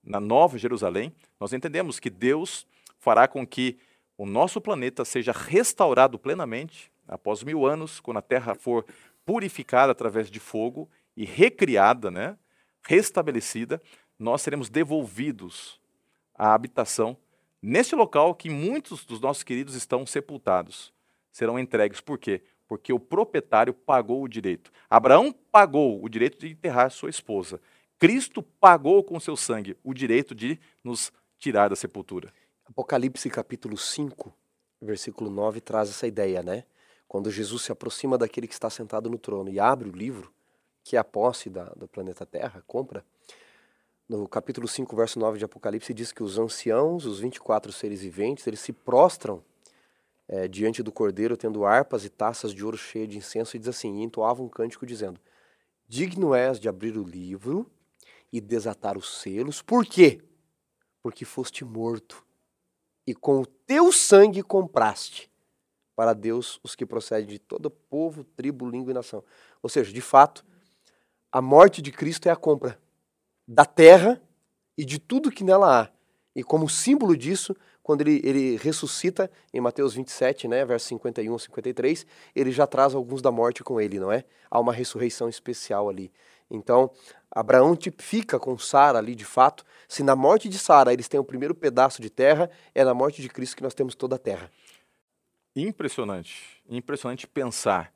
na 0.00 0.20
Nova 0.20 0.56
Jerusalém, 0.56 1.12
nós 1.40 1.52
entendemos 1.52 1.98
que 1.98 2.10
Deus 2.10 2.64
fará 3.00 3.26
com 3.26 3.44
que 3.44 3.76
o 4.16 4.24
nosso 4.24 4.60
planeta 4.60 5.04
seja 5.04 5.32
restaurado 5.32 6.16
plenamente 6.16 6.92
após 7.08 7.42
mil 7.42 7.66
anos, 7.66 7.98
quando 7.98 8.18
a 8.18 8.22
Terra 8.22 8.54
for 8.54 8.86
purificada 9.26 9.90
através 9.90 10.30
de 10.30 10.38
fogo 10.38 10.88
e 11.16 11.24
recriada, 11.24 12.08
né, 12.08 12.36
restabelecida, 12.86 13.80
nós 14.18 14.42
seremos 14.42 14.68
devolvidos 14.68 15.80
à 16.34 16.54
habitação 16.54 17.16
nesse 17.60 17.94
local 17.94 18.34
que 18.34 18.50
muitos 18.50 19.04
dos 19.04 19.20
nossos 19.20 19.42
queridos 19.42 19.74
estão 19.74 20.06
sepultados. 20.06 20.92
Serão 21.32 21.58
entregues. 21.58 22.00
Por 22.00 22.18
quê? 22.18 22.42
Porque 22.68 22.92
o 22.92 23.00
proprietário 23.00 23.74
pagou 23.74 24.22
o 24.22 24.28
direito. 24.28 24.70
Abraão 24.88 25.32
pagou 25.50 26.02
o 26.02 26.08
direito 26.08 26.38
de 26.38 26.48
enterrar 26.52 26.90
sua 26.90 27.10
esposa. 27.10 27.60
Cristo 27.98 28.42
pagou 28.42 29.02
com 29.02 29.18
seu 29.18 29.36
sangue 29.36 29.76
o 29.82 29.94
direito 29.94 30.34
de 30.34 30.58
nos 30.82 31.12
tirar 31.38 31.68
da 31.68 31.76
sepultura. 31.76 32.32
Apocalipse 32.66 33.28
capítulo 33.30 33.76
5, 33.76 34.32
versículo 34.80 35.30
9 35.30 35.60
traz 35.60 35.90
essa 35.90 36.06
ideia, 36.06 36.42
né? 36.42 36.64
Quando 37.06 37.30
Jesus 37.30 37.62
se 37.62 37.72
aproxima 37.72 38.16
daquele 38.16 38.46
que 38.46 38.54
está 38.54 38.70
sentado 38.70 39.10
no 39.10 39.18
trono 39.18 39.50
e 39.50 39.60
abre 39.60 39.88
o 39.88 39.92
livro, 39.92 40.32
que 40.84 40.96
é 40.96 40.98
a 40.98 41.04
posse 41.04 41.48
da, 41.48 41.64
do 41.70 41.88
planeta 41.88 42.26
Terra, 42.26 42.62
compra, 42.66 43.02
no 44.06 44.28
capítulo 44.28 44.68
5, 44.68 44.94
verso 44.94 45.18
9 45.18 45.38
de 45.38 45.44
Apocalipse, 45.46 45.94
diz 45.94 46.12
que 46.12 46.22
os 46.22 46.38
anciãos, 46.38 47.06
os 47.06 47.20
24 47.20 47.72
seres 47.72 48.02
viventes, 48.02 48.46
eles 48.46 48.60
se 48.60 48.70
prostram 48.70 49.42
é, 50.28 50.46
diante 50.46 50.82
do 50.82 50.92
cordeiro, 50.92 51.38
tendo 51.38 51.64
harpas 51.64 52.04
e 52.04 52.10
taças 52.10 52.52
de 52.52 52.62
ouro 52.62 52.76
cheias 52.76 53.08
de 53.08 53.16
incenso, 53.16 53.56
e 53.56 53.58
diz 53.58 53.68
assim, 53.68 54.00
e 54.00 54.02
entoavam 54.02 54.44
um 54.44 54.48
cântico 54.48 54.84
dizendo, 54.84 55.18
Digno 55.88 56.34
és 56.34 56.60
de 56.60 56.68
abrir 56.68 56.98
o 56.98 57.02
livro 57.02 57.70
e 58.30 58.38
desatar 58.38 58.98
os 58.98 59.22
selos, 59.22 59.62
por 59.62 59.86
quê? 59.86 60.20
Porque 61.02 61.24
foste 61.24 61.64
morto, 61.64 62.22
e 63.06 63.14
com 63.14 63.40
o 63.40 63.46
teu 63.46 63.90
sangue 63.90 64.42
compraste 64.42 65.30
para 65.96 66.12
Deus 66.12 66.60
os 66.62 66.74
que 66.74 66.84
procedem 66.84 67.26
de 67.26 67.38
todo 67.38 67.70
povo, 67.70 68.22
tribo, 68.22 68.68
língua 68.68 68.90
e 68.90 68.94
nação. 68.94 69.24
Ou 69.62 69.70
seja, 69.70 69.92
de 69.92 70.00
fato, 70.00 70.44
a 71.34 71.42
morte 71.42 71.82
de 71.82 71.90
Cristo 71.90 72.28
é 72.28 72.30
a 72.30 72.36
compra 72.36 72.78
da 73.44 73.64
terra 73.64 74.22
e 74.78 74.84
de 74.84 75.00
tudo 75.00 75.32
que 75.32 75.42
nela 75.42 75.80
há. 75.80 75.90
E 76.32 76.44
como 76.44 76.68
símbolo 76.68 77.16
disso, 77.16 77.56
quando 77.82 78.02
ele, 78.02 78.20
ele 78.22 78.56
ressuscita 78.56 79.28
em 79.52 79.60
Mateus 79.60 79.94
27, 79.94 80.46
né, 80.46 80.64
versos 80.64 80.86
51 80.86 81.34
a 81.34 81.38
53, 81.40 82.06
ele 82.36 82.52
já 82.52 82.68
traz 82.68 82.94
alguns 82.94 83.20
da 83.20 83.32
morte 83.32 83.64
com 83.64 83.80
ele, 83.80 83.98
não 83.98 84.12
é? 84.12 84.24
Há 84.48 84.60
uma 84.60 84.72
ressurreição 84.72 85.28
especial 85.28 85.88
ali. 85.88 86.12
Então, 86.48 86.88
Abraão 87.28 87.74
tipifica 87.74 88.38
com 88.38 88.56
Sara 88.56 89.00
ali 89.00 89.16
de 89.16 89.24
fato. 89.24 89.64
Se 89.88 90.04
na 90.04 90.14
morte 90.14 90.48
de 90.48 90.56
Sara 90.56 90.92
eles 90.92 91.08
têm 91.08 91.18
o 91.18 91.24
primeiro 91.24 91.52
pedaço 91.52 92.00
de 92.00 92.10
terra, 92.10 92.48
é 92.72 92.84
na 92.84 92.94
morte 92.94 93.20
de 93.20 93.28
Cristo 93.28 93.56
que 93.56 93.62
nós 93.64 93.74
temos 93.74 93.96
toda 93.96 94.14
a 94.14 94.20
terra. 94.20 94.48
Impressionante, 95.56 96.62
impressionante 96.68 97.26
pensar 97.26 97.92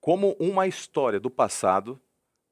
como 0.00 0.34
uma 0.40 0.66
história 0.66 1.20
do 1.20 1.30
passado 1.30 2.00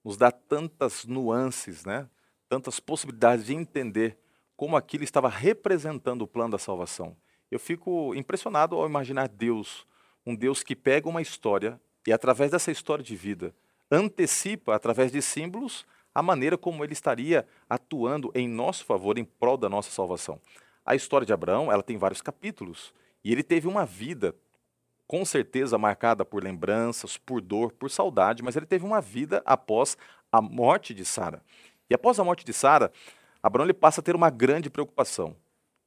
nos 0.07 0.17
dá 0.17 0.31
tantas 0.31 1.05
nuances, 1.05 1.85
né? 1.85 2.09
tantas 2.49 2.79
possibilidades 2.79 3.47
de 3.47 3.55
entender 3.55 4.17
como 4.57 4.77
aquilo 4.77 5.03
estava 5.03 5.29
representando 5.29 6.23
o 6.23 6.29
plano 6.29 6.53
da 6.53 6.59
salvação. 6.59 7.17
Eu 7.51 7.59
fico 7.59 8.15
impressionado 8.15 8.77
ao 8.77 8.87
imaginar 8.87 9.27
Deus, 9.27 9.85
um 10.25 10.33
Deus 10.33 10.63
que 10.63 10.77
pega 10.77 11.09
uma 11.09 11.21
história 11.21 11.81
e, 12.07 12.13
através 12.13 12.53
dessa 12.53 12.71
história 12.71 13.03
de 13.03 13.17
vida, 13.17 13.53
antecipa, 13.91 14.77
através 14.77 15.11
de 15.11 15.21
símbolos, 15.21 15.85
a 16.15 16.23
maneira 16.23 16.57
como 16.57 16.85
ele 16.85 16.93
estaria 16.93 17.45
atuando 17.69 18.31
em 18.33 18.47
nosso 18.49 18.85
favor, 18.85 19.19
em 19.19 19.25
prol 19.25 19.57
da 19.57 19.69
nossa 19.69 19.91
salvação. 19.91 20.41
A 20.85 20.95
história 20.95 21.27
de 21.27 21.33
Abraão 21.33 21.73
ela 21.73 21.83
tem 21.83 21.99
vários 21.99 22.23
capítulos 22.23 22.95
e 23.25 23.33
ele 23.33 23.43
teve 23.43 23.67
uma 23.67 23.85
vida 23.85 24.37
com 25.07 25.25
certeza 25.25 25.79
marcada 25.79 26.25
por 26.25 26.43
lembranças, 26.43 27.17
por 27.17 27.41
dor, 27.41 27.73
por 27.73 27.91
saudade, 27.91 28.43
mas 28.43 28.57
ele 28.57 28.67
teve 28.67 28.85
uma 28.85 29.01
vida 29.01 29.43
após 29.45 29.97
a 30.33 30.41
morte 30.41 30.93
de 30.93 31.05
Sara. 31.05 31.43
E 31.89 31.95
após 31.95 32.19
a 32.19 32.25
morte 32.25 32.45
de 32.45 32.53
Sara, 32.53 32.93
Abraão 33.43 33.67
ele 33.67 33.75
passa 33.75 34.01
a 34.01 34.05
ter 34.05 34.17
uma 34.17 34.31
grande 34.31 34.69
preocupação, 34.69 35.37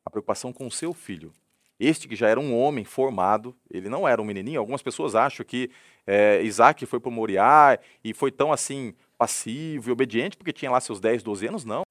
a 0.05 0.09
preocupação 0.09 0.53
com 0.53 0.69
seu 0.71 0.93
filho. 0.93 1.33
Este 1.79 2.07
que 2.07 2.15
já 2.15 2.27
era 2.27 2.39
um 2.39 2.57
homem 2.57 2.83
formado, 2.83 3.55
ele 3.69 3.87
não 3.89 4.07
era 4.07 4.21
um 4.21 4.25
menininho. 4.25 4.59
Algumas 4.59 4.81
pessoas 4.81 5.15
acham 5.15 5.45
que 5.45 5.71
é, 6.05 6.41
Isaac 6.41 6.85
foi 6.85 6.99
para 6.99 7.11
Moriá 7.11 7.79
e 8.03 8.13
foi 8.13 8.31
tão 8.31 8.51
assim 8.51 8.93
passivo 9.17 9.89
e 9.89 9.91
obediente 9.91 10.35
porque 10.35 10.51
tinha 10.51 10.71
lá 10.71 10.81
seus 10.81 10.99
10, 10.99 11.23
12 11.23 11.47
anos. 11.47 11.65
Não. 11.65 11.83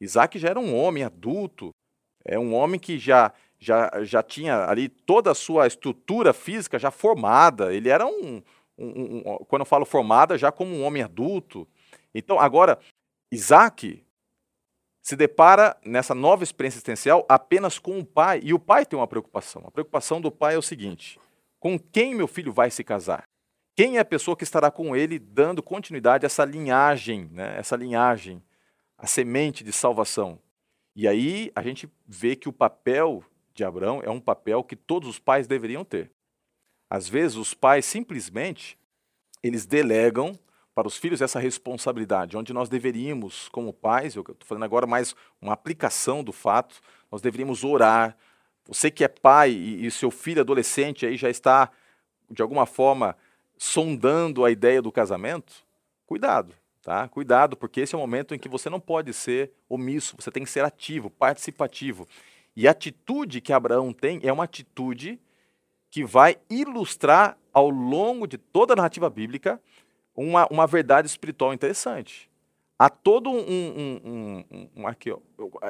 Isaac 0.00 0.38
já 0.38 0.48
era 0.48 0.58
um 0.58 0.76
homem 0.76 1.04
adulto, 1.04 1.70
é 2.24 2.38
um 2.38 2.52
homem 2.52 2.80
que 2.80 2.98
já 2.98 3.32
já, 3.58 3.90
já 4.02 4.22
tinha 4.22 4.66
ali 4.66 4.88
toda 4.88 5.30
a 5.32 5.34
sua 5.34 5.66
estrutura 5.66 6.32
física 6.32 6.78
já 6.78 6.90
formada. 6.90 7.74
Ele 7.74 7.88
era 7.88 8.06
um, 8.06 8.42
um, 8.78 9.16
um, 9.16 9.22
quando 9.48 9.60
eu 9.60 9.66
falo 9.66 9.84
formada, 9.84 10.38
já 10.38 10.52
como 10.52 10.74
um 10.74 10.84
homem 10.84 11.02
adulto. 11.02 11.66
Então, 12.14 12.38
agora, 12.38 12.78
Isaac 13.32 14.04
se 15.02 15.16
depara 15.16 15.76
nessa 15.84 16.14
nova 16.14 16.44
experiência 16.44 16.76
existencial 16.76 17.24
apenas 17.28 17.78
com 17.78 17.98
o 17.98 18.04
pai, 18.04 18.40
e 18.42 18.52
o 18.52 18.58
pai 18.58 18.84
tem 18.84 18.98
uma 18.98 19.06
preocupação. 19.06 19.62
A 19.66 19.70
preocupação 19.70 20.20
do 20.20 20.30
pai 20.30 20.54
é 20.54 20.58
o 20.58 20.62
seguinte: 20.62 21.18
com 21.58 21.78
quem 21.78 22.14
meu 22.14 22.28
filho 22.28 22.52
vai 22.52 22.70
se 22.70 22.84
casar? 22.84 23.24
Quem 23.74 23.96
é 23.96 24.00
a 24.00 24.04
pessoa 24.04 24.36
que 24.36 24.44
estará 24.44 24.70
com 24.70 24.94
ele 24.94 25.18
dando 25.18 25.62
continuidade 25.62 26.24
a 26.24 26.26
essa 26.26 26.44
linhagem, 26.44 27.28
né? 27.32 27.56
essa 27.56 27.76
linhagem, 27.76 28.42
a 28.96 29.06
semente 29.06 29.62
de 29.62 29.72
salvação? 29.72 30.38
E 30.96 31.06
aí 31.06 31.52
a 31.54 31.62
gente 31.62 31.88
vê 32.04 32.34
que 32.34 32.48
o 32.48 32.52
papel 32.52 33.22
de 33.58 33.64
Abraão 33.64 34.00
é 34.04 34.08
um 34.08 34.20
papel 34.20 34.62
que 34.62 34.76
todos 34.76 35.08
os 35.08 35.18
pais 35.18 35.48
deveriam 35.48 35.84
ter. 35.84 36.10
Às 36.88 37.08
vezes 37.08 37.36
os 37.36 37.52
pais 37.52 37.84
simplesmente 37.84 38.78
eles 39.42 39.66
delegam 39.66 40.38
para 40.74 40.86
os 40.86 40.96
filhos 40.96 41.20
essa 41.20 41.40
responsabilidade, 41.40 42.36
onde 42.36 42.52
nós 42.52 42.68
deveríamos, 42.68 43.48
como 43.48 43.72
pais, 43.72 44.14
eu 44.14 44.22
estou 44.22 44.36
fazendo 44.44 44.64
agora 44.64 44.86
mais 44.86 45.14
uma 45.42 45.52
aplicação 45.52 46.22
do 46.22 46.32
fato, 46.32 46.80
nós 47.10 47.20
deveríamos 47.20 47.64
orar. 47.64 48.16
Você 48.64 48.92
que 48.92 49.02
é 49.02 49.08
pai 49.08 49.50
e, 49.50 49.86
e 49.86 49.90
seu 49.90 50.10
filho 50.10 50.40
adolescente 50.40 51.04
aí 51.04 51.16
já 51.16 51.28
está, 51.28 51.68
de 52.30 52.40
alguma 52.42 52.64
forma, 52.64 53.16
sondando 53.56 54.44
a 54.44 54.52
ideia 54.52 54.80
do 54.80 54.92
casamento, 54.92 55.52
cuidado, 56.06 56.54
tá? 56.80 57.08
Cuidado, 57.08 57.56
porque 57.56 57.80
esse 57.80 57.96
é 57.96 57.98
o 57.98 58.00
momento 58.00 58.36
em 58.36 58.38
que 58.38 58.48
você 58.48 58.70
não 58.70 58.78
pode 58.78 59.12
ser 59.12 59.50
omisso, 59.68 60.14
você 60.16 60.30
tem 60.30 60.44
que 60.44 60.50
ser 60.50 60.64
ativo, 60.64 61.10
participativo. 61.10 62.06
E 62.58 62.66
a 62.66 62.72
atitude 62.72 63.40
que 63.40 63.52
Abraão 63.52 63.92
tem 63.92 64.18
é 64.24 64.32
uma 64.32 64.42
atitude 64.42 65.20
que 65.88 66.04
vai 66.04 66.38
ilustrar 66.50 67.38
ao 67.52 67.70
longo 67.70 68.26
de 68.26 68.36
toda 68.36 68.72
a 68.72 68.76
narrativa 68.76 69.08
bíblica 69.08 69.62
uma, 70.12 70.44
uma 70.50 70.66
verdade 70.66 71.06
espiritual 71.06 71.54
interessante. 71.54 72.28
Há 72.76 72.90
todo 72.90 73.30
um. 73.30 73.38
um, 73.38 74.44
um, 74.50 74.68
um 74.74 74.86
aqui, 74.88 75.12
ó, 75.12 75.20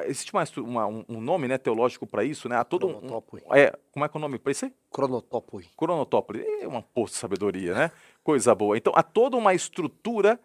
existe 0.05 0.33
uma, 0.33 0.43
uma, 0.57 0.87
um 1.07 1.21
nome 1.21 1.47
né, 1.47 1.59
teológico 1.59 2.07
para 2.07 2.23
isso, 2.23 2.49
né? 2.49 2.55
Há 2.55 2.63
todo 2.63 2.87
um, 2.87 3.21
é, 3.55 3.71
Como 3.91 4.03
é 4.03 4.09
que 4.09 4.17
é 4.17 4.19
o 4.19 4.21
nome 4.21 4.39
para 4.39 4.51
isso 4.51 4.65
aí? 4.65 4.73
Cronotópoi. 4.89 5.67
Cronotópoi. 5.77 6.43
É 6.59 6.67
uma 6.67 6.81
poça 6.81 7.13
de 7.13 7.19
sabedoria, 7.19 7.75
né? 7.75 7.91
Coisa 8.23 8.55
boa. 8.55 8.75
Então, 8.75 8.93
há 8.95 9.03
toda 9.03 9.37
uma 9.37 9.53
estrutura 9.53 10.39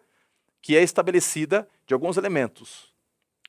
que 0.61 0.77
é 0.77 0.83
estabelecida 0.83 1.67
de 1.87 1.95
alguns 1.95 2.17
elementos. 2.17 2.94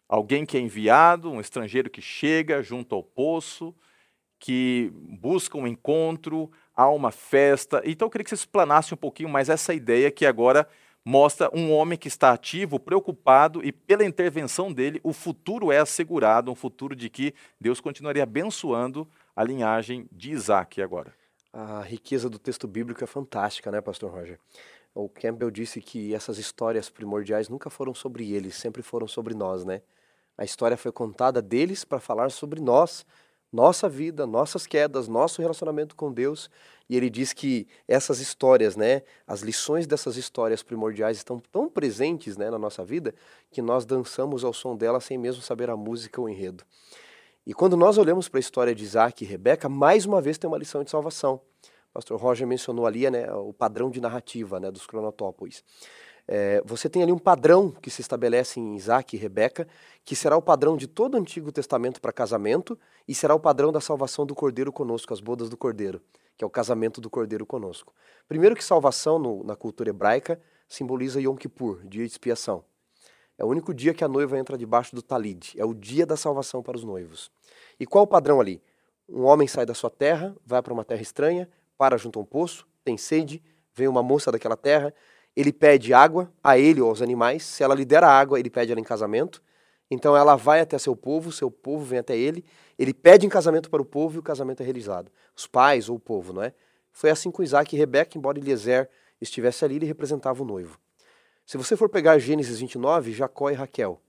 Alguém 0.09 0.47
que 0.47 0.57
é 0.57 0.61
enviado, 0.61 1.31
um 1.31 1.41
estrangeiro 1.41 1.91
que 1.91 2.01
chega 2.01 2.63
junto 2.63 2.95
ao 2.95 3.03
poço, 3.03 3.75
que 4.39 4.93
busca 4.95 5.59
um 5.59 5.67
encontro, 5.67 6.51
há 6.75 6.89
uma 6.89 7.11
festa. 7.11 7.83
Então 7.85 8.07
eu 8.07 8.11
queria 8.11 8.25
que 8.25 8.31
você 8.31 8.37
explanasse 8.37 8.95
um 8.95 8.97
pouquinho 8.97 9.29
mais 9.29 9.49
essa 9.49 9.75
ideia 9.75 10.11
que 10.11 10.27
agora 10.27 10.69
mostra 11.05 11.49
um 11.55 11.73
homem 11.73 11.97
que 11.97 12.09
está 12.09 12.33
ativo, 12.33 12.81
preocupado 12.81 13.65
e 13.65 13.71
pela 13.71 14.05
intervenção 14.05 14.73
dele 14.73 15.01
o 15.05 15.13
futuro 15.13 15.71
é 15.71 15.79
assegurado, 15.79 16.51
um 16.51 16.55
futuro 16.55 16.97
de 16.97 17.09
que 17.09 17.33
Deus 17.61 17.81
continuaria 17.81 18.25
abençoando 18.25 19.09
a 19.35 19.45
linhagem 19.45 20.09
de 20.11 20.33
Isaac 20.33 20.83
agora. 20.83 21.15
A 21.53 21.81
riqueza 21.81 22.29
do 22.29 22.39
texto 22.39 22.67
bíblico 22.67 23.03
é 23.03 23.07
fantástica, 23.07 23.71
né, 23.71 23.81
pastor 23.81 24.11
Roger? 24.11 24.39
O 24.95 25.09
Campbell 25.09 25.51
disse 25.51 25.81
que 25.81 26.15
essas 26.15 26.39
histórias 26.39 26.91
primordiais 26.91 27.49
nunca 27.49 27.71
foram 27.71 27.95
sobre 27.95 28.33
eles, 28.33 28.57
sempre 28.57 28.83
foram 28.83 29.07
sobre 29.07 29.35
nós, 29.35 29.65
né? 29.65 29.83
A 30.37 30.45
história 30.45 30.77
foi 30.77 30.93
contada 30.93 31.41
deles 31.41 31.85
para 31.85 31.99
falar 31.99 32.31
sobre 32.31 32.61
nós, 32.61 33.07
nossa 33.53 33.89
vida, 33.89 34.27
nossas 34.27 34.67
quedas, 34.67 35.09
nosso 35.09 35.41
relacionamento 35.41 35.97
com 35.97 36.13
Deus. 36.13 36.51
E 36.89 36.97
ele 36.97 37.09
diz 37.09 37.33
que 37.33 37.67
essas 37.89 38.21
histórias, 38.21 38.77
né, 38.77 39.03
as 39.27 39.41
lições 39.41 39.87
dessas 39.87 40.17
histórias 40.17 40.63
primordiais 40.63 41.17
estão 41.17 41.41
tão 41.51 41.69
presentes, 41.69 42.37
né, 42.37 42.51
na 42.51 42.59
nossa 42.59 42.85
vida, 42.85 43.15
que 43.51 43.63
nós 43.63 43.85
dançamos 43.87 44.45
ao 44.45 44.53
som 44.53 44.77
delas 44.77 45.05
sem 45.05 45.17
mesmo 45.17 45.43
saber 45.43 45.71
a 45.71 45.77
música 45.77 46.21
ou 46.21 46.27
o 46.27 46.31
enredo. 46.31 46.65
E 47.47 47.55
quando 47.55 47.77
nós 47.77 47.97
olhamos 47.97 48.29
para 48.29 48.39
a 48.39 48.41
história 48.41 48.75
de 48.75 48.85
Isaac 48.85 49.25
e 49.25 49.27
Rebeca, 49.27 49.69
mais 49.69 50.05
uma 50.05 50.21
vez 50.21 50.37
tem 50.37 50.49
uma 50.49 50.59
lição 50.59 50.83
de 50.83 50.91
salvação. 50.91 51.41
O 51.91 51.95
pastor 51.95 52.21
Roger 52.21 52.47
mencionou 52.47 52.87
ali 52.87 53.09
né, 53.09 53.33
o 53.33 53.53
padrão 53.53 53.89
de 53.89 54.01
narrativa 54.01 54.61
né, 54.61 54.71
dos 54.71 54.87
cronotópolis. 54.87 55.65
É, 56.29 56.61
você 56.65 56.89
tem 56.89 57.03
ali 57.03 57.13
um 57.13 57.19
padrão 57.19 57.71
que 57.71 57.91
se 57.91 58.01
estabelece 58.01 58.59
em 58.59 58.75
Isaac 58.75 59.15
e 59.15 59.19
Rebeca, 59.19 59.67
que 60.05 60.17
será 60.17 60.37
o 60.37 60.43
padrão 60.43 60.77
de 60.77 60.87
todo 60.87 61.15
o 61.15 61.19
Antigo 61.19 61.53
Testamento 61.53 62.01
para 62.01 62.13
casamento 62.13 62.79
e 63.07 63.15
será 63.15 63.35
o 63.35 63.41
padrão 63.41 63.71
da 63.71 63.81
salvação 63.81 64.27
do 64.27 64.35
Cordeiro 64.35 64.73
conosco, 64.73 65.13
as 65.13 65.21
bodas 65.21 65.49
do 65.49 65.57
Cordeiro, 65.57 66.01
que 66.37 66.43
é 66.43 66.47
o 66.47 66.51
casamento 66.51 67.01
do 67.01 67.09
Cordeiro 67.09 67.47
conosco. 67.47 67.95
Primeiro 68.27 68.57
que 68.57 68.65
salvação 68.65 69.19
no, 69.19 69.45
na 69.45 69.55
cultura 69.55 69.91
hebraica 69.91 70.41
simboliza 70.69 71.21
Yom 71.21 71.37
Kippur, 71.37 71.81
dia 71.85 72.05
de 72.05 72.11
expiação. 72.11 72.65
É 73.39 73.45
o 73.45 73.49
único 73.49 73.73
dia 73.73 73.95
que 73.95 74.03
a 74.03 74.09
noiva 74.09 74.39
entra 74.39 74.57
debaixo 74.57 74.95
do 74.95 75.03
talid, 75.03 75.53
é 75.57 75.65
o 75.65 75.75
dia 75.75 76.07
da 76.07 76.17
salvação 76.17 76.63
para 76.63 76.77
os 76.77 76.83
noivos. 76.83 77.31
E 77.79 77.87
qual 77.87 78.05
o 78.05 78.07
padrão 78.07 78.41
ali? 78.41 78.63
Um 79.09 79.23
homem 79.23 79.47
sai 79.47 79.65
da 79.65 79.75
sua 79.75 79.91
terra, 79.91 80.35
vai 80.45 80.61
para 80.61 80.73
uma 80.73 80.85
terra 80.85 81.03
estranha, 81.03 81.49
para 81.79 81.97
junto 81.97 82.19
a 82.19 82.23
um 82.23 82.25
poço, 82.25 82.67
tem 82.83 82.97
sede, 82.97 83.43
vem 83.75 83.87
uma 83.87 84.03
moça 84.03 84.33
daquela 84.33 84.57
terra, 84.57 84.93
ele 85.37 85.53
pede 85.53 85.93
água 85.93 86.33
a 86.43 86.59
ele 86.59 86.81
ou 86.81 86.89
aos 86.89 87.03
animais. 87.03 87.45
Se 87.45 87.63
ela 87.63 87.75
lhe 87.75 87.85
der 87.85 88.03
a 88.03 88.09
água, 88.09 88.41
ele 88.41 88.49
pede 88.49 88.73
ela 88.73 88.81
em 88.81 88.85
casamento. 88.85 89.43
Então 89.91 90.17
ela 90.17 90.35
vai 90.35 90.61
até 90.61 90.79
seu 90.79 90.97
povo, 90.97 91.31
seu 91.31 91.51
povo 91.51 91.85
vem 91.85 91.99
até 91.99 92.17
ele, 92.17 92.45
ele 92.77 92.93
pede 92.93 93.25
em 93.25 93.29
casamento 93.29 93.71
para 93.71 93.81
o 93.81 93.85
povo 93.85 94.17
e 94.17 94.19
o 94.19 94.23
casamento 94.23 94.61
é 94.61 94.65
realizado. 94.65 95.13
Os 95.37 95.47
pais 95.47 95.89
ou 95.89 95.97
o 95.97 96.01
povo, 96.01 96.33
não 96.33 96.43
é? 96.43 96.53
Foi 96.91 97.11
assim 97.11 97.31
com 97.31 97.43
Isaac 97.43 97.75
e 97.75 97.79
Rebeca, 97.79 98.19
embora 98.19 98.39
Eliezer 98.39 98.89
estivesse 99.21 99.65
ali, 99.65 99.77
ele 99.77 99.87
representava 99.87 100.43
o 100.43 100.47
noivo. 100.47 100.79
Se 101.45 101.57
você 101.57 101.77
for 101.77 101.89
pegar 101.89 102.19
Gênesis 102.19 102.59
29, 102.59 103.13
Jacó 103.13 103.51
e 103.51 103.55
Raquel, 103.55 104.01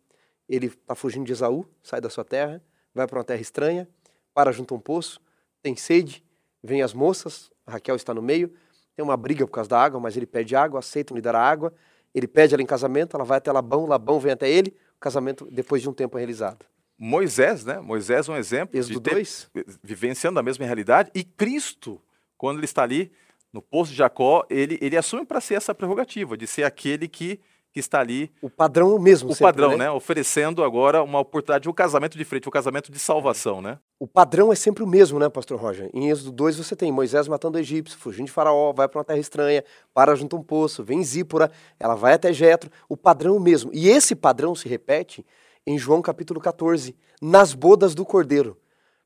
ele 0.49 0.67
está 0.67 0.95
fugindo 0.95 1.25
de 1.25 1.33
Esaú, 1.33 1.65
sai 1.83 2.01
da 2.01 2.09
sua 2.09 2.23
terra, 2.23 2.63
vai 2.95 3.05
para 3.05 3.19
uma 3.19 3.23
terra 3.23 3.41
estranha, 3.41 3.87
para 4.33 4.51
junto 4.51 4.73
a 4.73 4.77
um 4.77 4.79
poço, 4.79 5.21
tem 5.61 5.75
sede, 5.75 6.23
vem 6.63 6.81
as 6.81 6.93
moças, 6.93 7.51
Raquel 7.67 7.95
está 7.95 8.13
no 8.13 8.21
meio, 8.21 8.51
tem 8.97 9.03
uma 9.03 9.15
briga 9.15 9.45
por 9.45 9.53
causa 9.53 9.69
da 9.69 9.79
água, 9.79 9.99
mas 9.99 10.17
ele 10.17 10.25
pede 10.25 10.55
água, 10.55 10.79
aceitam 10.79 11.15
lhe 11.15 11.21
dar 11.21 11.35
água, 11.35 11.71
ele 12.15 12.27
pede 12.27 12.55
ela 12.55 12.63
em 12.63 12.65
casamento, 12.65 13.15
ela 13.15 13.23
vai 13.23 13.37
até 13.37 13.51
Labão, 13.51 13.85
Labão 13.85 14.19
vem 14.19 14.31
até 14.31 14.49
ele, 14.49 14.75
o 14.95 14.99
casamento 14.99 15.47
depois 15.51 15.83
de 15.83 15.87
um 15.87 15.93
tempo 15.93 16.17
é 16.17 16.19
realizado. 16.19 16.65
Moisés, 16.97 17.63
né? 17.63 17.79
Moisés 17.79 18.27
é 18.27 18.31
um 18.31 18.35
exemplo 18.35 18.75
Êxodo 18.75 18.95
de 18.95 19.01
ter, 19.01 19.11
2. 19.13 19.51
vivenciando 19.83 20.39
a 20.39 20.41
mesma 20.41 20.65
realidade 20.65 21.11
e 21.13 21.23
Cristo, 21.23 22.01
quando 22.35 22.57
ele 22.57 22.65
está 22.65 22.81
ali 22.81 23.11
no 23.53 23.61
poço 23.61 23.91
de 23.91 23.97
Jacó, 23.97 24.43
ele, 24.49 24.79
ele 24.81 24.97
assume 24.97 25.23
para 25.23 25.39
ser 25.39 25.53
essa 25.53 25.75
prerrogativa 25.75 26.35
de 26.35 26.47
ser 26.47 26.63
aquele 26.63 27.07
que, 27.07 27.39
que 27.77 27.79
está 27.79 27.99
ali 27.99 28.31
O 28.41 28.49
padrão 28.49 28.91
é 28.91 28.93
o 28.95 28.99
mesmo 28.99 29.29
o 29.29 29.33
sempre, 29.33 29.45
padrão, 29.45 29.77
né? 29.77 29.91
Oferecendo 29.91 30.63
agora 30.63 31.03
uma 31.03 31.19
oportunidade, 31.19 31.69
o 31.69 31.73
casamento 31.73 32.17
de 32.17 32.25
frente, 32.25 32.47
o 32.47 32.51
casamento 32.51 32.91
de 32.91 32.97
salvação, 32.97 33.61
né? 33.61 33.77
O 33.99 34.07
padrão 34.07 34.51
é 34.51 34.55
sempre 34.55 34.83
o 34.83 34.87
mesmo, 34.87 35.19
né, 35.19 35.29
pastor 35.29 35.59
Roger? 35.59 35.89
Em 35.93 36.09
Êxodo 36.09 36.31
2 36.31 36.57
você 36.57 36.75
tem 36.75 36.91
Moisés 36.91 37.27
matando 37.27 37.57
o 37.57 37.61
egípcio, 37.61 37.97
fugindo 37.99 38.25
de 38.25 38.31
faraó, 38.31 38.73
vai 38.73 38.87
para 38.87 38.97
uma 38.97 39.05
terra 39.05 39.19
estranha, 39.19 39.63
para 39.93 40.15
junto 40.15 40.35
a 40.35 40.39
um 40.39 40.43
poço, 40.43 40.83
vem 40.83 41.03
Zípora, 41.03 41.51
ela 41.79 41.93
vai 41.93 42.13
até 42.13 42.33
Jetro, 42.33 42.71
o 42.89 42.97
padrão 42.97 43.35
é 43.35 43.37
o 43.37 43.41
mesmo. 43.41 43.69
E 43.73 43.87
esse 43.87 44.15
padrão 44.15 44.55
se 44.55 44.67
repete 44.67 45.23
em 45.65 45.77
João 45.77 46.01
capítulo 46.01 46.39
14, 46.39 46.95
nas 47.21 47.53
bodas 47.53 47.93
do 47.93 48.05
cordeiro. 48.05 48.57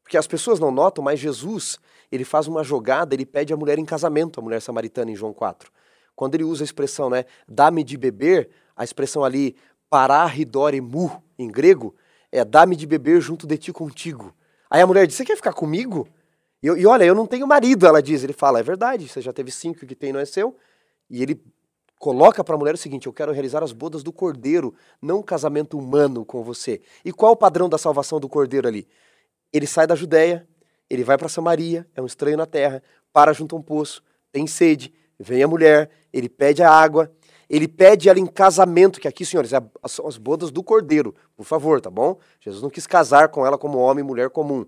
Porque 0.01 0.17
as 0.17 0.27
pessoas 0.27 0.59
não 0.59 0.71
notam, 0.71 1.03
mas 1.03 1.19
Jesus, 1.19 1.77
ele 2.11 2.23
faz 2.23 2.47
uma 2.47 2.63
jogada, 2.63 3.13
ele 3.13 3.25
pede 3.25 3.53
a 3.53 3.57
mulher 3.57 3.79
em 3.79 3.85
casamento, 3.85 4.39
a 4.39 4.43
mulher 4.43 4.61
samaritana 4.61 5.11
em 5.11 5.15
João 5.15 5.33
4. 5.33 5.71
Quando 6.15 6.35
ele 6.35 6.43
usa 6.43 6.63
a 6.63 6.65
expressão, 6.65 7.09
né, 7.09 7.25
dá-me 7.47 7.83
de 7.83 7.97
beber, 7.97 8.49
a 8.75 8.83
expressão 8.83 9.23
ali, 9.23 9.55
pararidoremu, 9.89 11.21
em 11.37 11.49
grego, 11.49 11.95
é 12.31 12.45
dá-me 12.45 12.75
de 12.75 12.85
beber 12.85 13.19
junto 13.21 13.45
de 13.45 13.57
ti 13.57 13.73
contigo. 13.73 14.33
Aí 14.69 14.81
a 14.81 14.87
mulher 14.87 15.05
diz, 15.05 15.15
você 15.15 15.25
quer 15.25 15.35
ficar 15.35 15.53
comigo? 15.53 16.07
E, 16.63 16.67
e 16.67 16.85
olha, 16.85 17.03
eu 17.03 17.15
não 17.15 17.25
tenho 17.25 17.45
marido, 17.45 17.85
ela 17.85 18.01
diz. 18.01 18.23
Ele 18.23 18.33
fala, 18.33 18.59
é 18.59 18.63
verdade, 18.63 19.07
você 19.07 19.21
já 19.21 19.33
teve 19.33 19.51
cinco, 19.51 19.83
o 19.83 19.87
que 19.87 19.95
tem 19.95 20.13
não 20.13 20.19
é 20.19 20.25
seu. 20.25 20.55
E 21.09 21.21
ele 21.21 21.43
coloca 21.99 22.43
para 22.43 22.55
a 22.55 22.57
mulher 22.57 22.73
o 22.73 22.77
seguinte, 22.77 23.05
eu 23.05 23.13
quero 23.13 23.31
realizar 23.31 23.61
as 23.63 23.71
bodas 23.71 24.01
do 24.01 24.11
cordeiro, 24.11 24.73
não 25.01 25.19
um 25.19 25.23
casamento 25.23 25.77
humano 25.77 26.25
com 26.25 26.41
você. 26.43 26.81
E 27.03 27.11
qual 27.11 27.33
o 27.33 27.35
padrão 27.35 27.69
da 27.69 27.77
salvação 27.77 28.19
do 28.19 28.29
cordeiro 28.29 28.67
ali? 28.67 28.87
Ele 29.53 29.67
sai 29.67 29.85
da 29.85 29.93
Judéia, 29.93 30.47
ele 30.89 31.03
vai 31.03 31.17
para 31.17 31.29
Samaria, 31.29 31.87
é 31.95 32.01
um 32.01 32.05
estranho 32.05 32.37
na 32.37 32.45
terra, 32.45 32.81
para 33.13 33.33
junto 33.33 33.55
a 33.55 33.59
um 33.59 33.61
poço, 33.61 34.01
tem 34.31 34.47
sede, 34.47 34.93
vem 35.21 35.43
a 35.43 35.47
mulher, 35.47 35.89
ele 36.11 36.27
pede 36.27 36.63
a 36.63 36.69
água, 36.69 37.11
ele 37.49 37.67
pede 37.67 38.07
ela 38.07 38.19
em 38.19 38.25
casamento, 38.25 38.99
que 38.99 39.07
aqui, 39.07 39.25
senhores, 39.25 39.51
é 39.51 39.61
são 39.87 40.07
as 40.07 40.17
bodas 40.17 40.51
do 40.51 40.63
cordeiro, 40.63 41.13
por 41.35 41.45
favor, 41.45 41.81
tá 41.81 41.89
bom? 41.89 42.17
Jesus 42.39 42.63
não 42.63 42.69
quis 42.69 42.87
casar 42.87 43.27
com 43.27 43.45
ela 43.45 43.57
como 43.57 43.77
homem 43.77 44.03
e 44.03 44.07
mulher 44.07 44.29
comum. 44.29 44.65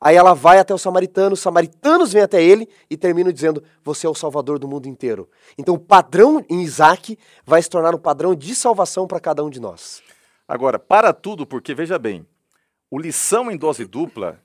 Aí 0.00 0.16
ela 0.16 0.34
vai 0.34 0.58
até 0.58 0.74
os 0.74 0.82
samaritanos, 0.82 1.38
os 1.38 1.42
samaritanos 1.42 2.12
vêm 2.12 2.22
até 2.22 2.42
ele 2.42 2.68
e 2.90 2.96
terminam 2.96 3.30
dizendo: 3.30 3.62
Você 3.84 4.06
é 4.06 4.10
o 4.10 4.14
salvador 4.14 4.58
do 4.58 4.66
mundo 4.66 4.88
inteiro. 4.88 5.28
Então 5.56 5.74
o 5.74 5.78
padrão 5.78 6.44
em 6.50 6.62
Isaac 6.62 7.16
vai 7.44 7.62
se 7.62 7.70
tornar 7.70 7.94
um 7.94 7.98
padrão 7.98 8.34
de 8.34 8.54
salvação 8.54 9.06
para 9.06 9.20
cada 9.20 9.44
um 9.44 9.50
de 9.50 9.60
nós. 9.60 10.02
Agora, 10.48 10.78
para 10.78 11.12
tudo, 11.12 11.46
porque 11.46 11.72
veja 11.72 11.98
bem, 12.00 12.26
o 12.90 12.98
lição 12.98 13.50
em 13.50 13.56
dose 13.56 13.84
dupla 13.84 14.40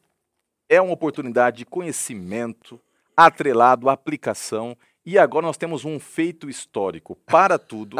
é 0.69 0.79
uma 0.79 0.93
oportunidade 0.93 1.57
de 1.57 1.65
conhecimento 1.65 2.79
atrelado 3.15 3.89
à 3.89 3.93
aplicação 3.93 4.77
e 5.07 5.17
agora 5.17 5.45
nós 5.45 5.55
temos 5.55 5.85
um 5.85 5.97
feito 6.01 6.49
histórico. 6.49 7.15
Para 7.25 7.57
tudo. 7.57 7.95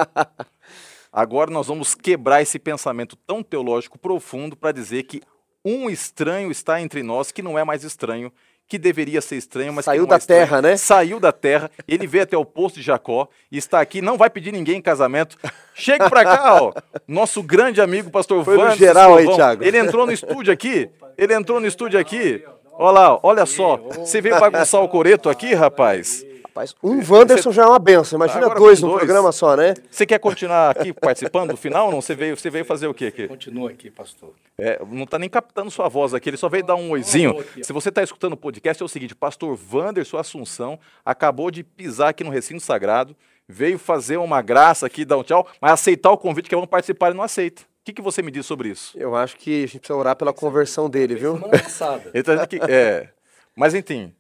Agora 1.10 1.50
nós 1.50 1.68
vamos 1.68 1.96
quebrar 1.96 2.42
esse 2.42 2.60
pensamento 2.60 3.16
tão 3.16 3.42
teológico 3.42 3.98
profundo 3.98 4.58
para 4.58 4.74
dizer 4.74 5.04
que 5.04 5.22
um 5.64 5.90
estranho 5.90 6.52
está 6.52 6.82
entre 6.82 7.02
nós 7.02 7.32
que 7.32 7.42
não 7.42 7.58
é 7.58 7.64
mais 7.64 7.86
estranho, 7.86 8.30
que 8.68 8.78
deveria 8.78 9.22
ser 9.22 9.38
estranho, 9.38 9.72
mas 9.72 9.86
que 9.86 9.92
Saiu 9.92 10.02
não 10.02 10.08
é 10.08 10.10
da 10.10 10.18
estranho. 10.18 10.42
terra, 10.42 10.62
né? 10.62 10.76
Saiu 10.76 11.18
da 11.18 11.32
terra, 11.32 11.72
ele 11.88 12.06
veio 12.06 12.26
até 12.26 12.38
o 12.38 12.44
posto 12.44 12.76
de 12.76 12.82
Jacó 12.82 13.30
e 13.50 13.58
está 13.58 13.80
aqui, 13.80 14.02
não 14.02 14.18
vai 14.18 14.30
pedir 14.30 14.52
ninguém 14.52 14.76
em 14.76 14.82
casamento. 14.82 15.38
Chega 15.74 16.10
pra 16.10 16.26
cá, 16.26 16.62
ó. 16.62 16.74
Nosso 17.08 17.42
grande 17.42 17.80
amigo 17.80 18.12
pastor 18.12 18.44
Foi 18.44 18.58
no 18.58 18.64
Vandes 18.64 18.80
geral 18.80 19.16
aí, 19.16 19.20
Escovão. 19.24 19.38
Thiago. 19.38 19.64
Ele 19.64 19.78
entrou 19.78 20.06
no 20.06 20.12
estúdio 20.12 20.52
aqui. 20.52 20.90
Ele 21.18 21.34
entrou 21.34 21.62
no 21.62 21.68
estúdio 21.68 21.98
aqui. 21.98 22.44
Olha 22.74 22.92
lá, 22.92 23.20
olha 23.24 23.46
só. 23.46 23.78
Você 23.78 24.20
veio 24.20 24.38
bagunçar 24.42 24.84
o 24.84 24.90
coreto 24.90 25.30
aqui, 25.30 25.54
rapaz? 25.54 26.27
Rapaz, 26.58 26.76
um 26.82 27.00
Wanderson 27.08 27.52
já 27.52 27.64
é 27.64 27.66
uma 27.68 27.78
benção. 27.78 28.18
Imagina 28.18 28.46
Agora 28.46 28.60
dois 28.60 28.82
num 28.82 28.90
programa 28.98 29.32
só, 29.32 29.56
né? 29.56 29.76
Você 29.92 30.08
quer 30.08 30.18
continuar 30.18 30.72
aqui 30.72 30.92
participando 30.92 31.52
do 31.52 31.58
final 31.58 31.86
ou 31.86 31.92
não? 31.92 32.02
Você 32.02 32.16
veio, 32.16 32.36
você 32.36 32.50
veio 32.50 32.66
fazer 32.66 32.88
o 32.88 32.96
quê 32.96 33.06
aqui? 33.06 33.28
Continua 33.28 33.70
aqui, 33.70 33.92
pastor. 33.92 34.34
É, 34.58 34.84
não 34.90 35.04
está 35.04 35.20
nem 35.20 35.30
captando 35.30 35.70
sua 35.70 35.88
voz 35.88 36.16
aqui, 36.16 36.32
ele 36.32 36.38
só 36.38 36.50
veio 36.50 36.64
dar 36.64 36.76
um 36.76 36.90
oizinho. 36.90 37.36
Se 37.62 37.72
você 37.72 37.90
está 37.90 38.02
escutando 38.02 38.34
o 38.34 38.38
podcast, 38.38 38.82
é 38.82 38.86
o 38.86 38.90
seguinte: 38.90 39.14
Pastor 39.14 39.58
Wanderson 39.72 40.18
Assunção 40.18 40.80
acabou 41.06 41.52
de 41.52 41.64
pisar 41.64 42.10
aqui 42.10 42.24
no 42.24 42.32
recinto 42.32 42.64
sagrado, 42.64 43.16
veio 43.48 43.78
fazer 43.78 44.18
uma 44.18 44.42
graça 44.42 44.88
aqui, 44.88 45.06
dar 45.06 45.18
um 45.18 45.24
tchau, 45.24 45.48
mas 45.62 45.74
aceitar 45.74 46.10
o 46.10 46.18
convite 46.18 46.50
que 46.50 46.56
vamos 46.56 46.70
participar, 46.70 47.10
ele 47.10 47.18
não 47.18 47.24
aceita. 47.24 47.62
O 47.62 47.66
que, 47.86 47.94
que 47.94 48.02
você 48.02 48.24
me 48.24 48.32
diz 48.32 48.48
sobre 48.48 48.70
isso? 48.70 48.98
Eu 48.98 49.16
acho 49.16 49.38
que 49.38 49.64
a 49.64 49.68
gente 49.68 49.80
precisa 49.80 49.98
orar 49.98 50.16
pela 50.16 50.34
conversão 50.34 50.90
dele, 50.90 51.16
viu? 51.16 51.36
Semana 51.36 51.60
passada. 51.60 52.10
Ele 52.12 52.24
tá 52.24 52.34
dizendo 52.34 52.48
que, 52.48 52.60
é, 52.72 53.10
mas 53.56 53.76
enfim. 53.76 54.12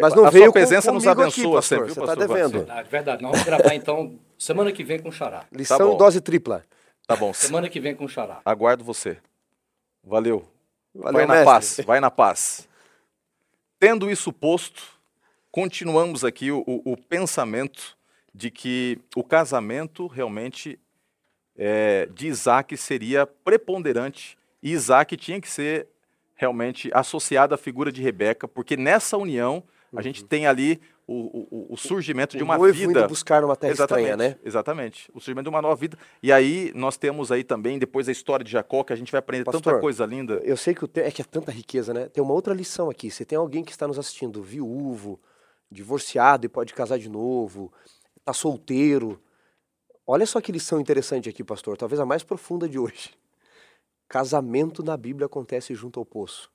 Mas 0.00 0.14
não 0.14 0.24
a 0.26 0.30
veio 0.30 0.44
sua 0.44 0.48
com- 0.48 0.52
presença 0.52 0.92
nos 0.92 1.04
comigo 1.04 1.20
abençoa 1.22 1.42
aqui, 1.44 1.52
pastor. 1.54 1.62
sempre, 1.62 1.84
viu, 1.86 1.94
Você 1.94 2.00
tá 2.00 2.06
pastor 2.06 2.28
devendo. 2.28 2.42
Wanderson? 2.44 2.66
Verdade, 2.66 2.88
verdade. 2.90 3.22
Nós 3.22 3.30
vamos 3.32 3.46
gravar 3.46 3.74
então 3.74 4.18
semana 4.38 4.72
que 4.72 4.84
vem 4.84 4.98
com 5.00 5.08
o 5.08 5.12
Xará. 5.12 5.44
Lição 5.52 5.78
bom. 5.78 5.94
em 5.94 5.96
dose 5.98 6.20
tripla. 6.20 6.64
Tá 7.06 7.14
bom, 7.16 7.32
Semana 7.32 7.68
que 7.68 7.78
vem 7.80 7.94
com 7.94 8.04
o 8.04 8.08
Xará. 8.08 8.40
aguardo 8.44 8.82
você. 8.84 9.18
Valeu. 10.02 10.44
Valeu, 10.94 11.12
vai 11.12 11.26
na 11.26 11.34
mestre. 11.34 11.44
paz, 11.46 11.80
vai 11.86 12.00
na 12.00 12.10
paz. 12.10 12.68
Tendo 13.78 14.10
isso 14.10 14.32
posto, 14.32 14.82
continuamos 15.50 16.24
aqui 16.24 16.50
o, 16.50 16.64
o- 16.66 16.92
o 16.92 16.96
pensamento 16.96 17.96
de 18.34 18.50
que 18.50 18.98
o 19.14 19.22
casamento 19.22 20.06
realmente 20.06 20.78
é, 21.58 22.06
de 22.12 22.26
Isaac 22.26 22.76
seria 22.76 23.26
preponderante 23.26 24.36
e 24.62 24.72
Isaac 24.72 25.16
tinha 25.16 25.40
que 25.40 25.48
ser 25.48 25.86
realmente 26.34 26.90
associado 26.92 27.54
à 27.54 27.58
figura 27.58 27.90
de 27.90 28.02
Rebeca, 28.02 28.46
porque 28.46 28.76
nessa 28.76 29.16
união 29.16 29.62
a 29.94 30.02
gente 30.02 30.24
tem 30.24 30.46
ali 30.46 30.80
o, 31.06 31.14
o- 31.14 31.48
o- 31.50 31.66
o 31.74 31.76
surgimento 31.76 32.36
de 32.36 32.42
O 32.42 32.46
uma 32.46 32.58
noivo 32.58 32.76
vida. 32.78 33.00
indo 33.00 33.08
buscar 33.08 33.40
numa 33.42 33.54
terra 33.54 33.72
Exatamente, 33.72 34.10
estranha, 34.10 34.30
né? 34.30 34.38
exatamente. 34.44 35.10
O 35.14 35.20
surgimento 35.20 35.44
de 35.44 35.54
uma 35.54 35.62
nova 35.62 35.76
vida. 35.76 35.96
E 36.22 36.32
aí 36.32 36.72
nós 36.74 36.96
temos 36.96 37.30
aí 37.30 37.44
também, 37.44 37.78
depois 37.78 38.08
a 38.08 38.12
história 38.12 38.44
de 38.44 38.50
Jacó, 38.50 38.82
que 38.82 38.92
a 38.92 38.96
gente 38.96 39.12
vai 39.12 39.20
aprender 39.20 39.44
tanta 39.44 39.58
Pastor, 39.58 39.80
coisa 39.80 40.04
linda. 40.04 40.40
Eu 40.44 40.56
sei 40.56 40.74
que 40.74 40.84
o 40.84 40.88
te... 40.88 41.00
é 41.00 41.10
que 41.10 41.22
é 41.22 41.24
tanta 41.24 41.52
riqueza, 41.52 41.94
né? 41.94 42.08
Tem 42.08 42.22
uma 42.22 42.32
outra 42.34 42.52
lição 42.52 42.90
aqui. 42.90 43.10
Você 43.10 43.24
tem 43.24 43.38
alguém 43.38 43.62
que 43.62 43.70
está 43.70 43.86
nos 43.86 43.98
assistindo, 43.98 44.42
viúvo, 44.42 45.20
divorciado 45.70 46.46
e 46.46 46.48
pode 46.48 46.74
casar 46.74 46.98
de 46.98 47.08
novo, 47.08 47.72
tá 48.24 48.32
solteiro. 48.32 49.20
Olha 50.04 50.26
só 50.26 50.40
que 50.40 50.50
lição 50.52 50.80
interessante 50.80 51.28
aqui, 51.28 51.44
pastor. 51.44 51.76
Talvez 51.76 52.00
a 52.00 52.06
mais 52.06 52.22
profunda 52.24 52.68
de 52.68 52.78
hoje. 52.78 53.10
Casamento 54.08 54.82
na 54.82 54.96
Bíblia 54.96 55.26
acontece 55.26 55.74
junto 55.74 55.98
ao 55.98 56.06
poço. 56.06 56.50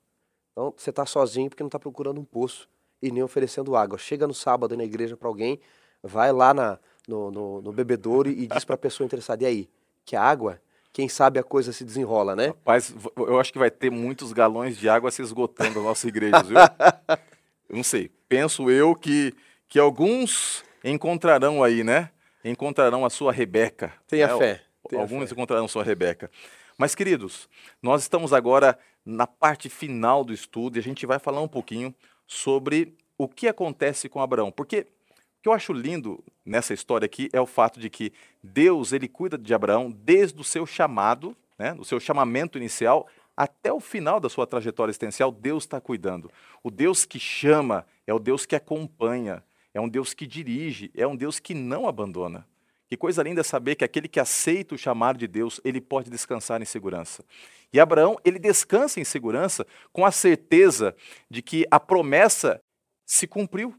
Então, 0.52 0.72
você 0.76 0.90
está 0.90 1.04
sozinho 1.04 1.48
porque 1.50 1.62
não 1.62 1.68
está 1.68 1.78
procurando 1.78 2.20
um 2.20 2.24
poço 2.24 2.68
e 3.02 3.10
nem 3.10 3.22
oferecendo 3.22 3.76
água. 3.76 3.98
Chega 3.98 4.26
no 4.26 4.32
sábado 4.32 4.76
na 4.76 4.84
igreja 4.84 5.16
para 5.16 5.28
alguém, 5.28 5.60
vai 6.02 6.32
lá 6.32 6.54
na, 6.54 6.78
no, 7.06 7.30
no, 7.30 7.62
no 7.62 7.72
bebedouro 7.72 8.30
e 8.30 8.46
diz 8.46 8.64
para 8.64 8.76
a 8.76 8.78
pessoa 8.78 9.04
interessada: 9.04 9.42
e 9.42 9.46
aí, 9.46 9.70
que 10.04 10.16
água? 10.16 10.60
Quem 10.92 11.08
sabe 11.08 11.38
a 11.38 11.42
coisa 11.42 11.72
se 11.72 11.84
desenrola, 11.84 12.36
né? 12.36 12.48
Rapaz, 12.48 12.94
eu 13.16 13.40
acho 13.40 13.50
que 13.50 13.58
vai 13.58 13.70
ter 13.70 13.90
muitos 13.90 14.30
galões 14.32 14.76
de 14.76 14.88
água 14.90 15.10
se 15.10 15.22
esgotando 15.22 15.80
na 15.80 15.86
nossa 15.86 16.06
igreja, 16.06 16.42
viu? 16.42 16.58
Eu 17.68 17.76
não 17.76 17.82
sei. 17.82 18.10
Penso 18.28 18.70
eu 18.70 18.94
que, 18.94 19.34
que 19.66 19.78
alguns 19.78 20.62
encontrarão 20.84 21.64
aí, 21.64 21.82
né? 21.82 22.10
Encontrarão 22.44 23.06
a 23.06 23.08
sua 23.08 23.32
Rebeca. 23.32 23.94
Tenha 24.06 24.26
né? 24.26 24.36
fé, 24.36 24.62
tenha 24.86 25.00
alguns 25.00 25.30
fé. 25.30 25.34
encontrarão 25.34 25.66
sua 25.66 25.82
Rebeca. 25.82 26.30
Mas, 26.76 26.94
queridos, 26.94 27.48
nós 27.82 28.02
estamos 28.02 28.34
agora 28.34 28.78
na 29.06 29.26
parte 29.26 29.70
final 29.70 30.22
do 30.22 30.34
estudo 30.34 30.76
e 30.76 30.80
a 30.80 30.82
gente 30.82 31.06
vai 31.06 31.18
falar 31.18 31.40
um 31.40 31.48
pouquinho 31.48 31.94
sobre 32.32 32.96
o 33.18 33.28
que 33.28 33.46
acontece 33.46 34.08
com 34.08 34.20
Abraão. 34.20 34.50
Porque 34.50 34.80
o 34.80 35.42
que 35.42 35.48
eu 35.48 35.52
acho 35.52 35.72
lindo 35.72 36.22
nessa 36.44 36.72
história 36.72 37.06
aqui 37.06 37.28
é 37.32 37.40
o 37.40 37.46
fato 37.46 37.78
de 37.78 37.90
que 37.90 38.12
Deus 38.42 38.92
ele 38.92 39.06
cuida 39.06 39.36
de 39.36 39.52
Abraão 39.52 39.90
desde 39.90 40.40
o 40.40 40.44
seu 40.44 40.64
chamado, 40.64 41.36
né, 41.58 41.74
do 41.74 41.84
seu 41.84 42.00
chamamento 42.00 42.58
inicial 42.58 43.06
até 43.36 43.72
o 43.72 43.80
final 43.80 44.20
da 44.20 44.28
sua 44.28 44.46
trajetória 44.46 44.90
existencial, 44.90 45.32
Deus 45.32 45.64
está 45.64 45.80
cuidando. 45.80 46.30
O 46.62 46.70
Deus 46.70 47.04
que 47.04 47.18
chama 47.18 47.86
é 48.06 48.12
o 48.12 48.18
Deus 48.18 48.44
que 48.44 48.54
acompanha, 48.54 49.42
é 49.72 49.80
um 49.80 49.88
Deus 49.88 50.12
que 50.12 50.26
dirige, 50.26 50.90
é 50.94 51.06
um 51.06 51.16
Deus 51.16 51.40
que 51.40 51.54
não 51.54 51.88
abandona. 51.88 52.46
Que 52.92 52.96
coisa 52.98 53.22
linda 53.22 53.40
é 53.40 53.42
saber 53.42 53.74
que 53.74 53.86
aquele 53.86 54.06
que 54.06 54.20
aceita 54.20 54.74
o 54.74 54.78
chamado 54.78 55.18
de 55.18 55.26
Deus, 55.26 55.58
ele 55.64 55.80
pode 55.80 56.10
descansar 56.10 56.60
em 56.60 56.66
segurança. 56.66 57.24
E 57.72 57.80
Abraão, 57.80 58.18
ele 58.22 58.38
descansa 58.38 59.00
em 59.00 59.04
segurança 59.04 59.66
com 59.94 60.04
a 60.04 60.10
certeza 60.10 60.94
de 61.30 61.40
que 61.40 61.66
a 61.70 61.80
promessa 61.80 62.60
se 63.06 63.26
cumpriu. 63.26 63.74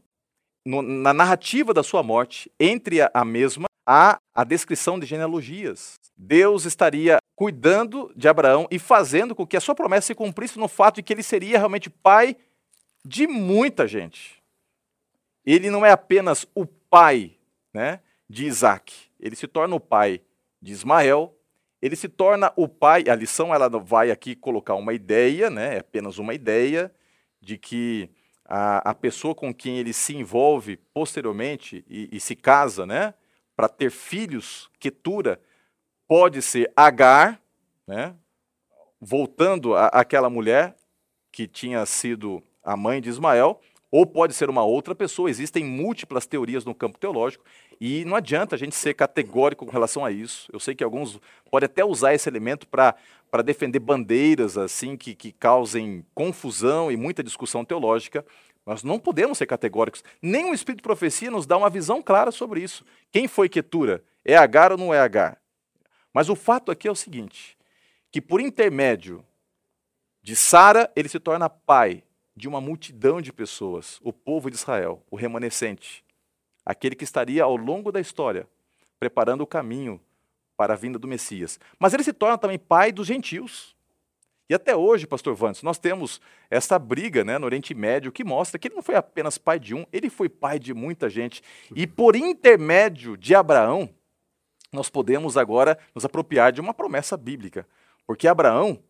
No, 0.66 0.82
na 0.82 1.14
narrativa 1.14 1.72
da 1.72 1.84
sua 1.84 2.02
morte, 2.02 2.50
entre 2.58 3.02
a, 3.02 3.10
a 3.14 3.24
mesma, 3.24 3.66
há 3.86 4.18
a 4.34 4.42
descrição 4.42 4.98
de 4.98 5.06
genealogias. 5.06 5.94
Deus 6.16 6.64
estaria 6.64 7.18
cuidando 7.36 8.12
de 8.16 8.26
Abraão 8.26 8.66
e 8.68 8.80
fazendo 8.80 9.32
com 9.32 9.46
que 9.46 9.56
a 9.56 9.60
sua 9.60 9.76
promessa 9.76 10.08
se 10.08 10.14
cumprisse 10.16 10.58
no 10.58 10.66
fato 10.66 10.96
de 10.96 11.04
que 11.04 11.12
ele 11.12 11.22
seria 11.22 11.58
realmente 11.58 11.88
pai 11.88 12.36
de 13.04 13.28
muita 13.28 13.86
gente. 13.86 14.42
Ele 15.46 15.70
não 15.70 15.86
é 15.86 15.92
apenas 15.92 16.48
o 16.52 16.66
pai 16.66 17.36
né, 17.72 18.00
de 18.28 18.46
Isaac, 18.46 19.03
ele 19.24 19.34
se 19.34 19.48
torna 19.48 19.74
o 19.74 19.80
pai 19.80 20.20
de 20.60 20.70
Ismael, 20.70 21.34
ele 21.80 21.96
se 21.96 22.08
torna 22.08 22.52
o 22.56 22.68
pai, 22.68 23.04
a 23.08 23.14
lição 23.14 23.54
ela 23.54 23.68
vai 23.70 24.10
aqui 24.10 24.36
colocar 24.36 24.74
uma 24.74 24.92
ideia, 24.92 25.48
né, 25.48 25.76
é 25.76 25.78
apenas 25.78 26.18
uma 26.18 26.34
ideia, 26.34 26.94
de 27.40 27.56
que 27.56 28.10
a, 28.44 28.90
a 28.90 28.94
pessoa 28.94 29.34
com 29.34 29.52
quem 29.52 29.78
ele 29.78 29.94
se 29.94 30.14
envolve 30.14 30.76
posteriormente 30.92 31.82
e, 31.88 32.10
e 32.12 32.20
se 32.20 32.36
casa, 32.36 32.84
né, 32.84 33.14
para 33.56 33.68
ter 33.68 33.90
filhos, 33.90 34.70
Ketura, 34.78 35.40
pode 36.06 36.42
ser 36.42 36.70
Agar, 36.76 37.40
né, 37.86 38.14
voltando 39.00 39.74
àquela 39.74 40.28
mulher 40.28 40.76
que 41.32 41.46
tinha 41.46 41.84
sido 41.86 42.42
a 42.62 42.76
mãe 42.76 43.00
de 43.00 43.08
Ismael, 43.08 43.60
ou 43.90 44.04
pode 44.04 44.34
ser 44.34 44.50
uma 44.50 44.64
outra 44.64 44.92
pessoa. 44.92 45.30
Existem 45.30 45.64
múltiplas 45.64 46.26
teorias 46.26 46.64
no 46.64 46.74
campo 46.74 46.98
teológico 46.98 47.44
e 47.86 48.02
não 48.06 48.16
adianta 48.16 48.54
a 48.54 48.58
gente 48.58 48.74
ser 48.74 48.94
categórico 48.94 49.66
com 49.66 49.70
relação 49.70 50.06
a 50.06 50.10
isso. 50.10 50.48
Eu 50.50 50.58
sei 50.58 50.74
que 50.74 50.82
alguns 50.82 51.20
podem 51.50 51.66
até 51.66 51.84
usar 51.84 52.14
esse 52.14 52.26
elemento 52.26 52.66
para 52.66 52.96
defender 53.44 53.78
bandeiras 53.78 54.56
assim 54.56 54.96
que, 54.96 55.14
que 55.14 55.30
causem 55.30 56.02
confusão 56.14 56.90
e 56.90 56.96
muita 56.96 57.22
discussão 57.22 57.62
teológica. 57.62 58.24
Nós 58.64 58.82
não 58.82 58.98
podemos 58.98 59.36
ser 59.36 59.44
categóricos. 59.44 60.02
Nem 60.22 60.46
o 60.46 60.54
Espírito 60.54 60.78
de 60.78 60.82
Profecia 60.82 61.30
nos 61.30 61.44
dá 61.44 61.58
uma 61.58 61.68
visão 61.68 62.00
clara 62.00 62.30
sobre 62.32 62.62
isso. 62.62 62.86
Quem 63.12 63.28
foi 63.28 63.50
Ketura? 63.50 64.02
É 64.24 64.34
Agar 64.34 64.72
ou 64.72 64.78
não 64.78 64.94
é 64.94 64.98
Agar? 64.98 65.36
Mas 66.10 66.30
o 66.30 66.34
fato 66.34 66.72
aqui 66.72 66.88
é 66.88 66.90
o 66.90 66.96
seguinte: 66.96 67.54
que 68.10 68.18
por 68.18 68.40
intermédio 68.40 69.22
de 70.22 70.34
Sara, 70.34 70.90
ele 70.96 71.10
se 71.10 71.20
torna 71.20 71.50
pai 71.50 72.02
de 72.34 72.48
uma 72.48 72.62
multidão 72.62 73.20
de 73.20 73.30
pessoas, 73.30 74.00
o 74.02 74.10
povo 74.10 74.50
de 74.50 74.56
Israel, 74.56 75.02
o 75.10 75.16
remanescente, 75.16 76.03
aquele 76.64 76.94
que 76.94 77.04
estaria 77.04 77.44
ao 77.44 77.56
longo 77.56 77.92
da 77.92 78.00
história 78.00 78.48
preparando 79.04 79.42
o 79.42 79.46
caminho 79.46 80.00
para 80.56 80.72
a 80.72 80.76
vinda 80.76 80.98
do 80.98 81.06
Messias. 81.06 81.60
Mas 81.78 81.92
ele 81.92 82.02
se 82.02 82.12
torna 82.12 82.38
também 82.38 82.58
pai 82.58 82.90
dos 82.92 83.06
gentios. 83.06 83.76
E 84.48 84.54
até 84.54 84.74
hoje, 84.74 85.06
pastor 85.06 85.34
Vantes, 85.34 85.62
nós 85.62 85.78
temos 85.78 86.20
essa 86.50 86.78
briga 86.78 87.22
né, 87.22 87.38
no 87.38 87.44
Oriente 87.44 87.74
Médio 87.74 88.10
que 88.12 88.24
mostra 88.24 88.58
que 88.58 88.68
ele 88.68 88.74
não 88.74 88.82
foi 88.82 88.94
apenas 88.94 89.36
pai 89.36 89.58
de 89.58 89.74
um, 89.74 89.84
ele 89.92 90.08
foi 90.08 90.28
pai 90.28 90.58
de 90.58 90.72
muita 90.72 91.10
gente. 91.10 91.42
E 91.74 91.86
por 91.86 92.16
intermédio 92.16 93.16
de 93.16 93.34
Abraão, 93.34 93.90
nós 94.72 94.88
podemos 94.88 95.36
agora 95.36 95.78
nos 95.94 96.04
apropriar 96.04 96.50
de 96.50 96.62
uma 96.62 96.72
promessa 96.72 97.16
bíblica. 97.16 97.66
Porque 98.06 98.26
Abraão, 98.26 98.82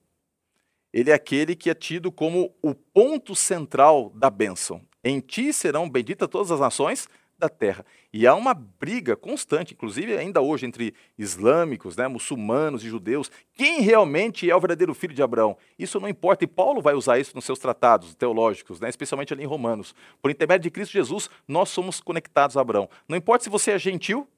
ele 0.93 1.11
é 1.11 1.15
aquele 1.15 1.57
que 1.57 1.71
é 1.71 1.75
tido 1.75 2.13
como 2.13 2.55
o 2.63 2.75
ponto 2.75 3.35
central 3.35 4.11
da 4.11 4.31
bênção. 4.31 4.81
Em 5.03 5.21
ti 5.21 5.53
serão 5.53 5.89
benditas 5.91 6.29
todas 6.29 6.51
as 6.51 6.61
nações 6.61 7.09
da 7.39 7.49
terra. 7.49 7.85
E 8.13 8.27
há 8.27 8.35
uma 8.35 8.55
briga 8.55 9.17
constante, 9.17 9.75
inclusive 9.75 10.17
ainda 10.17 10.41
hoje, 10.41 10.67
entre 10.67 10.95
islâmicos, 11.19 11.97
né, 11.97 12.07
muçulmanos 12.07 12.85
e 12.85 12.89
judeus. 12.89 13.31
Quem 13.55 13.81
realmente 13.81 14.49
é 14.51 14.55
o 14.55 14.61
verdadeiro 14.61 14.95
filho 14.95 15.15
de 15.15 15.23
Abraão? 15.23 15.57
Isso 15.79 15.99
não 15.99 16.09
importa, 16.09 16.45
e 16.45 16.47
Paulo 16.47 16.81
vai 16.81 16.95
usar 16.95 17.19
isso 17.19 17.35
nos 17.35 17.45
seus 17.45 17.59
tratados 17.59 18.15
teológicos, 18.15 18.81
né, 18.81 18.89
especialmente 18.89 19.33
ali 19.33 19.43
em 19.43 19.47
Romanos. 19.47 19.95
Por 20.23 20.31
intermédio 20.31 20.65
de 20.65 20.71
Cristo 20.71 20.93
Jesus, 20.93 21.29
nós 21.47 21.69
somos 21.69 22.01
conectados 22.01 22.57
a 22.57 22.61
Abraão. 22.61 22.89
Não 23.09 23.17
importa 23.17 23.45
se 23.45 23.51
você 23.51 23.73
é 23.73 23.79
gentil 23.79 24.29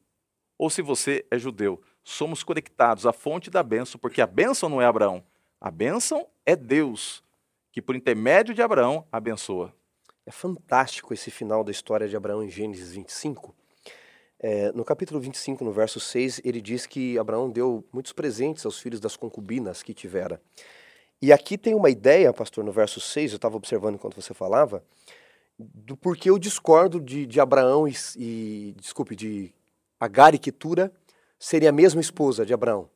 ou 0.58 0.70
se 0.70 0.80
você 0.80 1.24
é 1.30 1.38
judeu, 1.38 1.80
somos 2.02 2.42
conectados 2.42 3.04
à 3.04 3.12
fonte 3.12 3.50
da 3.50 3.62
bênção, 3.62 3.98
porque 3.98 4.22
a 4.22 4.26
bênção 4.26 4.68
não 4.68 4.80
é 4.80 4.86
Abraão, 4.86 5.22
a 5.60 5.70
bênção 5.70 6.26
é 6.46 6.56
Deus, 6.56 7.22
que 7.72 7.82
por 7.82 7.94
intermédio 7.94 8.54
de 8.54 8.62
Abraão 8.62 9.04
abençoa. 9.10 9.74
É 10.26 10.32
fantástico 10.32 11.14
esse 11.14 11.30
final 11.30 11.62
da 11.62 11.70
história 11.70 12.08
de 12.08 12.16
Abraão 12.16 12.42
em 12.42 12.50
Gênesis 12.50 12.90
25. 12.90 13.54
É, 14.40 14.72
no 14.72 14.84
capítulo 14.84 15.20
25, 15.20 15.64
no 15.64 15.70
verso 15.70 16.00
6, 16.00 16.40
ele 16.44 16.60
diz 16.60 16.84
que 16.84 17.16
Abraão 17.16 17.48
deu 17.48 17.84
muitos 17.92 18.12
presentes 18.12 18.66
aos 18.66 18.80
filhos 18.80 18.98
das 18.98 19.16
concubinas 19.16 19.84
que 19.84 19.94
tivera. 19.94 20.42
E 21.22 21.32
aqui 21.32 21.56
tem 21.56 21.76
uma 21.76 21.88
ideia, 21.88 22.32
pastor, 22.32 22.64
no 22.64 22.72
verso 22.72 23.00
6, 23.00 23.32
eu 23.32 23.36
estava 23.36 23.56
observando 23.56 23.94
enquanto 23.94 24.20
você 24.20 24.34
falava, 24.34 24.82
do 25.56 25.96
porquê 25.96 26.28
eu 26.28 26.40
discordo 26.40 27.00
de, 27.00 27.24
de 27.24 27.40
Abraão 27.40 27.86
e, 27.86 27.94
e, 28.16 28.74
desculpe, 28.80 29.14
de 29.14 29.54
Agar 29.98 30.34
e 30.34 30.38
Ketura 30.38 30.92
serem 31.38 31.68
a 31.68 31.72
mesma 31.72 32.00
esposa 32.00 32.44
de 32.44 32.52
Abraão. 32.52 32.90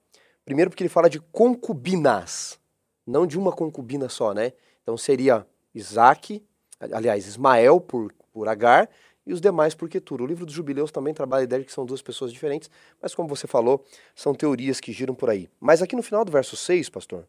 Primeiro 0.44 0.68
porque 0.68 0.82
ele 0.82 0.90
fala 0.90 1.08
de 1.08 1.20
concubinas, 1.20 2.58
não 3.06 3.24
de 3.24 3.38
uma 3.38 3.52
concubina 3.52 4.08
só, 4.08 4.34
né? 4.34 4.52
Então 4.82 4.96
seria 4.96 5.46
Isaac, 5.72 6.42
aliás, 6.80 7.26
Ismael 7.26 7.80
por, 7.80 8.12
por 8.32 8.48
Agar 8.48 8.88
e 9.26 9.32
os 9.32 9.40
demais 9.40 9.74
por 9.74 9.88
Ketura. 9.88 10.22
O 10.22 10.26
livro 10.26 10.46
dos 10.46 10.54
Jubileus 10.54 10.90
também 10.90 11.12
trabalha 11.12 11.42
a 11.42 11.44
ideia 11.44 11.60
de 11.60 11.66
que 11.66 11.72
são 11.72 11.84
duas 11.84 12.02
pessoas 12.02 12.32
diferentes, 12.32 12.70
mas 13.00 13.14
como 13.14 13.28
você 13.28 13.46
falou, 13.46 13.84
são 14.14 14.34
teorias 14.34 14.80
que 14.80 14.92
giram 14.92 15.14
por 15.14 15.30
aí. 15.30 15.48
Mas 15.60 15.82
aqui 15.82 15.94
no 15.94 16.02
final 16.02 16.24
do 16.24 16.32
verso 16.32 16.56
6, 16.56 16.88
pastor, 16.88 17.26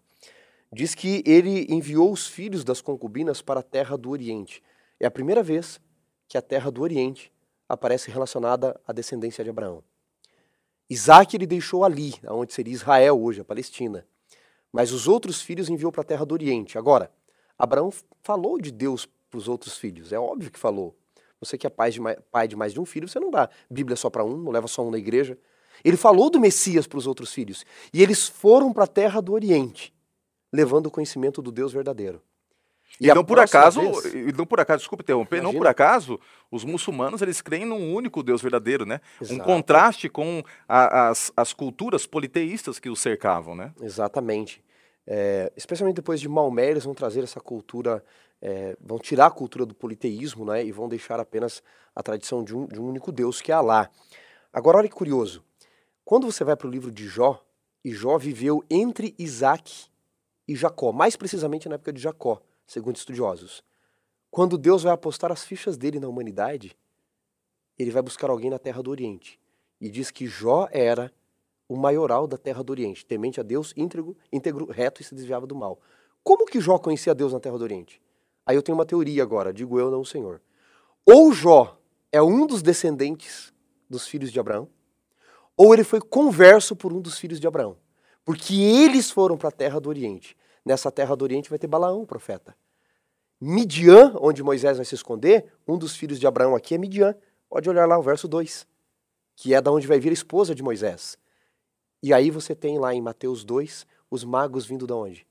diz 0.71 0.95
que 0.95 1.21
ele 1.25 1.67
enviou 1.69 2.11
os 2.11 2.27
filhos 2.27 2.63
das 2.63 2.81
concubinas 2.81 3.41
para 3.41 3.59
a 3.59 3.63
terra 3.63 3.97
do 3.97 4.09
Oriente. 4.09 4.63
É 4.99 5.05
a 5.05 5.11
primeira 5.11 5.43
vez 5.43 5.79
que 6.27 6.37
a 6.37 6.41
terra 6.41 6.71
do 6.71 6.81
Oriente 6.81 7.31
aparece 7.67 8.09
relacionada 8.09 8.79
à 8.87 8.93
descendência 8.93 9.43
de 9.43 9.49
Abraão. 9.49 9.83
Isaac 10.89 11.35
ele 11.35 11.45
deixou 11.45 11.85
ali, 11.85 12.15
onde 12.27 12.53
seria 12.53 12.73
Israel 12.73 13.21
hoje, 13.21 13.41
a 13.41 13.45
Palestina. 13.45 14.05
Mas 14.71 14.91
os 14.91 15.07
outros 15.07 15.41
filhos 15.41 15.69
enviou 15.69 15.91
para 15.91 16.01
a 16.01 16.05
terra 16.05 16.25
do 16.25 16.33
Oriente. 16.33 16.77
Agora, 16.77 17.11
Abraão 17.57 17.91
falou 18.21 18.59
de 18.59 18.71
Deus 18.71 19.07
para 19.31 19.37
os 19.37 19.47
outros 19.47 19.77
filhos, 19.77 20.11
é 20.11 20.19
óbvio 20.19 20.51
que 20.51 20.59
falou. 20.59 20.95
Você 21.39 21.57
que 21.57 21.65
é 21.65 21.69
pai 21.69 21.89
de, 21.89 21.99
mais, 21.99 22.17
pai 22.31 22.47
de 22.47 22.55
mais 22.55 22.73
de 22.73 22.79
um 22.79 22.85
filho, 22.85 23.07
você 23.07 23.19
não 23.19 23.31
dá 23.31 23.49
Bíblia 23.69 23.95
só 23.95 24.09
para 24.09 24.23
um, 24.23 24.37
não 24.37 24.51
leva 24.51 24.67
só 24.67 24.85
um 24.85 24.91
na 24.91 24.97
igreja. 24.97 25.37
Ele 25.83 25.97
falou 25.97 26.29
do 26.29 26.39
Messias 26.39 26.85
para 26.85 26.99
os 26.99 27.07
outros 27.07 27.33
filhos. 27.33 27.65
E 27.91 28.03
eles 28.03 28.27
foram 28.27 28.71
para 28.71 28.83
a 28.83 28.87
terra 28.87 29.19
do 29.19 29.33
Oriente, 29.33 29.91
levando 30.53 30.85
o 30.85 30.91
conhecimento 30.91 31.41
do 31.41 31.51
Deus 31.51 31.73
verdadeiro. 31.73 32.21
E, 32.99 33.07
e 33.07 33.13
não 33.13 33.23
por 33.23 33.39
acaso, 33.39 33.81
vez... 33.81 34.37
não 34.37 34.45
por 34.45 34.59
acaso, 34.59 34.79
desculpe 34.79 35.03
interromper, 35.03 35.37
Imagina. 35.37 35.53
não 35.53 35.57
por 35.57 35.67
acaso, 35.67 36.19
os 36.51 36.63
muçulmanos 36.63 37.21
eles 37.21 37.41
creem 37.41 37.65
num 37.65 37.93
único 37.95 38.21
Deus 38.21 38.41
verdadeiro, 38.41 38.85
né? 38.85 38.99
Exato. 39.19 39.39
Um 39.39 39.43
contraste 39.43 40.09
com 40.09 40.43
a, 40.67 41.09
as, 41.09 41.31
as 41.35 41.53
culturas 41.53 42.05
politeístas 42.05 42.77
que 42.77 42.89
os 42.89 42.99
cercavam, 42.99 43.55
né? 43.55 43.73
Exatamente. 43.81 44.63
É, 45.07 45.51
especialmente 45.55 45.95
depois 45.95 46.19
de 46.19 46.29
Maomé, 46.29 46.69
eles 46.69 46.83
vão 46.83 46.93
trazer 46.93 47.23
essa 47.23 47.39
cultura, 47.39 48.03
é, 48.41 48.75
vão 48.79 48.97
tirar 48.97 49.27
a 49.27 49.31
cultura 49.31 49.65
do 49.65 49.75
politeísmo, 49.75 50.45
né? 50.45 50.65
E 50.65 50.71
vão 50.71 50.89
deixar 50.89 51.19
apenas 51.19 51.61
a 51.95 52.01
tradição 52.01 52.43
de 52.43 52.55
um, 52.55 52.65
de 52.65 52.79
um 52.79 52.87
único 52.87 53.11
Deus, 53.11 53.41
que 53.41 53.51
é 53.51 53.55
Alá. 53.55 53.89
Agora, 54.51 54.79
olha 54.79 54.89
que 54.89 54.95
curioso. 54.95 55.43
Quando 56.03 56.29
você 56.29 56.43
vai 56.43 56.55
para 56.55 56.67
o 56.67 56.71
livro 56.71 56.91
de 56.91 57.07
Jó, 57.07 57.43
e 57.83 57.91
Jó 57.91 58.17
viveu 58.17 58.63
entre 58.69 59.15
Isaac 59.17 59.87
e 60.47 60.55
Jacó, 60.55 60.91
mais 60.91 61.15
precisamente 61.15 61.69
na 61.69 61.75
época 61.75 61.93
de 61.93 62.01
Jacó 62.01 62.41
segundo 62.71 62.95
estudiosos. 62.95 63.63
Quando 64.29 64.57
Deus 64.57 64.83
vai 64.83 64.93
apostar 64.93 65.31
as 65.31 65.43
fichas 65.43 65.77
dele 65.77 65.99
na 65.99 66.07
humanidade, 66.07 66.77
ele 67.77 67.91
vai 67.91 68.01
buscar 68.01 68.29
alguém 68.29 68.49
na 68.49 68.57
terra 68.57 68.81
do 68.81 68.89
Oriente. 68.89 69.37
E 69.79 69.89
diz 69.89 70.09
que 70.09 70.25
Jó 70.25 70.69
era 70.71 71.11
o 71.67 71.75
maioral 71.75 72.27
da 72.27 72.37
terra 72.37 72.63
do 72.63 72.71
Oriente, 72.71 73.05
temente 73.05 73.39
a 73.39 73.43
Deus, 73.43 73.73
íntegro, 73.75 74.15
íntegro, 74.31 74.65
reto 74.65 75.01
e 75.01 75.03
se 75.03 75.13
desviava 75.13 75.45
do 75.45 75.55
mal. 75.55 75.79
Como 76.23 76.45
que 76.45 76.61
Jó 76.61 76.77
conhecia 76.77 77.13
Deus 77.13 77.33
na 77.33 77.39
terra 77.39 77.57
do 77.57 77.63
Oriente? 77.63 78.01
Aí 78.45 78.55
eu 78.55 78.61
tenho 78.61 78.77
uma 78.77 78.85
teoria 78.85 79.23
agora, 79.23 79.53
digo 79.53 79.79
eu, 79.79 79.91
não 79.91 80.01
o 80.01 80.05
Senhor. 80.05 80.41
Ou 81.05 81.31
Jó 81.33 81.77
é 82.11 82.21
um 82.21 82.45
dos 82.45 82.61
descendentes 82.61 83.53
dos 83.89 84.07
filhos 84.07 84.31
de 84.31 84.39
Abraão, 84.39 84.67
ou 85.55 85.73
ele 85.73 85.83
foi 85.83 85.99
converso 85.99 86.75
por 86.75 86.91
um 86.93 87.01
dos 87.01 87.19
filhos 87.19 87.39
de 87.39 87.47
Abraão. 87.47 87.77
Porque 88.23 88.55
eles 88.55 89.11
foram 89.11 89.37
para 89.37 89.49
a 89.49 89.51
terra 89.51 89.79
do 89.79 89.89
Oriente. 89.89 90.37
Nessa 90.65 90.91
terra 90.91 91.15
do 91.15 91.23
Oriente 91.23 91.49
vai 91.49 91.59
ter 91.59 91.67
Balaão, 91.67 92.01
o 92.01 92.07
profeta. 92.07 92.55
Midian, 93.39 94.15
onde 94.21 94.43
Moisés 94.43 94.77
vai 94.77 94.85
se 94.85 94.93
esconder, 94.93 95.51
um 95.67 95.77
dos 95.77 95.95
filhos 95.95 96.19
de 96.19 96.27
Abraão 96.27 96.55
aqui 96.55 96.75
é 96.75 96.77
Midian. 96.77 97.15
Pode 97.49 97.67
olhar 97.69 97.87
lá 97.87 97.97
o 97.97 98.03
verso 98.03 98.27
2, 98.27 98.67
que 99.35 99.53
é 99.53 99.61
da 99.61 99.71
onde 99.71 99.87
vai 99.87 99.99
vir 99.99 100.09
a 100.09 100.13
esposa 100.13 100.53
de 100.53 100.61
Moisés. 100.61 101.17
E 102.03 102.13
aí 102.13 102.29
você 102.29 102.55
tem 102.55 102.79
lá 102.79 102.93
em 102.93 103.01
Mateus 103.01 103.43
2 103.43 103.85
os 104.09 104.23
magos 104.23 104.65
vindo 104.65 104.85
da 104.85 104.95
onde? 104.95 105.25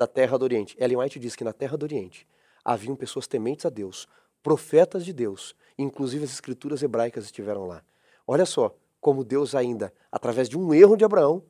Da 0.00 0.06
terra 0.06 0.38
do 0.38 0.44
Oriente. 0.44 0.74
Ellen 0.80 0.96
White 0.96 1.18
diz 1.18 1.36
que 1.36 1.44
na 1.44 1.52
terra 1.52 1.76
do 1.76 1.82
Oriente 1.82 2.26
haviam 2.64 2.96
pessoas 2.96 3.26
tementes 3.26 3.66
a 3.66 3.68
Deus, 3.68 4.08
profetas 4.42 5.04
de 5.04 5.12
Deus, 5.12 5.54
inclusive 5.76 6.24
as 6.24 6.30
escrituras 6.30 6.82
hebraicas 6.82 7.26
estiveram 7.26 7.66
lá. 7.66 7.82
Olha 8.26 8.46
só, 8.46 8.74
como 8.98 9.22
Deus 9.22 9.54
ainda, 9.54 9.92
através 10.10 10.48
de 10.48 10.56
um 10.56 10.72
erro 10.72 10.96
de 10.96 11.04
Abraão, 11.04 11.44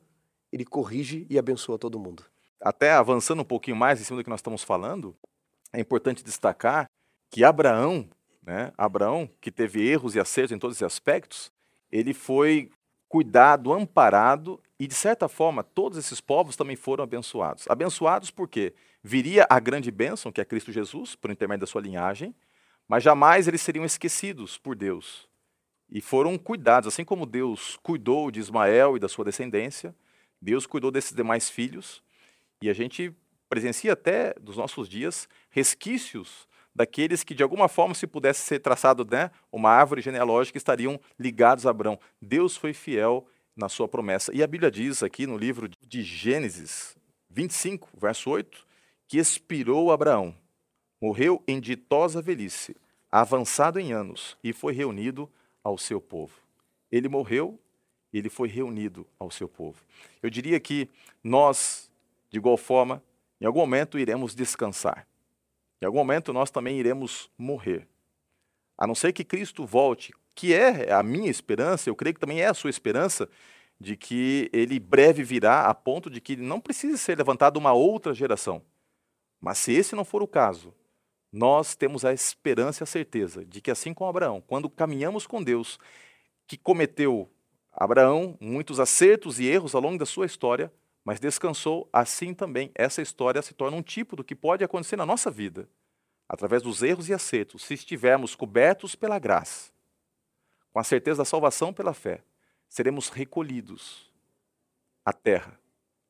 ele 0.51 0.65
corrige 0.65 1.25
e 1.29 1.39
abençoa 1.39 1.79
todo 1.79 1.97
mundo. 1.97 2.25
Até 2.59 2.91
avançando 2.91 3.39
um 3.39 3.45
pouquinho 3.45 3.77
mais 3.77 4.01
em 4.01 4.03
cima 4.03 4.19
do 4.19 4.23
que 4.25 4.29
nós 4.29 4.39
estamos 4.41 4.63
falando, 4.63 5.15
é 5.71 5.79
importante 5.79 6.21
destacar 6.21 6.89
que 7.29 7.45
Abraão, 7.45 8.09
né, 8.43 8.73
Abraão, 8.77 9.29
que 9.39 9.49
teve 9.49 9.87
erros 9.87 10.13
e 10.13 10.19
acertos 10.19 10.51
em 10.51 10.59
todos 10.59 10.75
os 10.75 10.83
aspectos, 10.83 11.53
ele 11.89 12.13
foi 12.13 12.69
cuidado, 13.07 13.71
amparado 13.71 14.61
e, 14.81 14.87
de 14.87 14.95
certa 14.95 15.29
forma, 15.29 15.63
todos 15.63 15.95
esses 15.95 16.19
povos 16.19 16.55
também 16.55 16.75
foram 16.75 17.03
abençoados. 17.03 17.67
Abençoados 17.69 18.31
porque 18.31 18.73
viria 19.03 19.45
a 19.47 19.59
grande 19.59 19.91
bênção, 19.91 20.31
que 20.31 20.41
é 20.41 20.43
Cristo 20.43 20.71
Jesus, 20.71 21.13
por 21.13 21.29
intermédio 21.29 21.67
da 21.67 21.67
sua 21.67 21.83
linhagem, 21.83 22.33
mas 22.87 23.03
jamais 23.03 23.47
eles 23.47 23.61
seriam 23.61 23.85
esquecidos 23.85 24.57
por 24.57 24.75
Deus. 24.75 25.29
E 25.87 26.01
foram 26.01 26.35
cuidados, 26.35 26.87
assim 26.87 27.05
como 27.05 27.27
Deus 27.27 27.77
cuidou 27.83 28.31
de 28.31 28.39
Ismael 28.39 28.97
e 28.97 28.99
da 28.99 29.07
sua 29.07 29.23
descendência, 29.23 29.93
Deus 30.41 30.65
cuidou 30.65 30.89
desses 30.89 31.13
demais 31.13 31.47
filhos, 31.47 32.01
e 32.59 32.67
a 32.67 32.73
gente 32.73 33.15
presencia 33.47 33.93
até 33.93 34.33
dos 34.41 34.57
nossos 34.57 34.89
dias 34.89 35.29
resquícios 35.51 36.47
daqueles 36.73 37.23
que 37.23 37.35
de 37.35 37.43
alguma 37.43 37.67
forma, 37.67 37.93
se 37.93 38.07
pudesse 38.07 38.41
ser 38.41 38.57
traçado 38.57 39.05
né, 39.05 39.29
uma 39.51 39.69
árvore 39.69 40.01
genealógica, 40.01 40.57
estariam 40.57 40.99
ligados 41.19 41.67
a 41.67 41.69
Abraão. 41.69 41.99
Deus 42.19 42.57
foi 42.57 42.73
fiel 42.73 43.27
na 43.55 43.69
sua 43.69 43.87
promessa. 43.87 44.33
E 44.35 44.41
a 44.41 44.47
Bíblia 44.47 44.71
diz 44.71 45.03
aqui 45.03 45.27
no 45.27 45.37
livro 45.37 45.69
de 45.87 46.03
Gênesis 46.03 46.95
25, 47.29 47.89
verso 47.97 48.29
8, 48.29 48.65
que 49.07 49.17
expirou 49.17 49.91
Abraão, 49.91 50.35
morreu 51.01 51.43
em 51.47 51.59
ditosa 51.59 52.21
velhice, 52.21 52.75
avançado 53.11 53.79
em 53.79 53.91
anos, 53.91 54.37
e 54.43 54.53
foi 54.53 54.73
reunido 54.73 55.29
ao 55.63 55.77
seu 55.77 56.01
povo. 56.01 56.33
Ele 56.91 57.07
morreu 57.07 57.59
ele 58.13 58.29
foi 58.29 58.47
reunido 58.47 59.07
ao 59.17 59.31
seu 59.31 59.47
povo. 59.47 59.83
Eu 60.21 60.29
diria 60.29 60.59
que 60.59 60.89
nós, 61.23 61.89
de 62.29 62.37
igual 62.37 62.57
forma, 62.57 63.01
em 63.39 63.45
algum 63.45 63.59
momento 63.59 63.97
iremos 63.97 64.35
descansar. 64.35 65.07
Em 65.81 65.85
algum 65.85 65.99
momento 65.99 66.33
nós 66.33 66.51
também 66.51 66.77
iremos 66.77 67.29
morrer. 67.37 67.87
A 68.77 68.85
não 68.85 68.95
ser 68.95 69.13
que 69.13 69.23
Cristo 69.23 69.65
volte, 69.65 70.13
que 70.41 70.55
é 70.55 70.91
a 70.91 71.03
minha 71.03 71.29
esperança, 71.29 71.87
eu 71.87 71.95
creio 71.95 72.15
que 72.15 72.19
também 72.19 72.41
é 72.41 72.47
a 72.47 72.53
sua 72.55 72.71
esperança, 72.71 73.29
de 73.79 73.95
que 73.95 74.49
ele 74.51 74.79
breve 74.79 75.21
virá 75.21 75.67
a 75.67 75.73
ponto 75.75 76.09
de 76.09 76.19
que 76.19 76.35
não 76.35 76.59
precise 76.59 76.97
ser 76.97 77.15
levantada 77.15 77.59
uma 77.59 77.73
outra 77.73 78.11
geração. 78.11 78.63
Mas 79.39 79.59
se 79.59 79.71
esse 79.71 79.95
não 79.95 80.03
for 80.03 80.23
o 80.23 80.27
caso, 80.27 80.73
nós 81.31 81.75
temos 81.75 82.03
a 82.03 82.11
esperança 82.11 82.81
e 82.81 82.85
a 82.85 82.87
certeza 82.87 83.45
de 83.45 83.61
que, 83.61 83.69
assim 83.69 83.93
como 83.93 84.09
Abraão, 84.09 84.41
quando 84.41 84.67
caminhamos 84.67 85.27
com 85.27 85.43
Deus, 85.43 85.77
que 86.47 86.57
cometeu 86.57 87.29
Abraão 87.71 88.35
muitos 88.41 88.79
acertos 88.79 89.39
e 89.39 89.45
erros 89.45 89.75
ao 89.75 89.81
longo 89.81 89.99
da 89.99 90.07
sua 90.07 90.25
história, 90.25 90.73
mas 91.05 91.19
descansou, 91.19 91.87
assim 91.93 92.33
também 92.33 92.71
essa 92.73 92.99
história 92.99 93.43
se 93.43 93.53
torna 93.53 93.77
um 93.77 93.83
tipo 93.83 94.15
do 94.15 94.23
que 94.23 94.33
pode 94.33 94.63
acontecer 94.63 94.95
na 94.95 95.05
nossa 95.05 95.29
vida, 95.29 95.69
através 96.27 96.63
dos 96.63 96.81
erros 96.81 97.09
e 97.09 97.13
acertos, 97.13 97.63
se 97.63 97.75
estivermos 97.75 98.33
cobertos 98.33 98.95
pela 98.95 99.19
graça, 99.19 99.71
com 100.71 100.79
a 100.79 100.83
certeza 100.83 101.19
da 101.19 101.25
salvação 101.25 101.73
pela 101.73 101.93
fé, 101.93 102.23
seremos 102.67 103.09
recolhidos 103.09 104.09
à 105.03 105.11
terra, 105.11 105.59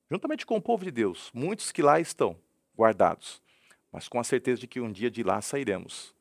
juntamente 0.09 0.45
com 0.45 0.57
o 0.57 0.61
povo 0.61 0.83
de 0.83 0.91
Deus, 0.91 1.31
muitos 1.33 1.71
que 1.71 1.81
lá 1.81 1.99
estão 1.99 2.37
guardados, 2.77 3.41
mas 3.91 4.07
com 4.07 4.19
a 4.19 4.23
certeza 4.23 4.61
de 4.61 4.67
que 4.67 4.79
um 4.79 4.91
dia 4.91 5.09
de 5.09 5.23
lá 5.23 5.41
sairemos. 5.41 6.15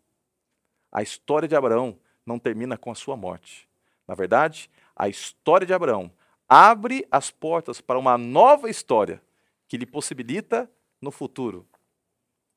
A 0.91 1.03
história 1.03 1.47
de 1.47 1.55
Abraão 1.55 1.99
não 2.25 2.39
termina 2.39 2.77
com 2.77 2.91
a 2.91 2.95
sua 2.95 3.17
morte. 3.17 3.69
Na 4.07 4.15
verdade, 4.15 4.71
a 4.97 5.09
história 5.09 5.67
de 5.67 5.73
Abraão 5.73 6.11
abre 6.49 7.07
as 7.11 7.31
portas 7.31 7.81
para 7.81 7.99
uma 7.99 8.19
nova 8.19 8.69
história 8.69 9.23
que 9.69 9.77
lhe 9.77 9.87
possibilita, 9.87 10.69
no 11.01 11.11
futuro, 11.11 11.67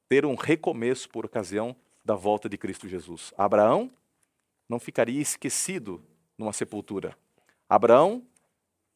ter 0.10 0.26
um 0.26 0.36
recomeço 0.36 1.08
por 1.10 1.26
ocasião 1.26 1.76
da 2.04 2.16
volta 2.16 2.50
de 2.50 2.58
Cristo 2.58 2.90
Jesus. 2.90 3.34
Abraão 3.38 3.92
não 4.74 4.80
ficaria 4.80 5.22
esquecido 5.22 6.04
numa 6.36 6.52
sepultura. 6.52 7.16
Abraão 7.70 8.26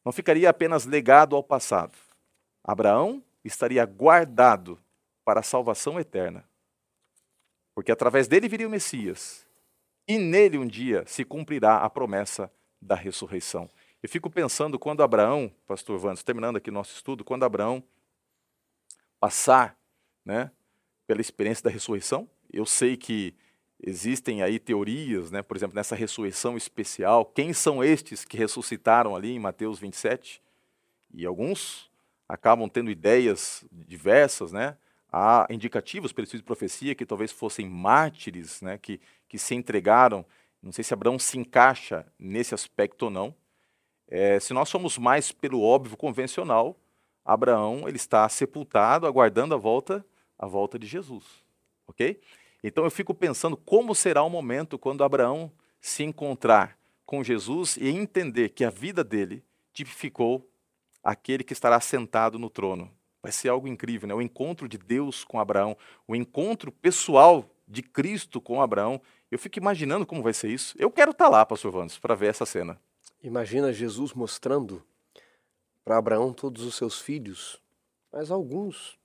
não 0.04 0.10
ficaria 0.10 0.50
apenas 0.50 0.84
legado 0.84 1.36
ao 1.36 1.42
passado. 1.42 1.96
Abraão 2.64 3.22
estaria 3.44 3.84
guardado 3.86 4.76
para 5.24 5.38
a 5.38 5.42
salvação 5.44 6.00
eterna. 6.00 6.44
Porque 7.76 7.92
através 7.92 8.26
dele 8.26 8.48
viria 8.48 8.66
o 8.66 8.70
Messias. 8.70 9.46
E 10.08 10.18
nele 10.18 10.58
um 10.58 10.66
dia 10.66 11.04
se 11.06 11.24
cumprirá 11.24 11.76
a 11.76 11.88
promessa 11.88 12.52
da 12.82 12.96
ressurreição. 12.96 13.70
Eu 14.02 14.08
fico 14.08 14.28
pensando 14.28 14.80
quando 14.80 15.04
Abraão, 15.04 15.48
pastor 15.64 15.96
Vandes, 15.96 16.24
terminando 16.24 16.56
aqui 16.56 16.72
nosso 16.72 16.96
estudo, 16.96 17.24
quando 17.24 17.44
Abraão 17.44 17.84
passar 19.20 19.78
né, 20.24 20.50
pela 21.06 21.20
experiência 21.20 21.62
da 21.62 21.70
ressurreição, 21.70 22.28
eu 22.52 22.66
sei 22.66 22.96
que 22.96 23.36
existem 23.80 24.42
aí 24.42 24.58
teorias, 24.58 25.30
né, 25.30 25.42
por 25.42 25.56
exemplo, 25.56 25.76
nessa 25.76 25.94
ressurreição 25.94 26.56
especial, 26.56 27.24
quem 27.24 27.52
são 27.52 27.82
estes 27.82 28.24
que 28.24 28.36
ressuscitaram 28.36 29.14
ali 29.14 29.32
em 29.32 29.38
Mateus 29.38 29.78
27? 29.78 30.42
E 31.14 31.24
alguns 31.24 31.90
acabam 32.28 32.68
tendo 32.68 32.90
ideias 32.90 33.64
diversas, 33.72 34.52
né? 34.52 34.76
Há 35.10 35.46
indicativos 35.48 36.12
pelo 36.12 36.24
espírito 36.24 36.42
de 36.42 36.46
profecia 36.46 36.94
que 36.94 37.06
talvez 37.06 37.32
fossem 37.32 37.66
mártires, 37.66 38.60
né, 38.60 38.76
que, 38.76 39.00
que 39.26 39.38
se 39.38 39.54
entregaram. 39.54 40.24
Não 40.62 40.70
sei 40.70 40.84
se 40.84 40.92
Abraão 40.92 41.18
se 41.18 41.38
encaixa 41.38 42.04
nesse 42.18 42.54
aspecto 42.54 43.04
ou 43.04 43.10
não, 43.10 43.34
é, 44.10 44.40
se 44.40 44.54
nós 44.54 44.70
somos 44.70 44.96
mais 44.96 45.30
pelo 45.30 45.62
óbvio 45.62 45.96
convencional, 45.96 46.78
Abraão 47.22 47.86
ele 47.86 47.96
está 47.96 48.26
sepultado, 48.28 49.06
aguardando 49.06 49.54
a 49.54 49.58
volta, 49.58 50.04
a 50.38 50.46
volta 50.46 50.78
de 50.78 50.86
Jesus, 50.86 51.24
ok? 51.86 52.18
Então 52.62 52.84
eu 52.84 52.90
fico 52.90 53.14
pensando 53.14 53.56
como 53.56 53.94
será 53.94 54.22
o 54.22 54.30
momento 54.30 54.78
quando 54.78 55.04
Abraão 55.04 55.50
se 55.80 56.02
encontrar 56.02 56.76
com 57.06 57.22
Jesus 57.22 57.76
e 57.76 57.88
entender 57.88 58.50
que 58.50 58.64
a 58.64 58.70
vida 58.70 59.02
dele 59.02 59.44
tipificou 59.72 60.48
aquele 61.02 61.44
que 61.44 61.52
estará 61.52 61.80
sentado 61.80 62.38
no 62.38 62.50
trono. 62.50 62.90
Vai 63.22 63.32
ser 63.32 63.48
algo 63.48 63.66
incrível, 63.66 64.08
né? 64.08 64.14
O 64.14 64.22
encontro 64.22 64.68
de 64.68 64.76
Deus 64.76 65.24
com 65.24 65.40
Abraão, 65.40 65.76
o 66.06 66.14
encontro 66.14 66.70
pessoal 66.70 67.48
de 67.66 67.82
Cristo 67.82 68.40
com 68.40 68.60
Abraão. 68.60 69.00
Eu 69.30 69.38
fico 69.38 69.58
imaginando 69.58 70.06
como 70.06 70.22
vai 70.22 70.32
ser 70.32 70.48
isso. 70.48 70.74
Eu 70.78 70.90
quero 70.90 71.12
estar 71.12 71.28
lá, 71.28 71.44
pastor 71.44 71.70
Vandes, 71.70 71.98
para 71.98 72.14
ver 72.14 72.28
essa 72.28 72.46
cena. 72.46 72.80
Imagina 73.22 73.72
Jesus 73.72 74.12
mostrando 74.12 74.82
para 75.84 75.96
Abraão 75.96 76.32
todos 76.32 76.62
os 76.62 76.74
seus 76.74 77.00
filhos, 77.00 77.60
mas 78.12 78.30
alguns 78.30 78.97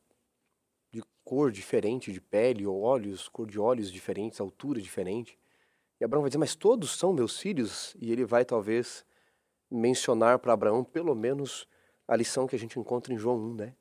cor 1.33 1.51
diferente, 1.51 2.13
de 2.13 2.21
pele 2.21 2.67
ou 2.67 2.81
olhos, 2.81 3.27
cor 3.27 3.47
de 3.47 3.59
olhos 3.59 3.91
diferentes, 3.91 4.39
altura 4.39 4.79
diferente. 4.79 5.35
E 5.99 6.05
Abraão 6.05 6.21
vai 6.21 6.29
dizer: 6.29 6.37
Mas 6.37 6.53
todos 6.53 6.91
são 6.91 7.11
meus 7.11 7.39
filhos? 7.39 7.95
E 7.99 8.11
ele 8.11 8.23
vai 8.23 8.45
talvez 8.45 9.03
mencionar 9.69 10.37
para 10.37 10.53
Abraão 10.53 10.83
pelo 10.83 11.15
menos 11.15 11.67
a 12.07 12.15
lição 12.15 12.45
que 12.45 12.55
a 12.55 12.59
gente 12.59 12.77
encontra 12.77 13.11
em 13.11 13.17
João 13.17 13.37
1, 13.37 13.55
né? 13.55 13.75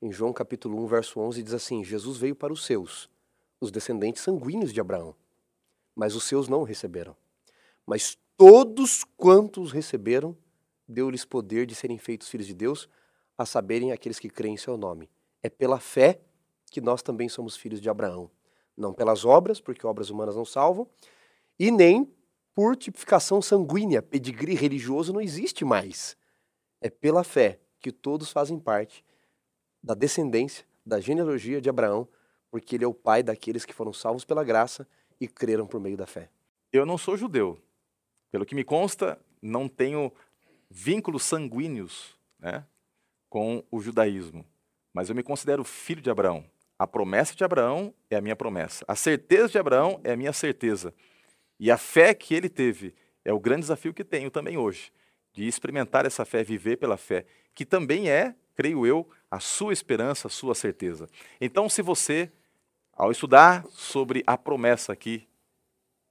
Em 0.00 0.12
João 0.12 0.32
capítulo 0.32 0.80
1, 0.84 0.86
verso 0.86 1.18
11, 1.18 1.42
diz 1.42 1.54
assim: 1.54 1.82
Jesus 1.82 2.18
veio 2.18 2.36
para 2.36 2.52
os 2.52 2.64
seus, 2.64 3.10
os 3.60 3.72
descendentes 3.72 4.22
sanguíneos 4.22 4.72
de 4.72 4.80
Abraão, 4.80 5.12
mas 5.92 6.14
os 6.14 6.22
seus 6.22 6.46
não 6.46 6.62
receberam. 6.62 7.16
Mas 7.84 8.16
todos 8.36 9.02
quantos 9.16 9.72
receberam, 9.72 10.36
deu-lhes 10.86 11.24
poder 11.24 11.66
de 11.66 11.74
serem 11.74 11.98
feitos 11.98 12.28
filhos 12.28 12.46
de 12.46 12.54
Deus, 12.54 12.88
a 13.36 13.44
saberem 13.44 13.90
aqueles 13.90 14.20
que 14.20 14.30
creem 14.30 14.54
em 14.54 14.58
seu 14.58 14.76
nome. 14.76 15.10
É 15.42 15.50
pela 15.50 15.80
fé 15.80 16.20
que 16.70 16.80
nós 16.80 17.02
também 17.02 17.28
somos 17.28 17.56
filhos 17.56 17.80
de 17.80 17.88
Abraão. 17.88 18.30
Não 18.76 18.92
pelas 18.92 19.24
obras, 19.24 19.60
porque 19.60 19.86
obras 19.86 20.10
humanas 20.10 20.36
não 20.36 20.44
salvam, 20.44 20.88
e 21.58 21.70
nem 21.70 22.12
por 22.54 22.76
tipificação 22.76 23.40
sanguínea, 23.42 24.02
pedigree 24.02 24.54
religioso 24.54 25.12
não 25.12 25.20
existe 25.20 25.64
mais. 25.64 26.16
É 26.80 26.88
pela 26.88 27.24
fé 27.24 27.60
que 27.80 27.92
todos 27.92 28.30
fazem 28.30 28.58
parte 28.58 29.04
da 29.82 29.94
descendência, 29.94 30.64
da 30.84 31.00
genealogia 31.00 31.60
de 31.60 31.68
Abraão, 31.68 32.08
porque 32.50 32.76
ele 32.76 32.84
é 32.84 32.88
o 32.88 32.94
pai 32.94 33.22
daqueles 33.22 33.64
que 33.64 33.74
foram 33.74 33.92
salvos 33.92 34.24
pela 34.24 34.42
graça 34.42 34.86
e 35.20 35.28
creram 35.28 35.66
por 35.66 35.80
meio 35.80 35.96
da 35.96 36.06
fé. 36.06 36.30
Eu 36.72 36.86
não 36.86 36.98
sou 36.98 37.16
judeu, 37.16 37.58
pelo 38.30 38.46
que 38.46 38.54
me 38.54 38.64
consta, 38.64 39.20
não 39.40 39.68
tenho 39.68 40.12
vínculos 40.70 41.24
sanguíneos 41.24 42.16
né, 42.38 42.64
com 43.28 43.62
o 43.70 43.80
judaísmo, 43.80 44.44
mas 44.92 45.08
eu 45.08 45.14
me 45.14 45.22
considero 45.22 45.64
filho 45.64 46.02
de 46.02 46.10
Abraão. 46.10 46.44
A 46.78 46.86
promessa 46.86 47.34
de 47.34 47.44
Abraão 47.44 47.94
é 48.10 48.16
a 48.16 48.20
minha 48.20 48.36
promessa. 48.36 48.84
A 48.86 48.94
certeza 48.94 49.48
de 49.48 49.58
Abraão 49.58 50.00
é 50.04 50.12
a 50.12 50.16
minha 50.16 50.32
certeza. 50.32 50.92
E 51.58 51.70
a 51.70 51.78
fé 51.78 52.12
que 52.14 52.34
ele 52.34 52.48
teve 52.48 52.94
é 53.24 53.32
o 53.32 53.40
grande 53.40 53.62
desafio 53.62 53.94
que 53.94 54.04
tenho 54.04 54.30
também 54.30 54.56
hoje, 54.56 54.92
de 55.32 55.46
experimentar 55.46 56.04
essa 56.04 56.24
fé, 56.24 56.44
viver 56.44 56.76
pela 56.76 56.96
fé, 56.96 57.24
que 57.54 57.64
também 57.64 58.10
é, 58.10 58.34
creio 58.54 58.86
eu, 58.86 59.08
a 59.30 59.40
sua 59.40 59.72
esperança, 59.72 60.28
a 60.28 60.30
sua 60.30 60.54
certeza. 60.54 61.08
Então, 61.40 61.68
se 61.68 61.82
você, 61.82 62.30
ao 62.92 63.10
estudar 63.10 63.64
sobre 63.70 64.22
a 64.26 64.36
promessa 64.36 64.92
aqui, 64.92 65.26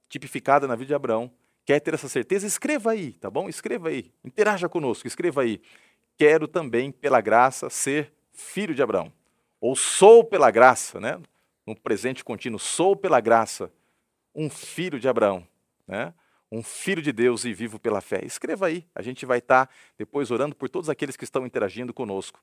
tipificada 0.08 0.66
na 0.66 0.74
vida 0.74 0.88
de 0.88 0.94
Abraão, 0.94 1.32
Quer 1.66 1.80
ter 1.80 1.92
essa 1.94 2.08
certeza? 2.08 2.46
Escreva 2.46 2.92
aí, 2.92 3.12
tá 3.14 3.28
bom? 3.28 3.48
Escreva 3.48 3.88
aí. 3.88 4.12
Interaja 4.24 4.68
conosco, 4.68 5.08
escreva 5.08 5.42
aí. 5.42 5.60
Quero 6.16 6.46
também, 6.46 6.92
pela 6.92 7.20
graça, 7.20 7.68
ser 7.68 8.12
filho 8.32 8.72
de 8.72 8.80
Abraão. 8.80 9.12
Ou 9.66 9.74
sou 9.74 10.22
pela 10.22 10.48
graça, 10.48 11.00
né? 11.00 11.20
No 11.66 11.74
presente 11.74 12.22
contínuo, 12.22 12.56
sou 12.56 12.94
pela 12.94 13.20
graça 13.20 13.68
um 14.32 14.48
filho 14.48 15.00
de 15.00 15.08
Abraão, 15.08 15.44
né? 15.88 16.14
Um 16.52 16.62
filho 16.62 17.02
de 17.02 17.10
Deus 17.10 17.44
e 17.44 17.52
vivo 17.52 17.76
pela 17.76 18.00
fé. 18.00 18.24
Escreva 18.24 18.68
aí. 18.68 18.86
A 18.94 19.02
gente 19.02 19.26
vai 19.26 19.38
estar 19.38 19.66
tá 19.66 19.72
depois 19.98 20.30
orando 20.30 20.54
por 20.54 20.68
todos 20.68 20.88
aqueles 20.88 21.16
que 21.16 21.24
estão 21.24 21.44
interagindo 21.44 21.92
conosco. 21.92 22.40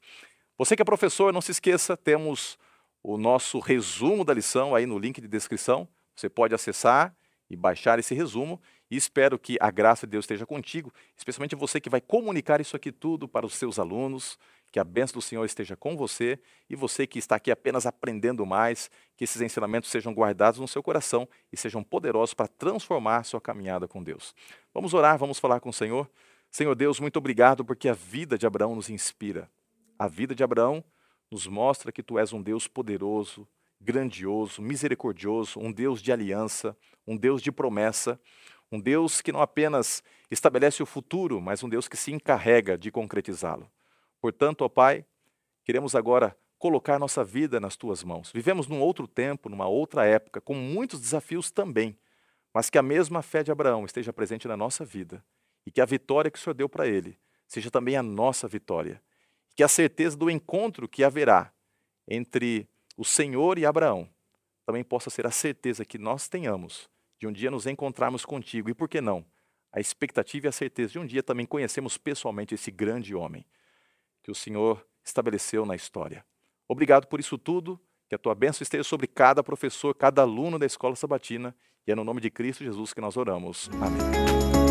Você 0.57 0.75
que 0.75 0.81
é 0.81 0.85
professor, 0.85 1.31
não 1.31 1.39
se 1.39 1.51
esqueça, 1.51 1.95
temos 1.95 2.59
o 3.01 3.17
nosso 3.17 3.57
resumo 3.59 4.25
da 4.25 4.33
lição 4.33 4.75
aí 4.75 4.85
no 4.85 4.99
link 4.99 5.21
de 5.21 5.27
descrição. 5.29 5.87
Você 6.13 6.27
pode 6.27 6.53
acessar 6.53 7.15
e 7.49 7.55
baixar 7.55 7.99
esse 7.99 8.13
resumo 8.13 8.61
e 8.91 8.97
espero 8.97 9.39
que 9.39 9.57
a 9.61 9.71
graça 9.71 10.05
de 10.05 10.11
Deus 10.11 10.25
esteja 10.25 10.45
contigo, 10.45 10.93
especialmente 11.15 11.55
você 11.55 11.79
que 11.79 11.89
vai 11.89 12.01
comunicar 12.01 12.59
isso 12.59 12.75
aqui 12.75 12.91
tudo 12.91 13.29
para 13.29 13.45
os 13.45 13.55
seus 13.55 13.79
alunos, 13.79 14.37
que 14.73 14.79
a 14.79 14.83
bênção 14.83 15.13
do 15.13 15.21
Senhor 15.21 15.45
esteja 15.45 15.77
com 15.77 15.95
você 15.95 16.39
e 16.67 16.75
você 16.75 17.05
que 17.05 17.19
está 17.19 17.35
aqui 17.35 17.51
apenas 17.51 17.85
aprendendo 17.85 18.43
mais, 18.43 18.89
que 19.15 19.23
esses 19.23 19.39
ensinamentos 19.39 19.91
sejam 19.91 20.11
guardados 20.11 20.59
no 20.59 20.67
seu 20.67 20.81
coração 20.81 21.29
e 21.51 21.55
sejam 21.55 21.83
poderosos 21.83 22.33
para 22.33 22.47
transformar 22.47 23.23
sua 23.23 23.39
caminhada 23.39 23.87
com 23.87 24.01
Deus. 24.01 24.33
Vamos 24.73 24.95
orar, 24.95 25.15
vamos 25.15 25.37
falar 25.37 25.59
com 25.59 25.69
o 25.69 25.73
Senhor. 25.73 26.09
Senhor 26.49 26.73
Deus, 26.73 26.99
muito 26.99 27.17
obrigado 27.17 27.63
porque 27.63 27.87
a 27.87 27.93
vida 27.93 28.35
de 28.35 28.47
Abraão 28.47 28.73
nos 28.73 28.89
inspira. 28.89 29.47
A 29.97 30.07
vida 30.07 30.33
de 30.33 30.43
Abraão 30.43 30.83
nos 31.29 31.45
mostra 31.45 31.91
que 31.91 32.01
tu 32.01 32.17
és 32.17 32.33
um 32.33 32.41
Deus 32.41 32.67
poderoso, 32.67 33.47
grandioso, 33.79 34.59
misericordioso, 34.59 35.59
um 35.59 35.71
Deus 35.71 36.01
de 36.01 36.11
aliança, 36.11 36.75
um 37.05 37.15
Deus 37.15 37.43
de 37.43 37.51
promessa, 37.51 38.19
um 38.71 38.79
Deus 38.79 39.21
que 39.21 39.31
não 39.31 39.39
apenas 39.39 40.03
estabelece 40.31 40.81
o 40.81 40.87
futuro, 40.87 41.39
mas 41.39 41.63
um 41.63 41.69
Deus 41.69 41.87
que 41.87 41.95
se 41.95 42.11
encarrega 42.11 42.75
de 42.75 42.89
concretizá-lo. 42.89 43.69
Portanto, 44.23 44.61
ó 44.61 44.69
Pai, 44.69 45.05
queremos 45.65 45.95
agora 45.95 46.33
colocar 46.57 46.97
nossa 46.97 47.25
vida 47.25 47.59
nas 47.59 47.75
tuas 47.75 48.05
mãos. 48.05 48.31
Vivemos 48.31 48.69
num 48.69 48.79
outro 48.79 49.05
tempo, 49.05 49.49
numa 49.49 49.67
outra 49.67 50.05
época, 50.05 50.39
com 50.39 50.53
muitos 50.53 51.01
desafios 51.01 51.51
também, 51.51 51.99
mas 52.53 52.69
que 52.69 52.77
a 52.77 52.81
mesma 52.81 53.21
fé 53.21 53.43
de 53.43 53.51
Abraão 53.51 53.83
esteja 53.83 54.13
presente 54.13 54.47
na 54.47 54.55
nossa 54.55 54.85
vida 54.85 55.21
e 55.65 55.71
que 55.71 55.81
a 55.81 55.85
vitória 55.85 56.31
que 56.31 56.39
o 56.39 56.41
Senhor 56.41 56.53
deu 56.53 56.69
para 56.69 56.87
ele 56.87 57.19
seja 57.45 57.69
também 57.69 57.97
a 57.97 58.01
nossa 58.01 58.47
vitória. 58.47 59.03
Que 59.57 59.61
a 59.61 59.67
certeza 59.67 60.15
do 60.15 60.29
encontro 60.29 60.87
que 60.87 61.03
haverá 61.03 61.51
entre 62.07 62.65
o 62.95 63.03
Senhor 63.03 63.59
e 63.59 63.65
Abraão 63.65 64.09
também 64.65 64.85
possa 64.85 65.09
ser 65.09 65.27
a 65.27 65.31
certeza 65.31 65.83
que 65.83 65.97
nós 65.97 66.29
tenhamos 66.29 66.89
de 67.19 67.27
um 67.27 67.33
dia 67.33 67.51
nos 67.51 67.67
encontrarmos 67.67 68.23
contigo 68.23 68.69
e, 68.69 68.73
por 68.73 68.87
que 68.87 69.01
não, 69.01 69.25
a 69.69 69.81
expectativa 69.81 70.47
e 70.47 70.47
a 70.47 70.53
certeza 70.53 70.93
de 70.93 70.99
um 70.99 71.05
dia 71.05 71.21
também 71.21 71.45
conhecemos 71.45 71.97
pessoalmente 71.97 72.55
esse 72.55 72.71
grande 72.71 73.13
homem 73.13 73.45
que 74.23 74.31
o 74.31 74.35
Senhor 74.35 74.83
estabeleceu 75.03 75.65
na 75.65 75.75
história. 75.75 76.25
Obrigado 76.67 77.07
por 77.07 77.19
isso 77.19 77.37
tudo, 77.37 77.79
que 78.07 78.15
a 78.15 78.17
tua 78.17 78.33
bênção 78.33 78.63
esteja 78.63 78.83
sobre 78.83 79.05
cada 79.05 79.43
professor, 79.43 79.93
cada 79.93 80.21
aluno 80.21 80.57
da 80.57 80.65
escola 80.65 80.95
sabatina, 80.95 81.55
e 81.85 81.91
é 81.91 81.95
no 81.95 82.03
nome 82.03 82.21
de 82.21 82.31
Cristo 82.31 82.63
Jesus 82.63 82.93
que 82.93 83.01
nós 83.01 83.17
oramos. 83.17 83.69
Amém. 83.73 84.62